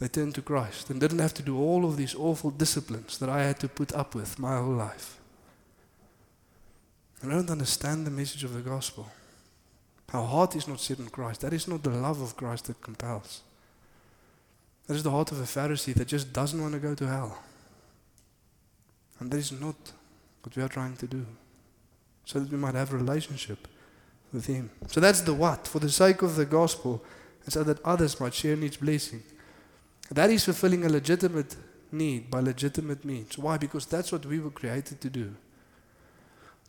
they 0.00 0.08
turned 0.08 0.34
to 0.36 0.42
Christ 0.42 0.88
and 0.88 0.98
didn't 0.98 1.18
have 1.18 1.34
to 1.34 1.42
do 1.42 1.58
all 1.58 1.84
of 1.84 1.98
these 1.98 2.14
awful 2.14 2.50
disciplines 2.50 3.18
that 3.18 3.28
I 3.28 3.42
had 3.42 3.60
to 3.60 3.68
put 3.68 3.92
up 3.92 4.14
with 4.14 4.38
my 4.38 4.56
whole 4.56 4.72
life. 4.72 5.18
I 7.22 7.28
don't 7.28 7.50
understand 7.50 8.06
the 8.06 8.10
message 8.10 8.44
of 8.44 8.54
the 8.54 8.60
gospel. 8.60 9.06
Our 10.14 10.26
heart 10.26 10.56
is 10.56 10.66
not 10.66 10.80
set 10.80 10.98
on 10.98 11.08
Christ. 11.08 11.42
That 11.42 11.52
is 11.52 11.68
not 11.68 11.82
the 11.82 11.90
love 11.90 12.22
of 12.22 12.36
Christ 12.36 12.66
that 12.66 12.80
compels. 12.80 13.42
That 14.86 14.94
is 14.94 15.02
the 15.02 15.10
heart 15.10 15.30
of 15.30 15.40
a 15.40 15.44
Pharisee 15.44 15.94
that 15.94 16.08
just 16.08 16.32
doesn't 16.32 16.60
want 16.60 16.72
to 16.72 16.80
go 16.80 16.94
to 16.94 17.06
hell. 17.06 17.38
And 19.20 19.30
that 19.30 19.38
is 19.38 19.52
not 19.52 19.76
what 20.44 20.56
we 20.56 20.62
are 20.62 20.68
trying 20.68 20.96
to 20.96 21.06
do. 21.06 21.24
So 22.24 22.40
that 22.40 22.50
we 22.50 22.58
might 22.58 22.74
have 22.74 22.92
a 22.92 22.96
relationship 22.96 23.66
with 24.32 24.46
Him. 24.46 24.70
So 24.88 25.00
that's 25.00 25.22
the 25.22 25.34
what, 25.34 25.66
for 25.66 25.78
the 25.78 25.90
sake 25.90 26.22
of 26.22 26.36
the 26.36 26.44
gospel, 26.44 27.02
and 27.44 27.52
so 27.52 27.62
that 27.64 27.84
others 27.84 28.20
might 28.20 28.34
share 28.34 28.54
in 28.54 28.62
its 28.62 28.76
blessing. 28.76 29.22
That 30.10 30.30
is 30.30 30.44
fulfilling 30.44 30.84
a 30.84 30.88
legitimate 30.88 31.56
need 31.92 32.30
by 32.30 32.40
legitimate 32.40 33.04
means. 33.04 33.38
Why? 33.38 33.56
Because 33.56 33.86
that's 33.86 34.12
what 34.12 34.26
we 34.26 34.38
were 34.38 34.50
created 34.50 35.00
to 35.00 35.10
do. 35.10 35.34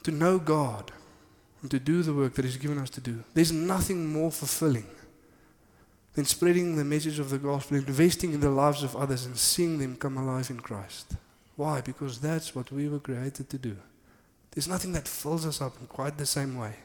To 0.04 0.12
know 0.12 0.40
God 0.40 0.92
and 1.62 1.72
to 1.72 1.80
do 1.80 2.04
the 2.04 2.14
work 2.14 2.36
that 2.36 2.46
He's 2.46 2.58
given 2.58 2.78
us 2.78 2.90
to 2.92 3.02
do. 3.02 3.24
There's 3.34 3.52
nothing 3.52 4.12
more 4.12 4.32
fulfilling 4.32 4.88
than 6.14 6.26
spreading 6.26 6.76
the 6.76 6.86
message 6.86 7.20
of 7.20 7.30
the 7.30 7.38
gospel, 7.38 7.78
investing 7.78 8.34
in 8.34 8.40
the 8.40 8.50
lives 8.50 8.84
of 8.84 8.96
others, 8.96 9.26
and 9.26 9.38
seeing 9.38 9.80
them 9.80 9.98
come 9.98 10.18
alive 10.18 10.50
in 10.50 10.60
Christ. 10.60 11.16
Why? 11.56 11.82
Because 11.82 12.20
that's 12.20 12.54
what 12.54 12.72
we 12.72 12.88
were 12.90 13.00
created 13.00 13.50
to 13.50 13.58
do. 13.58 13.78
There's 14.52 14.68
nothing 14.68 14.94
that 14.94 15.08
fills 15.08 15.46
us 15.46 15.62
up 15.62 15.74
in 15.80 15.88
quite 15.88 16.18
the 16.18 16.26
same 16.26 16.58
way. 16.58 16.76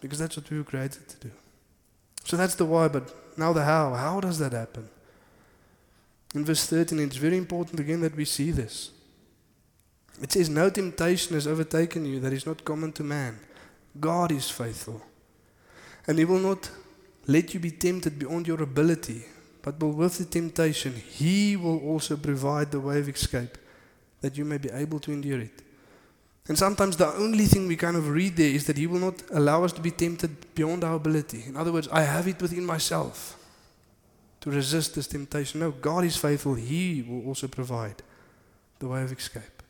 Because 0.00 0.18
that's 0.18 0.36
what 0.36 0.50
we 0.50 0.58
were 0.58 0.64
created 0.64 1.08
to 1.08 1.16
do. 1.28 1.30
So 2.24 2.36
that's 2.36 2.54
the 2.54 2.64
why, 2.64 2.88
but 2.88 3.38
now 3.38 3.52
the 3.52 3.64
how. 3.64 3.94
How 3.94 4.20
does 4.20 4.38
that 4.38 4.52
happen? 4.52 4.88
In 6.34 6.44
verse 6.44 6.66
13, 6.66 6.98
it's 7.00 7.16
very 7.16 7.36
important 7.36 7.80
again 7.80 8.00
that 8.02 8.16
we 8.16 8.24
see 8.24 8.50
this. 8.50 8.90
It 10.20 10.32
says, 10.32 10.48
No 10.48 10.68
temptation 10.68 11.34
has 11.34 11.46
overtaken 11.46 12.04
you 12.04 12.20
that 12.20 12.32
is 12.32 12.46
not 12.46 12.64
common 12.64 12.92
to 12.92 13.04
man. 13.04 13.38
God 13.98 14.30
is 14.30 14.50
faithful. 14.50 15.02
And 16.06 16.18
He 16.18 16.24
will 16.24 16.38
not 16.38 16.70
let 17.26 17.54
you 17.54 17.60
be 17.60 17.70
tempted 17.70 18.18
beyond 18.18 18.46
your 18.46 18.62
ability, 18.62 19.24
but 19.62 19.82
with 19.82 20.18
the 20.18 20.24
temptation, 20.24 20.94
He 20.94 21.56
will 21.56 21.78
also 21.80 22.16
provide 22.16 22.70
the 22.70 22.80
way 22.80 22.98
of 22.98 23.08
escape 23.08 23.58
that 24.20 24.36
you 24.36 24.44
may 24.44 24.58
be 24.58 24.70
able 24.70 25.00
to 25.00 25.12
endure 25.12 25.40
it. 25.40 25.62
And 26.48 26.58
sometimes 26.58 26.96
the 26.96 27.12
only 27.14 27.44
thing 27.44 27.68
we 27.68 27.76
kind 27.76 27.96
of 27.96 28.08
read 28.08 28.36
there 28.36 28.50
is 28.50 28.66
that 28.66 28.78
He 28.78 28.86
will 28.86 29.00
not 29.00 29.22
allow 29.30 29.64
us 29.64 29.72
to 29.74 29.80
be 29.80 29.90
tempted 29.90 30.54
beyond 30.54 30.82
our 30.82 30.94
ability. 30.94 31.44
In 31.46 31.56
other 31.56 31.72
words, 31.72 31.88
I 31.92 32.02
have 32.02 32.26
it 32.26 32.40
within 32.40 32.64
myself 32.64 33.36
to 34.40 34.50
resist 34.50 34.94
this 34.94 35.06
temptation. 35.06 35.60
No, 35.60 35.70
God 35.70 36.04
is 36.04 36.16
faithful. 36.16 36.54
He 36.54 37.04
will 37.06 37.26
also 37.26 37.48
provide 37.48 38.02
the 38.78 38.88
way 38.88 39.02
of 39.02 39.12
escape. 39.12 39.62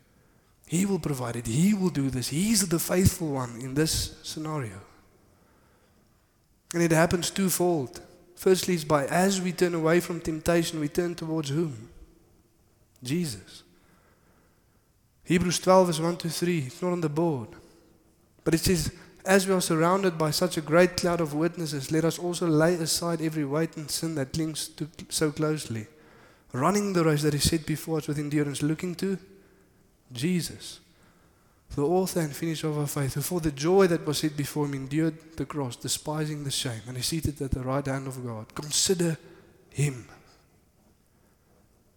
He 0.66 0.84
will 0.84 0.98
provide 0.98 1.36
it. 1.36 1.46
He 1.46 1.74
will 1.74 1.88
do 1.88 2.10
this. 2.10 2.28
He's 2.28 2.68
the 2.68 2.78
faithful 2.78 3.32
one 3.32 3.58
in 3.60 3.74
this 3.74 4.18
scenario. 4.22 4.80
And 6.74 6.82
it 6.82 6.92
happens 6.92 7.30
twofold. 7.30 8.02
Firstly, 8.38 8.74
is 8.74 8.84
by 8.84 9.04
as 9.06 9.40
we 9.40 9.50
turn 9.50 9.74
away 9.74 9.98
from 9.98 10.20
temptation, 10.20 10.78
we 10.78 10.86
turn 10.86 11.16
towards 11.16 11.48
whom? 11.48 11.88
Jesus. 13.02 13.64
Hebrews 15.24 15.58
12, 15.58 15.86
verse 15.88 15.98
1 15.98 16.16
to 16.18 16.30
3. 16.30 16.58
It's 16.58 16.80
not 16.80 16.92
on 16.92 17.00
the 17.00 17.08
board. 17.08 17.48
But 18.44 18.54
it 18.54 18.60
says, 18.60 18.92
As 19.26 19.48
we 19.48 19.54
are 19.54 19.60
surrounded 19.60 20.16
by 20.16 20.30
such 20.30 20.56
a 20.56 20.60
great 20.60 20.96
cloud 20.96 21.20
of 21.20 21.34
witnesses, 21.34 21.90
let 21.90 22.04
us 22.04 22.16
also 22.16 22.46
lay 22.46 22.74
aside 22.74 23.20
every 23.20 23.44
weight 23.44 23.76
and 23.76 23.90
sin 23.90 24.14
that 24.14 24.34
clings 24.34 24.68
to 24.68 24.88
so 25.08 25.32
closely. 25.32 25.88
Running 26.52 26.92
the 26.92 27.04
race 27.04 27.22
that 27.22 27.34
is 27.34 27.50
set 27.50 27.66
before 27.66 27.98
us 27.98 28.06
with 28.06 28.20
endurance, 28.20 28.62
looking 28.62 28.94
to 28.94 29.18
Jesus, 30.12 30.78
the 31.74 31.82
author 31.82 32.20
and 32.20 32.34
finisher 32.34 32.68
of 32.68 32.78
our 32.78 32.86
faith, 32.86 33.14
who 33.14 33.20
for 33.20 33.40
the 33.40 33.52
joy 33.52 33.86
that 33.86 34.06
was 34.06 34.18
set 34.18 34.36
before 34.36 34.66
him 34.66 34.74
endured 34.74 35.36
the 35.36 35.44
cross, 35.44 35.76
despising 35.76 36.44
the 36.44 36.50
shame, 36.50 36.80
and 36.88 36.96
is 36.96 37.06
seated 37.06 37.40
at 37.40 37.50
the 37.50 37.60
right 37.60 37.86
hand 37.86 38.06
of 38.06 38.24
God. 38.24 38.54
Consider 38.54 39.16
him. 39.70 40.06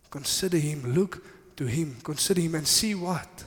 Consider 0.09 0.57
him. 0.57 0.93
Look 0.93 1.23
to 1.55 1.65
him. 1.65 1.97
Consider 2.03 2.41
him 2.41 2.55
and 2.55 2.67
see 2.67 2.93
what? 2.95 3.45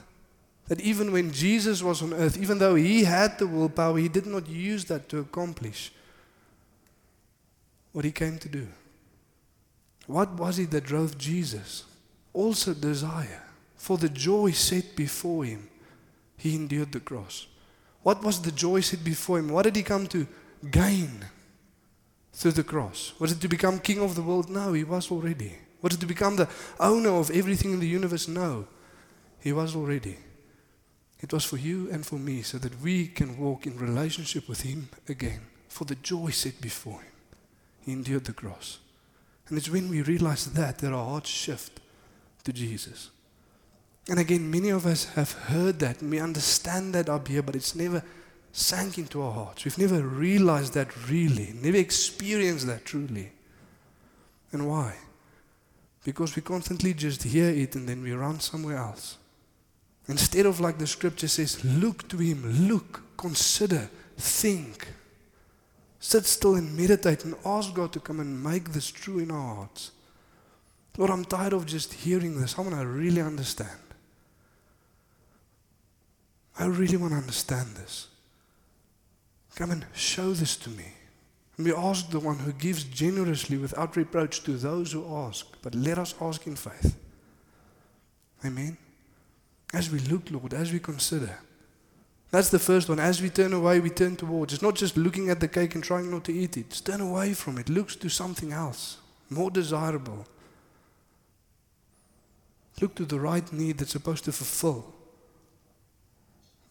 That 0.67 0.81
even 0.81 1.11
when 1.11 1.31
Jesus 1.31 1.83
was 1.83 2.01
on 2.01 2.13
earth, 2.13 2.37
even 2.37 2.57
though 2.57 2.75
he 2.75 3.03
had 3.03 3.37
the 3.37 3.45
willpower, 3.45 3.97
he 3.99 4.09
did 4.09 4.25
not 4.25 4.49
use 4.49 4.85
that 4.85 5.07
to 5.09 5.19
accomplish 5.19 5.91
what 7.91 8.03
he 8.03 8.11
came 8.11 8.39
to 8.39 8.49
do. 8.49 8.67
What 10.07 10.33
was 10.33 10.59
it 10.59 10.71
that 10.71 10.83
drove 10.85 11.17
Jesus? 11.17 11.83
Also 12.33 12.73
desire. 12.73 13.43
For 13.77 13.97
the 13.97 14.09
joy 14.09 14.51
set 14.51 14.95
before 14.95 15.45
him, 15.45 15.69
he 16.45 16.55
endured 16.55 16.91
the 16.91 16.99
cross. 16.99 17.47
What 18.03 18.23
was 18.23 18.41
the 18.41 18.51
joy 18.51 18.81
set 18.81 19.03
before 19.03 19.39
him? 19.39 19.49
What 19.49 19.63
did 19.63 19.75
he 19.75 19.83
come 19.83 20.07
to 20.07 20.27
gain 20.69 21.25
through 22.33 22.51
the 22.51 22.63
cross? 22.63 23.13
Was 23.19 23.31
it 23.31 23.41
to 23.41 23.47
become 23.47 23.79
king 23.79 23.99
of 23.99 24.15
the 24.15 24.21
world? 24.21 24.49
No, 24.49 24.73
he 24.73 24.83
was 24.83 25.11
already. 25.11 25.57
Was 25.81 25.95
it 25.95 25.99
to 26.01 26.05
become 26.05 26.35
the 26.35 26.49
owner 26.79 27.09
of 27.09 27.31
everything 27.31 27.73
in 27.73 27.79
the 27.79 27.87
universe? 27.87 28.27
No, 28.27 28.67
he 29.39 29.51
was 29.51 29.75
already. 29.75 30.17
It 31.19 31.33
was 31.33 31.45
for 31.45 31.57
you 31.57 31.89
and 31.91 32.05
for 32.05 32.17
me 32.17 32.41
so 32.41 32.57
that 32.59 32.81
we 32.81 33.07
can 33.07 33.37
walk 33.37 33.65
in 33.65 33.77
relationship 33.77 34.47
with 34.47 34.61
him 34.61 34.89
again. 35.09 35.41
For 35.69 35.85
the 35.85 35.95
joy 35.95 36.29
set 36.29 36.61
before 36.61 37.01
him, 37.01 37.11
he 37.81 37.91
endured 37.93 38.25
the 38.25 38.33
cross. 38.33 38.79
And 39.47 39.57
it's 39.57 39.69
when 39.69 39.89
we 39.89 40.01
realize 40.01 40.45
that 40.45 40.77
that 40.79 40.93
our 40.93 41.05
hearts 41.05 41.29
shift 41.29 41.79
to 42.43 42.53
Jesus. 42.53 43.09
And 44.07 44.19
again, 44.19 44.51
many 44.51 44.69
of 44.69 44.85
us 44.85 45.05
have 45.15 45.31
heard 45.31 45.79
that 45.79 46.01
and 46.01 46.11
we 46.11 46.19
understand 46.19 46.93
that 46.93 47.09
up 47.09 47.27
here, 47.27 47.41
but 47.41 47.55
it's 47.55 47.75
never 47.75 48.03
sank 48.51 48.97
into 48.97 49.21
our 49.21 49.31
hearts. 49.31 49.65
We've 49.65 49.77
never 49.77 50.01
realized 50.01 50.73
that 50.73 51.09
really, 51.09 51.53
never 51.61 51.77
experienced 51.77 52.67
that 52.67 52.85
truly. 52.85 53.31
And 54.51 54.67
why? 54.67 54.95
Because 56.03 56.35
we 56.35 56.41
constantly 56.41 56.93
just 56.93 57.23
hear 57.23 57.49
it 57.49 57.75
and 57.75 57.89
then 57.89 58.03
we 58.03 58.13
run 58.13 58.39
somewhere 58.39 58.77
else. 58.77 59.17
Instead 60.07 60.45
of 60.45 60.59
like 60.59 60.77
the 60.77 60.85
scripture 60.85 61.27
says, 61.27 61.65
look 61.65 62.07
to 62.09 62.17
Him, 62.17 62.67
look, 62.67 63.01
consider, 63.17 63.89
think. 64.15 64.87
Sit 65.99 66.25
still 66.25 66.55
and 66.55 66.77
meditate 66.77 67.25
and 67.25 67.33
ask 67.43 67.73
God 67.73 67.91
to 67.93 67.99
come 67.99 68.19
and 68.19 68.43
make 68.43 68.71
this 68.71 68.91
true 68.91 69.17
in 69.17 69.31
our 69.31 69.55
hearts. 69.55 69.91
Lord, 70.97 71.09
I'm 71.09 71.25
tired 71.25 71.53
of 71.53 71.65
just 71.65 71.93
hearing 71.93 72.39
this. 72.39 72.57
I 72.57 72.61
want 72.61 72.75
to 72.75 72.85
really 72.85 73.21
understand. 73.21 73.79
I 76.57 76.65
really 76.65 76.97
want 76.97 77.11
to 77.11 77.17
understand 77.17 77.75
this. 77.75 78.07
Come 79.55 79.71
and 79.71 79.85
show 79.93 80.33
this 80.33 80.55
to 80.57 80.69
me. 80.69 80.85
And 81.57 81.65
we 81.65 81.73
ask 81.73 82.09
the 82.09 82.19
one 82.19 82.39
who 82.39 82.51
gives 82.51 82.83
generously 82.83 83.57
without 83.57 83.95
reproach 83.95 84.43
to 84.43 84.51
those 84.51 84.91
who 84.91 85.15
ask. 85.15 85.45
But 85.61 85.75
let 85.75 85.97
us 85.97 86.13
ask 86.19 86.45
in 86.47 86.55
faith. 86.55 86.97
Amen. 88.43 88.77
As 89.73 89.89
we 89.89 89.99
look, 89.99 90.29
Lord, 90.31 90.53
as 90.53 90.71
we 90.71 90.79
consider. 90.79 91.37
That's 92.31 92.49
the 92.49 92.59
first 92.59 92.89
one. 92.89 92.99
As 92.99 93.21
we 93.21 93.29
turn 93.29 93.53
away, 93.53 93.79
we 93.79 93.89
turn 93.89 94.15
towards. 94.15 94.53
It's 94.53 94.61
not 94.61 94.75
just 94.75 94.97
looking 94.97 95.29
at 95.29 95.39
the 95.39 95.47
cake 95.47 95.75
and 95.75 95.83
trying 95.83 96.11
not 96.11 96.25
to 96.25 96.33
eat 96.33 96.57
it. 96.57 96.69
Just 96.69 96.85
turn 96.85 97.01
away 97.01 97.33
from 97.33 97.57
it. 97.57 97.69
Look 97.69 97.89
to 97.99 98.09
something 98.09 98.51
else, 98.51 98.97
more 99.29 99.49
desirable. 99.49 100.25
Look 102.81 102.95
to 102.95 103.05
the 103.05 103.19
right 103.19 103.51
need 103.53 103.77
that's 103.77 103.91
supposed 103.91 104.25
to 104.25 104.33
fulfill 104.33 104.94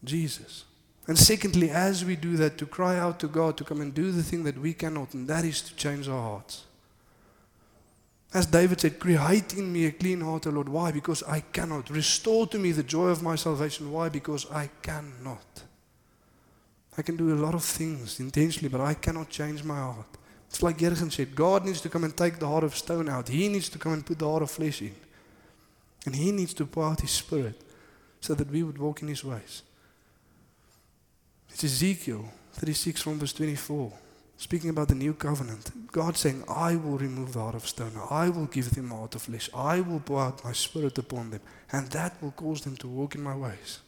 Jesus. 0.05 0.65
And 1.07 1.17
secondly, 1.17 1.69
as 1.69 2.03
we 2.03 2.15
do 2.15 2.35
that, 2.37 2.57
to 2.57 2.65
cry 2.65 2.97
out 2.97 3.19
to 3.19 3.27
God 3.27 3.57
to 3.57 3.63
come 3.63 3.81
and 3.81 3.93
do 3.93 4.11
the 4.11 4.23
thing 4.23 4.43
that 4.43 4.57
we 4.57 4.73
cannot, 4.73 5.13
and 5.13 5.27
that 5.27 5.45
is 5.45 5.61
to 5.61 5.75
change 5.75 6.07
our 6.07 6.21
hearts. 6.21 6.63
As 8.33 8.47
David 8.47 8.81
said, 8.81 8.99
create 8.99 9.53
in 9.53 9.71
me 9.71 9.85
a 9.85 9.91
clean 9.91 10.21
heart, 10.21 10.47
O 10.47 10.49
Lord. 10.49 10.67
Why? 10.67 10.91
Because 10.91 11.23
I 11.23 11.39
cannot. 11.39 11.89
Restore 11.89 12.47
to 12.47 12.59
me 12.59 12.71
the 12.71 12.83
joy 12.83 13.07
of 13.07 13.23
my 13.23 13.35
salvation. 13.35 13.91
Why? 13.91 14.09
Because 14.09 14.45
I 14.51 14.69
cannot. 14.81 15.63
I 16.97 17.01
can 17.01 17.15
do 17.15 17.33
a 17.33 17.41
lot 17.43 17.55
of 17.55 17.63
things 17.63 18.19
intentionally, 18.19 18.69
but 18.69 18.81
I 18.81 18.93
cannot 18.93 19.29
change 19.29 19.63
my 19.63 19.77
heart. 19.77 20.17
It's 20.49 20.63
like 20.63 20.77
Jurgen 20.77 21.11
said 21.11 21.35
God 21.35 21.65
needs 21.65 21.81
to 21.81 21.89
come 21.89 22.03
and 22.03 22.15
take 22.15 22.39
the 22.39 22.47
heart 22.47 22.63
of 22.63 22.75
stone 22.75 23.09
out. 23.09 23.27
He 23.27 23.47
needs 23.47 23.69
to 23.69 23.77
come 23.79 23.93
and 23.93 24.05
put 24.05 24.19
the 24.19 24.29
heart 24.29 24.43
of 24.43 24.51
flesh 24.51 24.81
in. 24.81 24.95
And 26.05 26.15
He 26.15 26.31
needs 26.31 26.53
to 26.55 26.65
pour 26.65 26.85
out 26.85 27.01
His 27.01 27.11
Spirit 27.11 27.61
so 28.21 28.33
that 28.35 28.49
we 28.49 28.63
would 28.63 28.77
walk 28.77 29.01
in 29.01 29.07
His 29.07 29.23
ways. 29.23 29.63
It's 31.55 31.63
Ezekiel 31.63 32.25
36 32.51 33.01
from 33.01 33.17
verse 33.17 33.31
24, 33.31 33.89
speaking 34.35 34.71
about 34.71 34.89
the 34.89 34.93
new 34.93 35.13
covenant. 35.13 35.71
God 35.89 36.17
saying, 36.17 36.43
I 36.49 36.75
will 36.75 36.97
remove 36.97 37.31
the 37.31 37.39
heart 37.39 37.55
of 37.55 37.65
stone. 37.65 37.93
I 38.09 38.27
will 38.27 38.47
give 38.47 38.71
them 38.71 38.91
a 38.91 38.97
heart 38.97 39.15
of 39.15 39.21
flesh. 39.21 39.49
I 39.55 39.79
will 39.79 40.01
pour 40.01 40.19
out 40.19 40.43
my 40.43 40.51
spirit 40.51 40.97
upon 40.97 41.29
them. 41.29 41.39
And 41.71 41.87
that 41.91 42.21
will 42.21 42.31
cause 42.31 42.59
them 42.59 42.75
to 42.75 42.89
walk 42.89 43.15
in 43.15 43.23
my 43.23 43.37
ways. 43.37 43.79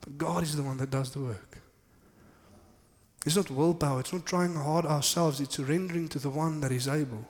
But 0.00 0.16
God 0.16 0.44
is 0.44 0.56
the 0.56 0.62
one 0.62 0.78
that 0.78 0.88
does 0.88 1.10
the 1.10 1.20
work. 1.20 1.58
It's 3.26 3.36
not 3.36 3.50
willpower. 3.50 4.00
It's 4.00 4.14
not 4.14 4.24
trying 4.24 4.54
hard 4.54 4.86
ourselves. 4.86 5.42
It's 5.42 5.56
surrendering 5.56 6.08
to 6.08 6.18
the 6.18 6.30
one 6.30 6.62
that 6.62 6.72
is 6.72 6.88
able. 6.88 7.26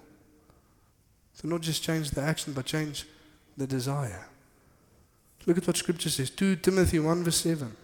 To 1.39 1.49
not 1.49 1.63
just 1.63 1.83
change 1.83 2.13
the 2.13 2.23
action, 2.23 2.53
but 2.53 2.65
change 2.65 3.09
the 3.57 3.67
desire. 3.67 4.29
Look 5.47 5.59
at 5.59 5.67
what 5.67 5.77
Scripture 5.77 6.11
says 6.11 6.31
2 6.31 6.55
Timothy 6.55 7.01
1 7.01 7.25
verse 7.25 7.39
7. 7.39 7.77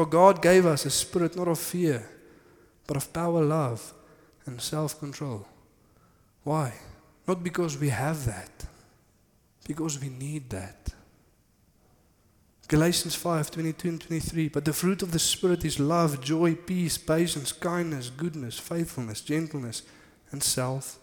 For 0.00 0.06
God 0.06 0.40
gave 0.40 0.64
us 0.64 0.86
a 0.86 0.90
spirit 0.90 1.36
not 1.36 1.46
of 1.46 1.58
fear, 1.58 2.08
but 2.86 2.96
of 2.96 3.12
power, 3.12 3.44
love, 3.44 3.92
and 4.46 4.58
self 4.58 4.98
control. 4.98 5.46
Why? 6.42 6.72
Not 7.28 7.44
because 7.44 7.76
we 7.76 7.90
have 7.90 8.24
that, 8.24 8.64
because 9.68 10.00
we 10.00 10.08
need 10.08 10.48
that. 10.48 10.88
Galatians 12.66 13.14
5 13.14 13.50
22 13.50 13.88
and 13.90 14.00
23. 14.00 14.48
But 14.48 14.64
the 14.64 14.72
fruit 14.72 15.02
of 15.02 15.12
the 15.12 15.18
Spirit 15.18 15.66
is 15.66 15.78
love, 15.78 16.22
joy, 16.22 16.54
peace, 16.54 16.96
patience, 16.96 17.52
kindness, 17.52 18.08
goodness, 18.08 18.58
faithfulness, 18.58 19.20
gentleness, 19.20 19.82
and 20.30 20.42
self 20.42 20.98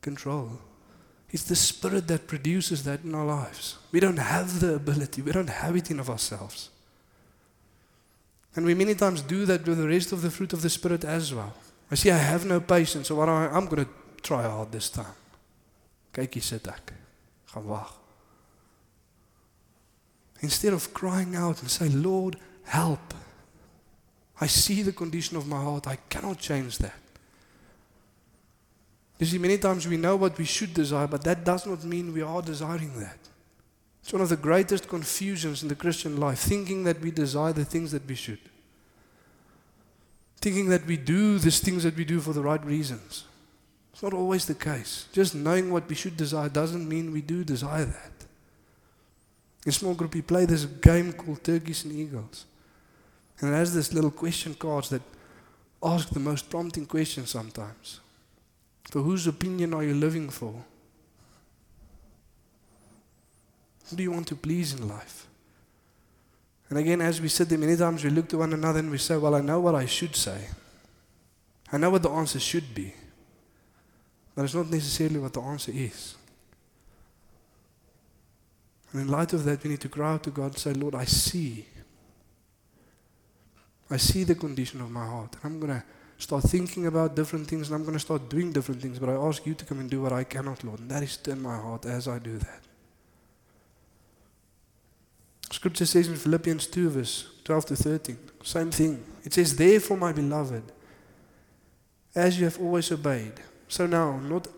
control. 0.00 0.58
It's 1.30 1.44
the 1.44 1.54
Spirit 1.54 2.08
that 2.08 2.26
produces 2.26 2.82
that 2.82 3.04
in 3.04 3.14
our 3.14 3.24
lives. 3.24 3.78
We 3.92 4.00
don't 4.00 4.18
have 4.18 4.58
the 4.58 4.74
ability, 4.74 5.22
we 5.22 5.30
don't 5.30 5.48
have 5.48 5.76
it 5.76 5.92
in 5.92 6.00
of 6.00 6.10
ourselves. 6.10 6.70
And 8.54 8.66
we 8.66 8.74
many 8.74 8.94
times 8.94 9.22
do 9.22 9.46
that 9.46 9.66
with 9.66 9.78
the 9.78 9.88
rest 9.88 10.12
of 10.12 10.22
the 10.22 10.30
fruit 10.30 10.52
of 10.52 10.62
the 10.62 10.68
Spirit 10.68 11.04
as 11.04 11.32
well. 11.32 11.54
I 11.90 11.94
see 11.94 12.10
I 12.10 12.18
have 12.18 12.44
no 12.44 12.60
patience, 12.60 13.08
so 13.08 13.14
what 13.14 13.28
I, 13.28 13.46
I'm 13.46 13.66
going 13.66 13.84
to 13.84 13.90
try 14.22 14.42
hard 14.42 14.72
this 14.72 14.90
time. 14.90 15.14
Kyk 16.12 16.34
hier. 16.34 16.60
Gaan 17.54 17.64
wag. 17.64 17.86
Instead 20.40 20.72
of 20.72 20.92
crying 20.92 21.36
out 21.36 21.60
and 21.60 21.70
say, 21.70 21.88
Lord, 21.88 22.36
help. 22.64 23.14
I 24.40 24.46
see 24.48 24.82
the 24.82 24.92
condition 24.92 25.36
of 25.36 25.46
my 25.46 25.62
heart. 25.62 25.86
I 25.86 25.96
cannot 26.08 26.38
change 26.38 26.78
that. 26.78 26.98
You 29.18 29.26
see, 29.26 29.38
many 29.38 29.56
times 29.56 29.86
we 29.86 29.96
know 29.96 30.16
what 30.16 30.36
we 30.36 30.44
should 30.44 30.74
desire, 30.74 31.06
but 31.06 31.22
that 31.22 31.44
does 31.44 31.64
not 31.64 31.84
mean 31.84 32.12
we 32.12 32.22
are 32.22 32.42
desiring 32.42 32.98
that. 32.98 33.18
It's 34.02 34.12
one 34.12 34.22
of 34.22 34.28
the 34.28 34.36
greatest 34.36 34.88
confusions 34.88 35.62
in 35.62 35.68
the 35.68 35.74
Christian 35.74 36.18
life, 36.18 36.40
thinking 36.40 36.84
that 36.84 37.00
we 37.00 37.10
desire 37.10 37.52
the 37.52 37.64
things 37.64 37.92
that 37.92 38.06
we 38.06 38.14
should. 38.14 38.40
Thinking 40.40 40.68
that 40.70 40.86
we 40.86 40.96
do 40.96 41.38
these 41.38 41.60
things 41.60 41.84
that 41.84 41.96
we 41.96 42.04
do 42.04 42.20
for 42.20 42.32
the 42.32 42.42
right 42.42 42.64
reasons. 42.64 43.24
It's 43.92 44.02
not 44.02 44.12
always 44.12 44.46
the 44.46 44.54
case. 44.54 45.06
Just 45.12 45.34
knowing 45.34 45.70
what 45.70 45.88
we 45.88 45.94
should 45.94 46.16
desire 46.16 46.48
doesn't 46.48 46.88
mean 46.88 47.12
we 47.12 47.22
do 47.22 47.44
desire 47.44 47.84
that. 47.84 48.12
In 49.64 49.70
small 49.70 49.94
group, 49.94 50.14
we 50.14 50.22
play 50.22 50.46
this 50.46 50.64
game 50.64 51.12
called 51.12 51.44
Turkeys 51.44 51.84
and 51.84 51.94
Eagles. 51.94 52.46
And 53.38 53.50
it 53.50 53.56
has 53.56 53.72
this 53.72 53.92
little 53.92 54.10
question 54.10 54.54
cards 54.54 54.88
that 54.88 55.02
ask 55.82 56.08
the 56.10 56.20
most 56.20 56.50
prompting 56.50 56.86
questions 56.86 57.30
sometimes. 57.30 58.00
For 58.90 59.00
whose 59.00 59.28
opinion 59.28 59.74
are 59.74 59.84
you 59.84 59.94
living 59.94 60.28
for? 60.28 60.64
Who 63.92 63.98
do 63.98 64.02
you 64.04 64.10
want 64.10 64.26
to 64.28 64.36
please 64.36 64.72
in 64.72 64.88
life? 64.88 65.26
And 66.70 66.78
again, 66.78 67.02
as 67.02 67.20
we 67.20 67.28
there, 67.28 67.58
many 67.58 67.76
times 67.76 68.02
we 68.02 68.08
look 68.08 68.26
to 68.30 68.38
one 68.38 68.54
another 68.54 68.78
and 68.78 68.90
we 68.90 68.96
say, 68.96 69.18
Well, 69.18 69.34
I 69.34 69.42
know 69.42 69.60
what 69.60 69.74
I 69.74 69.84
should 69.84 70.16
say. 70.16 70.48
I 71.70 71.76
know 71.76 71.90
what 71.90 72.02
the 72.02 72.08
answer 72.08 72.40
should 72.40 72.74
be. 72.74 72.94
But 74.34 74.46
it's 74.46 74.54
not 74.54 74.70
necessarily 74.70 75.18
what 75.18 75.34
the 75.34 75.42
answer 75.42 75.72
is. 75.74 76.14
And 78.92 79.02
in 79.02 79.08
light 79.08 79.34
of 79.34 79.44
that, 79.44 79.62
we 79.62 79.68
need 79.68 79.82
to 79.82 79.90
cry 79.90 80.14
out 80.14 80.22
to 80.22 80.30
God 80.30 80.52
and 80.52 80.58
say, 80.58 80.72
Lord, 80.72 80.94
I 80.94 81.04
see. 81.04 81.66
I 83.90 83.98
see 83.98 84.24
the 84.24 84.34
condition 84.34 84.80
of 84.80 84.90
my 84.90 85.04
heart. 85.04 85.36
And 85.42 85.52
I'm 85.52 85.60
going 85.60 85.78
to 85.78 85.84
start 86.16 86.44
thinking 86.44 86.86
about 86.86 87.14
different 87.14 87.46
things 87.46 87.68
and 87.68 87.74
I'm 87.74 87.82
going 87.82 87.92
to 87.92 88.00
start 88.00 88.30
doing 88.30 88.52
different 88.52 88.80
things. 88.80 88.98
But 88.98 89.10
I 89.10 89.16
ask 89.16 89.44
you 89.44 89.52
to 89.52 89.66
come 89.66 89.80
and 89.80 89.90
do 89.90 90.00
what 90.00 90.14
I 90.14 90.24
cannot, 90.24 90.64
Lord. 90.64 90.80
And 90.80 90.90
that 90.90 91.02
is 91.02 91.18
turn 91.18 91.42
my 91.42 91.58
heart 91.58 91.84
as 91.84 92.08
I 92.08 92.18
do 92.18 92.38
that. 92.38 92.71
Scripture 95.52 95.84
says 95.84 96.08
in 96.08 96.16
Philippians 96.16 96.66
2, 96.66 96.90
verse 96.90 97.28
12 97.44 97.66
to 97.66 97.76
13, 97.76 98.18
same 98.42 98.70
thing. 98.70 99.04
It 99.22 99.34
says, 99.34 99.54
Therefore, 99.54 99.98
my 99.98 100.12
beloved, 100.12 100.62
as 102.14 102.38
you 102.38 102.46
have 102.46 102.58
always 102.58 102.90
obeyed, 102.90 103.34
so 103.68 103.86
now, 103.86 104.18
not 104.18 104.48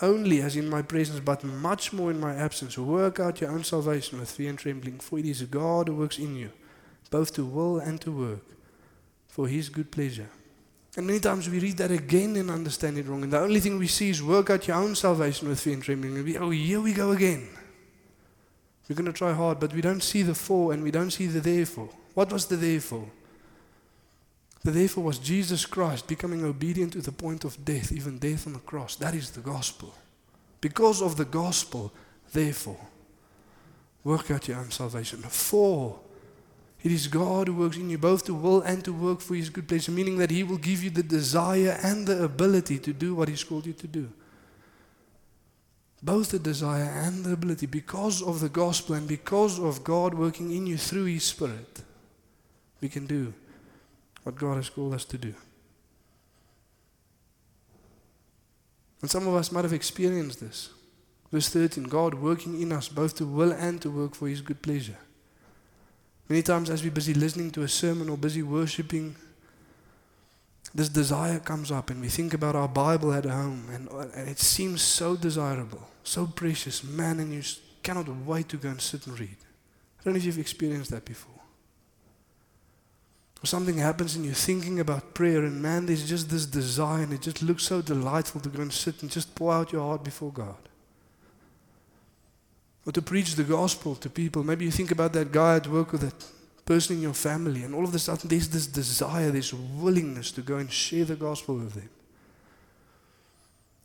only 0.00 0.40
as 0.40 0.54
in 0.54 0.70
my 0.70 0.80
presence, 0.80 1.18
but 1.18 1.42
much 1.42 1.92
more 1.92 2.12
in 2.12 2.20
my 2.20 2.34
absence, 2.36 2.78
work 2.78 3.18
out 3.18 3.40
your 3.40 3.50
own 3.50 3.64
salvation 3.64 4.20
with 4.20 4.30
fear 4.30 4.48
and 4.48 4.58
trembling, 4.58 5.00
for 5.00 5.18
it 5.18 5.26
is 5.26 5.42
God 5.42 5.88
who 5.88 5.96
works 5.96 6.18
in 6.18 6.36
you, 6.36 6.50
both 7.10 7.34
to 7.34 7.44
will 7.44 7.78
and 7.78 8.00
to 8.02 8.12
work, 8.12 8.44
for 9.26 9.48
his 9.48 9.68
good 9.68 9.90
pleasure. 9.90 10.30
And 10.96 11.08
many 11.08 11.18
times 11.18 11.50
we 11.50 11.58
read 11.58 11.78
that 11.78 11.90
again 11.90 12.36
and 12.36 12.50
understand 12.50 12.96
it 12.98 13.08
wrong. 13.08 13.24
And 13.24 13.32
the 13.32 13.40
only 13.40 13.58
thing 13.58 13.76
we 13.76 13.88
see 13.88 14.10
is 14.10 14.22
work 14.22 14.50
out 14.50 14.68
your 14.68 14.76
own 14.76 14.94
salvation 14.94 15.48
with 15.48 15.58
fear 15.58 15.74
and 15.74 15.82
trembling. 15.82 16.14
And 16.14 16.24
we, 16.24 16.38
oh, 16.38 16.50
here 16.50 16.80
we 16.80 16.92
go 16.92 17.10
again. 17.10 17.48
We're 18.88 18.96
going 18.96 19.06
to 19.06 19.12
try 19.12 19.32
hard, 19.32 19.60
but 19.60 19.72
we 19.72 19.80
don't 19.80 20.02
see 20.02 20.22
the 20.22 20.34
for 20.34 20.72
and 20.72 20.82
we 20.82 20.90
don't 20.90 21.10
see 21.10 21.26
the 21.26 21.40
therefore. 21.40 21.88
What 22.12 22.32
was 22.32 22.46
the 22.46 22.56
therefore? 22.56 23.08
The 24.62 24.70
therefore 24.70 25.04
was 25.04 25.18
Jesus 25.18 25.66
Christ 25.66 26.06
becoming 26.06 26.44
obedient 26.44 26.92
to 26.94 27.00
the 27.00 27.12
point 27.12 27.44
of 27.44 27.64
death, 27.64 27.92
even 27.92 28.18
death 28.18 28.46
on 28.46 28.54
the 28.54 28.58
cross. 28.60 28.96
That 28.96 29.14
is 29.14 29.30
the 29.30 29.40
gospel. 29.40 29.94
Because 30.60 31.02
of 31.02 31.16
the 31.16 31.24
gospel, 31.24 31.92
therefore, 32.32 32.80
work 34.04 34.30
out 34.30 34.48
your 34.48 34.58
own 34.58 34.70
salvation. 34.70 35.20
For 35.20 35.98
it 36.82 36.92
is 36.92 37.08
God 37.08 37.48
who 37.48 37.54
works 37.54 37.76
in 37.76 37.90
you 37.90 37.98
both 37.98 38.24
to 38.26 38.34
will 38.34 38.62
and 38.62 38.84
to 38.84 38.92
work 38.92 39.20
for 39.20 39.34
His 39.34 39.50
good 39.50 39.68
pleasure, 39.68 39.92
meaning 39.92 40.18
that 40.18 40.30
He 40.30 40.42
will 40.42 40.58
give 40.58 40.82
you 40.82 40.90
the 40.90 41.02
desire 41.02 41.78
and 41.82 42.06
the 42.06 42.24
ability 42.24 42.78
to 42.80 42.92
do 42.92 43.14
what 43.14 43.28
He's 43.28 43.44
called 43.44 43.66
you 43.66 43.72
to 43.74 43.86
do 43.86 44.10
both 46.04 46.30
the 46.30 46.38
desire 46.38 46.84
and 46.84 47.24
the 47.24 47.32
ability 47.32 47.66
because 47.66 48.22
of 48.22 48.40
the 48.40 48.48
gospel 48.48 48.94
and 48.94 49.08
because 49.08 49.58
of 49.58 49.82
God 49.82 50.12
working 50.12 50.50
in 50.50 50.66
you 50.66 50.76
through 50.76 51.06
His 51.06 51.24
Spirit, 51.24 51.82
we 52.82 52.90
can 52.90 53.06
do 53.06 53.32
what 54.22 54.36
God 54.36 54.56
has 54.56 54.68
called 54.68 54.92
us 54.92 55.06
to 55.06 55.16
do. 55.16 55.34
And 59.00 59.10
some 59.10 59.26
of 59.26 59.34
us 59.34 59.50
might 59.50 59.64
have 59.64 59.72
experienced 59.72 60.40
this. 60.40 60.70
Verse 61.32 61.48
13 61.48 61.84
God 61.84 62.14
working 62.14 62.60
in 62.60 62.72
us 62.72 62.88
both 62.88 63.16
to 63.16 63.26
will 63.26 63.52
and 63.52 63.80
to 63.82 63.90
work 63.90 64.14
for 64.14 64.28
His 64.28 64.42
good 64.42 64.60
pleasure. 64.60 64.98
Many 66.28 66.42
times, 66.42 66.70
as 66.70 66.82
we're 66.82 66.90
busy 66.90 67.14
listening 67.14 67.50
to 67.52 67.62
a 67.62 67.68
sermon 67.68 68.08
or 68.08 68.16
busy 68.16 68.42
worshiping, 68.42 69.16
this 70.74 70.88
desire 70.88 71.38
comes 71.38 71.70
up 71.70 71.90
and 71.90 72.00
we 72.00 72.08
think 72.08 72.34
about 72.34 72.56
our 72.56 72.68
Bible 72.68 73.12
at 73.12 73.24
home 73.24 73.68
and, 73.72 73.88
and 74.14 74.28
it 74.28 74.38
seems 74.38 74.82
so 74.82 75.16
desirable, 75.16 75.86
so 76.04 76.26
precious. 76.26 76.84
Man, 76.84 77.20
and 77.20 77.32
you 77.32 77.42
cannot 77.82 78.08
wait 78.26 78.48
to 78.50 78.56
go 78.56 78.68
and 78.68 78.80
sit 78.80 79.06
and 79.06 79.18
read. 79.18 79.36
I 79.98 80.04
don't 80.04 80.14
know 80.14 80.18
if 80.18 80.24
you've 80.24 80.38
experienced 80.38 80.90
that 80.90 81.04
before. 81.04 81.34
Or 83.42 83.46
something 83.46 83.76
happens 83.76 84.16
and 84.16 84.24
you're 84.24 84.34
thinking 84.34 84.80
about 84.80 85.12
prayer 85.12 85.44
and 85.44 85.60
man, 85.60 85.84
there's 85.84 86.08
just 86.08 86.30
this 86.30 86.46
desire 86.46 87.02
and 87.02 87.12
it 87.12 87.20
just 87.20 87.42
looks 87.42 87.64
so 87.64 87.82
delightful 87.82 88.40
to 88.40 88.48
go 88.48 88.62
and 88.62 88.72
sit 88.72 89.02
and 89.02 89.10
just 89.10 89.34
pour 89.34 89.52
out 89.52 89.72
your 89.72 89.82
heart 89.82 90.02
before 90.02 90.32
God. 90.32 90.56
Or 92.86 92.92
to 92.92 93.02
preach 93.02 93.34
the 93.34 93.44
gospel 93.44 93.96
to 93.96 94.08
people. 94.08 94.44
Maybe 94.44 94.64
you 94.64 94.70
think 94.70 94.90
about 94.90 95.12
that 95.12 95.30
guy 95.32 95.56
at 95.56 95.66
work 95.66 95.92
or 95.92 95.98
that 95.98 96.24
person 96.64 96.96
in 96.96 97.02
your 97.02 97.14
family, 97.14 97.62
and 97.62 97.74
all 97.74 97.84
of 97.84 97.94
a 97.94 97.98
sudden 97.98 98.28
there's 98.28 98.48
this 98.48 98.66
desire, 98.66 99.30
this 99.30 99.52
willingness 99.52 100.32
to 100.32 100.40
go 100.40 100.56
and 100.56 100.72
share 100.72 101.04
the 101.04 101.16
gospel 101.16 101.56
with 101.56 101.74
them. 101.74 101.90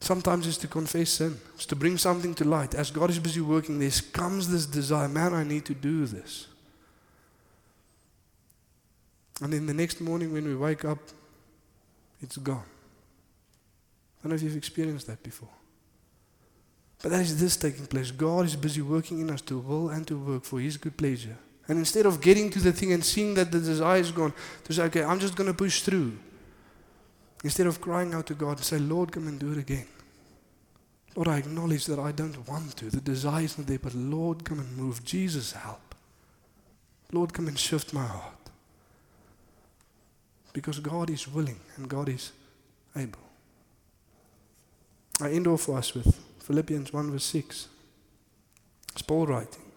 Sometimes 0.09 0.47
it's 0.47 0.57
to 0.57 0.67
confess 0.67 1.11
sin, 1.11 1.39
it's 1.53 1.67
to 1.67 1.75
bring 1.75 1.95
something 1.95 2.33
to 2.33 2.43
light. 2.43 2.73
As 2.73 2.89
God 2.89 3.11
is 3.11 3.19
busy 3.19 3.41
working, 3.41 3.77
there 3.77 3.91
comes 4.11 4.49
this 4.49 4.65
desire 4.65 5.07
man, 5.07 5.35
I 5.35 5.43
need 5.43 5.65
to 5.65 5.75
do 5.75 6.07
this. 6.07 6.47
And 9.39 9.53
then 9.53 9.67
the 9.67 9.73
next 9.75 10.01
morning 10.01 10.33
when 10.33 10.45
we 10.45 10.55
wake 10.55 10.83
up, 10.83 10.97
it's 12.23 12.37
gone. 12.37 12.63
I 14.17 14.23
don't 14.23 14.31
know 14.31 14.35
if 14.37 14.41
you've 14.41 14.57
experienced 14.57 15.05
that 15.05 15.21
before. 15.21 15.53
But 17.03 17.11
that 17.11 17.21
is 17.21 17.39
this 17.39 17.55
taking 17.55 17.85
place. 17.85 18.09
God 18.09 18.47
is 18.47 18.55
busy 18.55 18.81
working 18.81 19.19
in 19.19 19.29
us 19.29 19.41
to 19.41 19.59
will 19.59 19.89
and 19.89 20.07
to 20.07 20.17
work 20.17 20.43
for 20.43 20.59
His 20.59 20.75
good 20.75 20.97
pleasure. 20.97 21.37
And 21.67 21.77
instead 21.77 22.07
of 22.07 22.19
getting 22.19 22.49
to 22.49 22.59
the 22.59 22.71
thing 22.71 22.93
and 22.93 23.05
seeing 23.05 23.35
that 23.35 23.51
the 23.51 23.59
desire 23.59 23.99
is 23.99 24.11
gone, 24.11 24.33
to 24.63 24.73
say, 24.73 24.81
okay, 24.85 25.03
I'm 25.03 25.19
just 25.19 25.35
going 25.35 25.51
to 25.51 25.53
push 25.53 25.81
through. 25.81 26.17
Instead 27.43 27.67
of 27.67 27.79
crying 27.79 28.15
out 28.15 28.25
to 28.25 28.33
God 28.33 28.57
and 28.57 28.65
say, 28.65 28.79
Lord, 28.79 29.11
come 29.11 29.27
and 29.27 29.39
do 29.39 29.51
it 29.51 29.59
again. 29.59 29.85
Lord, 31.19 31.27
I 31.27 31.39
acknowledge 31.39 31.85
that 31.87 31.99
I 31.99 32.13
don't 32.13 32.47
want 32.47 32.77
to. 32.77 32.89
The 32.89 33.01
desire 33.01 33.43
is 33.43 33.57
not 33.57 33.67
there, 33.67 33.77
but 33.77 33.93
Lord, 33.93 34.45
come 34.45 34.59
and 34.59 34.77
move. 34.77 35.03
Jesus, 35.03 35.51
help. 35.51 35.93
Lord, 37.11 37.33
come 37.33 37.49
and 37.49 37.59
shift 37.59 37.93
my 37.93 38.05
heart. 38.05 38.49
Because 40.53 40.79
God 40.79 41.09
is 41.09 41.27
willing 41.27 41.59
and 41.75 41.89
God 41.89 42.07
is 42.07 42.31
able. 42.95 43.19
I 45.19 45.31
end 45.31 45.45
off 45.47 45.63
for 45.63 45.77
us 45.77 45.93
with 45.93 46.17
Philippians 46.39 46.93
1 46.93 47.11
verse 47.11 47.25
6. 47.25 47.67
It's 48.93 49.01
Paul 49.01 49.27
writing. 49.27 49.71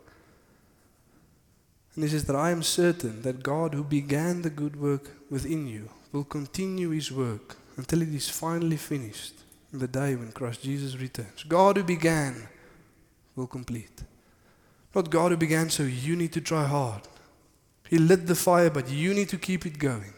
And 1.97 2.05
he 2.05 2.11
says 2.11 2.25
that 2.27 2.37
I 2.37 2.53
am 2.53 2.63
certain 2.63 3.23
that 3.23 3.43
God 3.43 3.75
who 3.75 3.83
began 3.83 4.43
the 4.43 4.51
good 4.51 4.81
work 4.81 5.11
within 5.29 5.67
you 5.67 5.89
will 6.13 6.23
continue 6.23 6.91
his 6.91 7.11
work 7.11 7.57
until 7.77 8.01
it 8.01 8.15
is 8.15 8.29
finally 8.29 8.77
finished 8.77 9.35
in 9.35 9.42
the 9.73 9.89
day 9.89 10.15
when 10.15 10.33
Christ 10.33 10.63
Jesus 10.63 10.97
returns. 10.97 11.45
God 11.45 11.77
who 11.77 11.83
began 11.83 12.49
will 13.35 13.47
complete. 13.47 14.03
Not 14.95 15.11
God 15.11 15.31
who 15.31 15.37
began 15.37 15.71
so 15.71 15.85
you 15.85 16.15
need 16.15 16.33
to 16.33 16.41
try 16.41 16.67
hard. 16.67 17.03
He 17.89 17.99
lit 17.99 18.27
the 18.27 18.35
fire, 18.35 18.71
but 18.71 18.91
you 18.91 19.15
need 19.15 19.29
to 19.31 19.39
keep 19.39 19.67
it 19.67 19.79
going. 19.79 20.13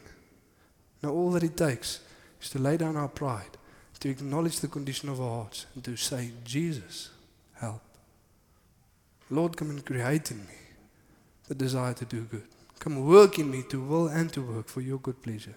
Now, 1.02 1.10
all 1.10 1.30
that 1.32 1.42
it 1.42 1.56
takes 1.56 2.00
is 2.40 2.50
to 2.50 2.58
lay 2.58 2.76
down 2.76 2.96
our 2.96 3.08
pride, 3.08 3.56
to 4.00 4.08
acknowledge 4.08 4.60
the 4.60 4.68
condition 4.68 5.08
of 5.08 5.20
our 5.20 5.42
hearts, 5.42 5.66
and 5.74 5.84
to 5.84 5.96
say, 5.96 6.30
Jesus, 6.44 7.10
help. 7.54 7.82
Lord, 9.30 9.56
come 9.56 9.70
and 9.70 9.84
create 9.84 10.30
in 10.30 10.38
me 10.38 10.54
the 11.48 11.54
desire 11.54 11.94
to 11.94 12.04
do 12.04 12.22
good. 12.22 12.46
Come 12.78 13.04
work 13.04 13.38
in 13.38 13.50
me 13.50 13.62
to 13.70 13.80
will 13.80 14.08
and 14.08 14.32
to 14.32 14.42
work 14.42 14.68
for 14.68 14.80
your 14.80 14.98
good 14.98 15.22
pleasure. 15.22 15.56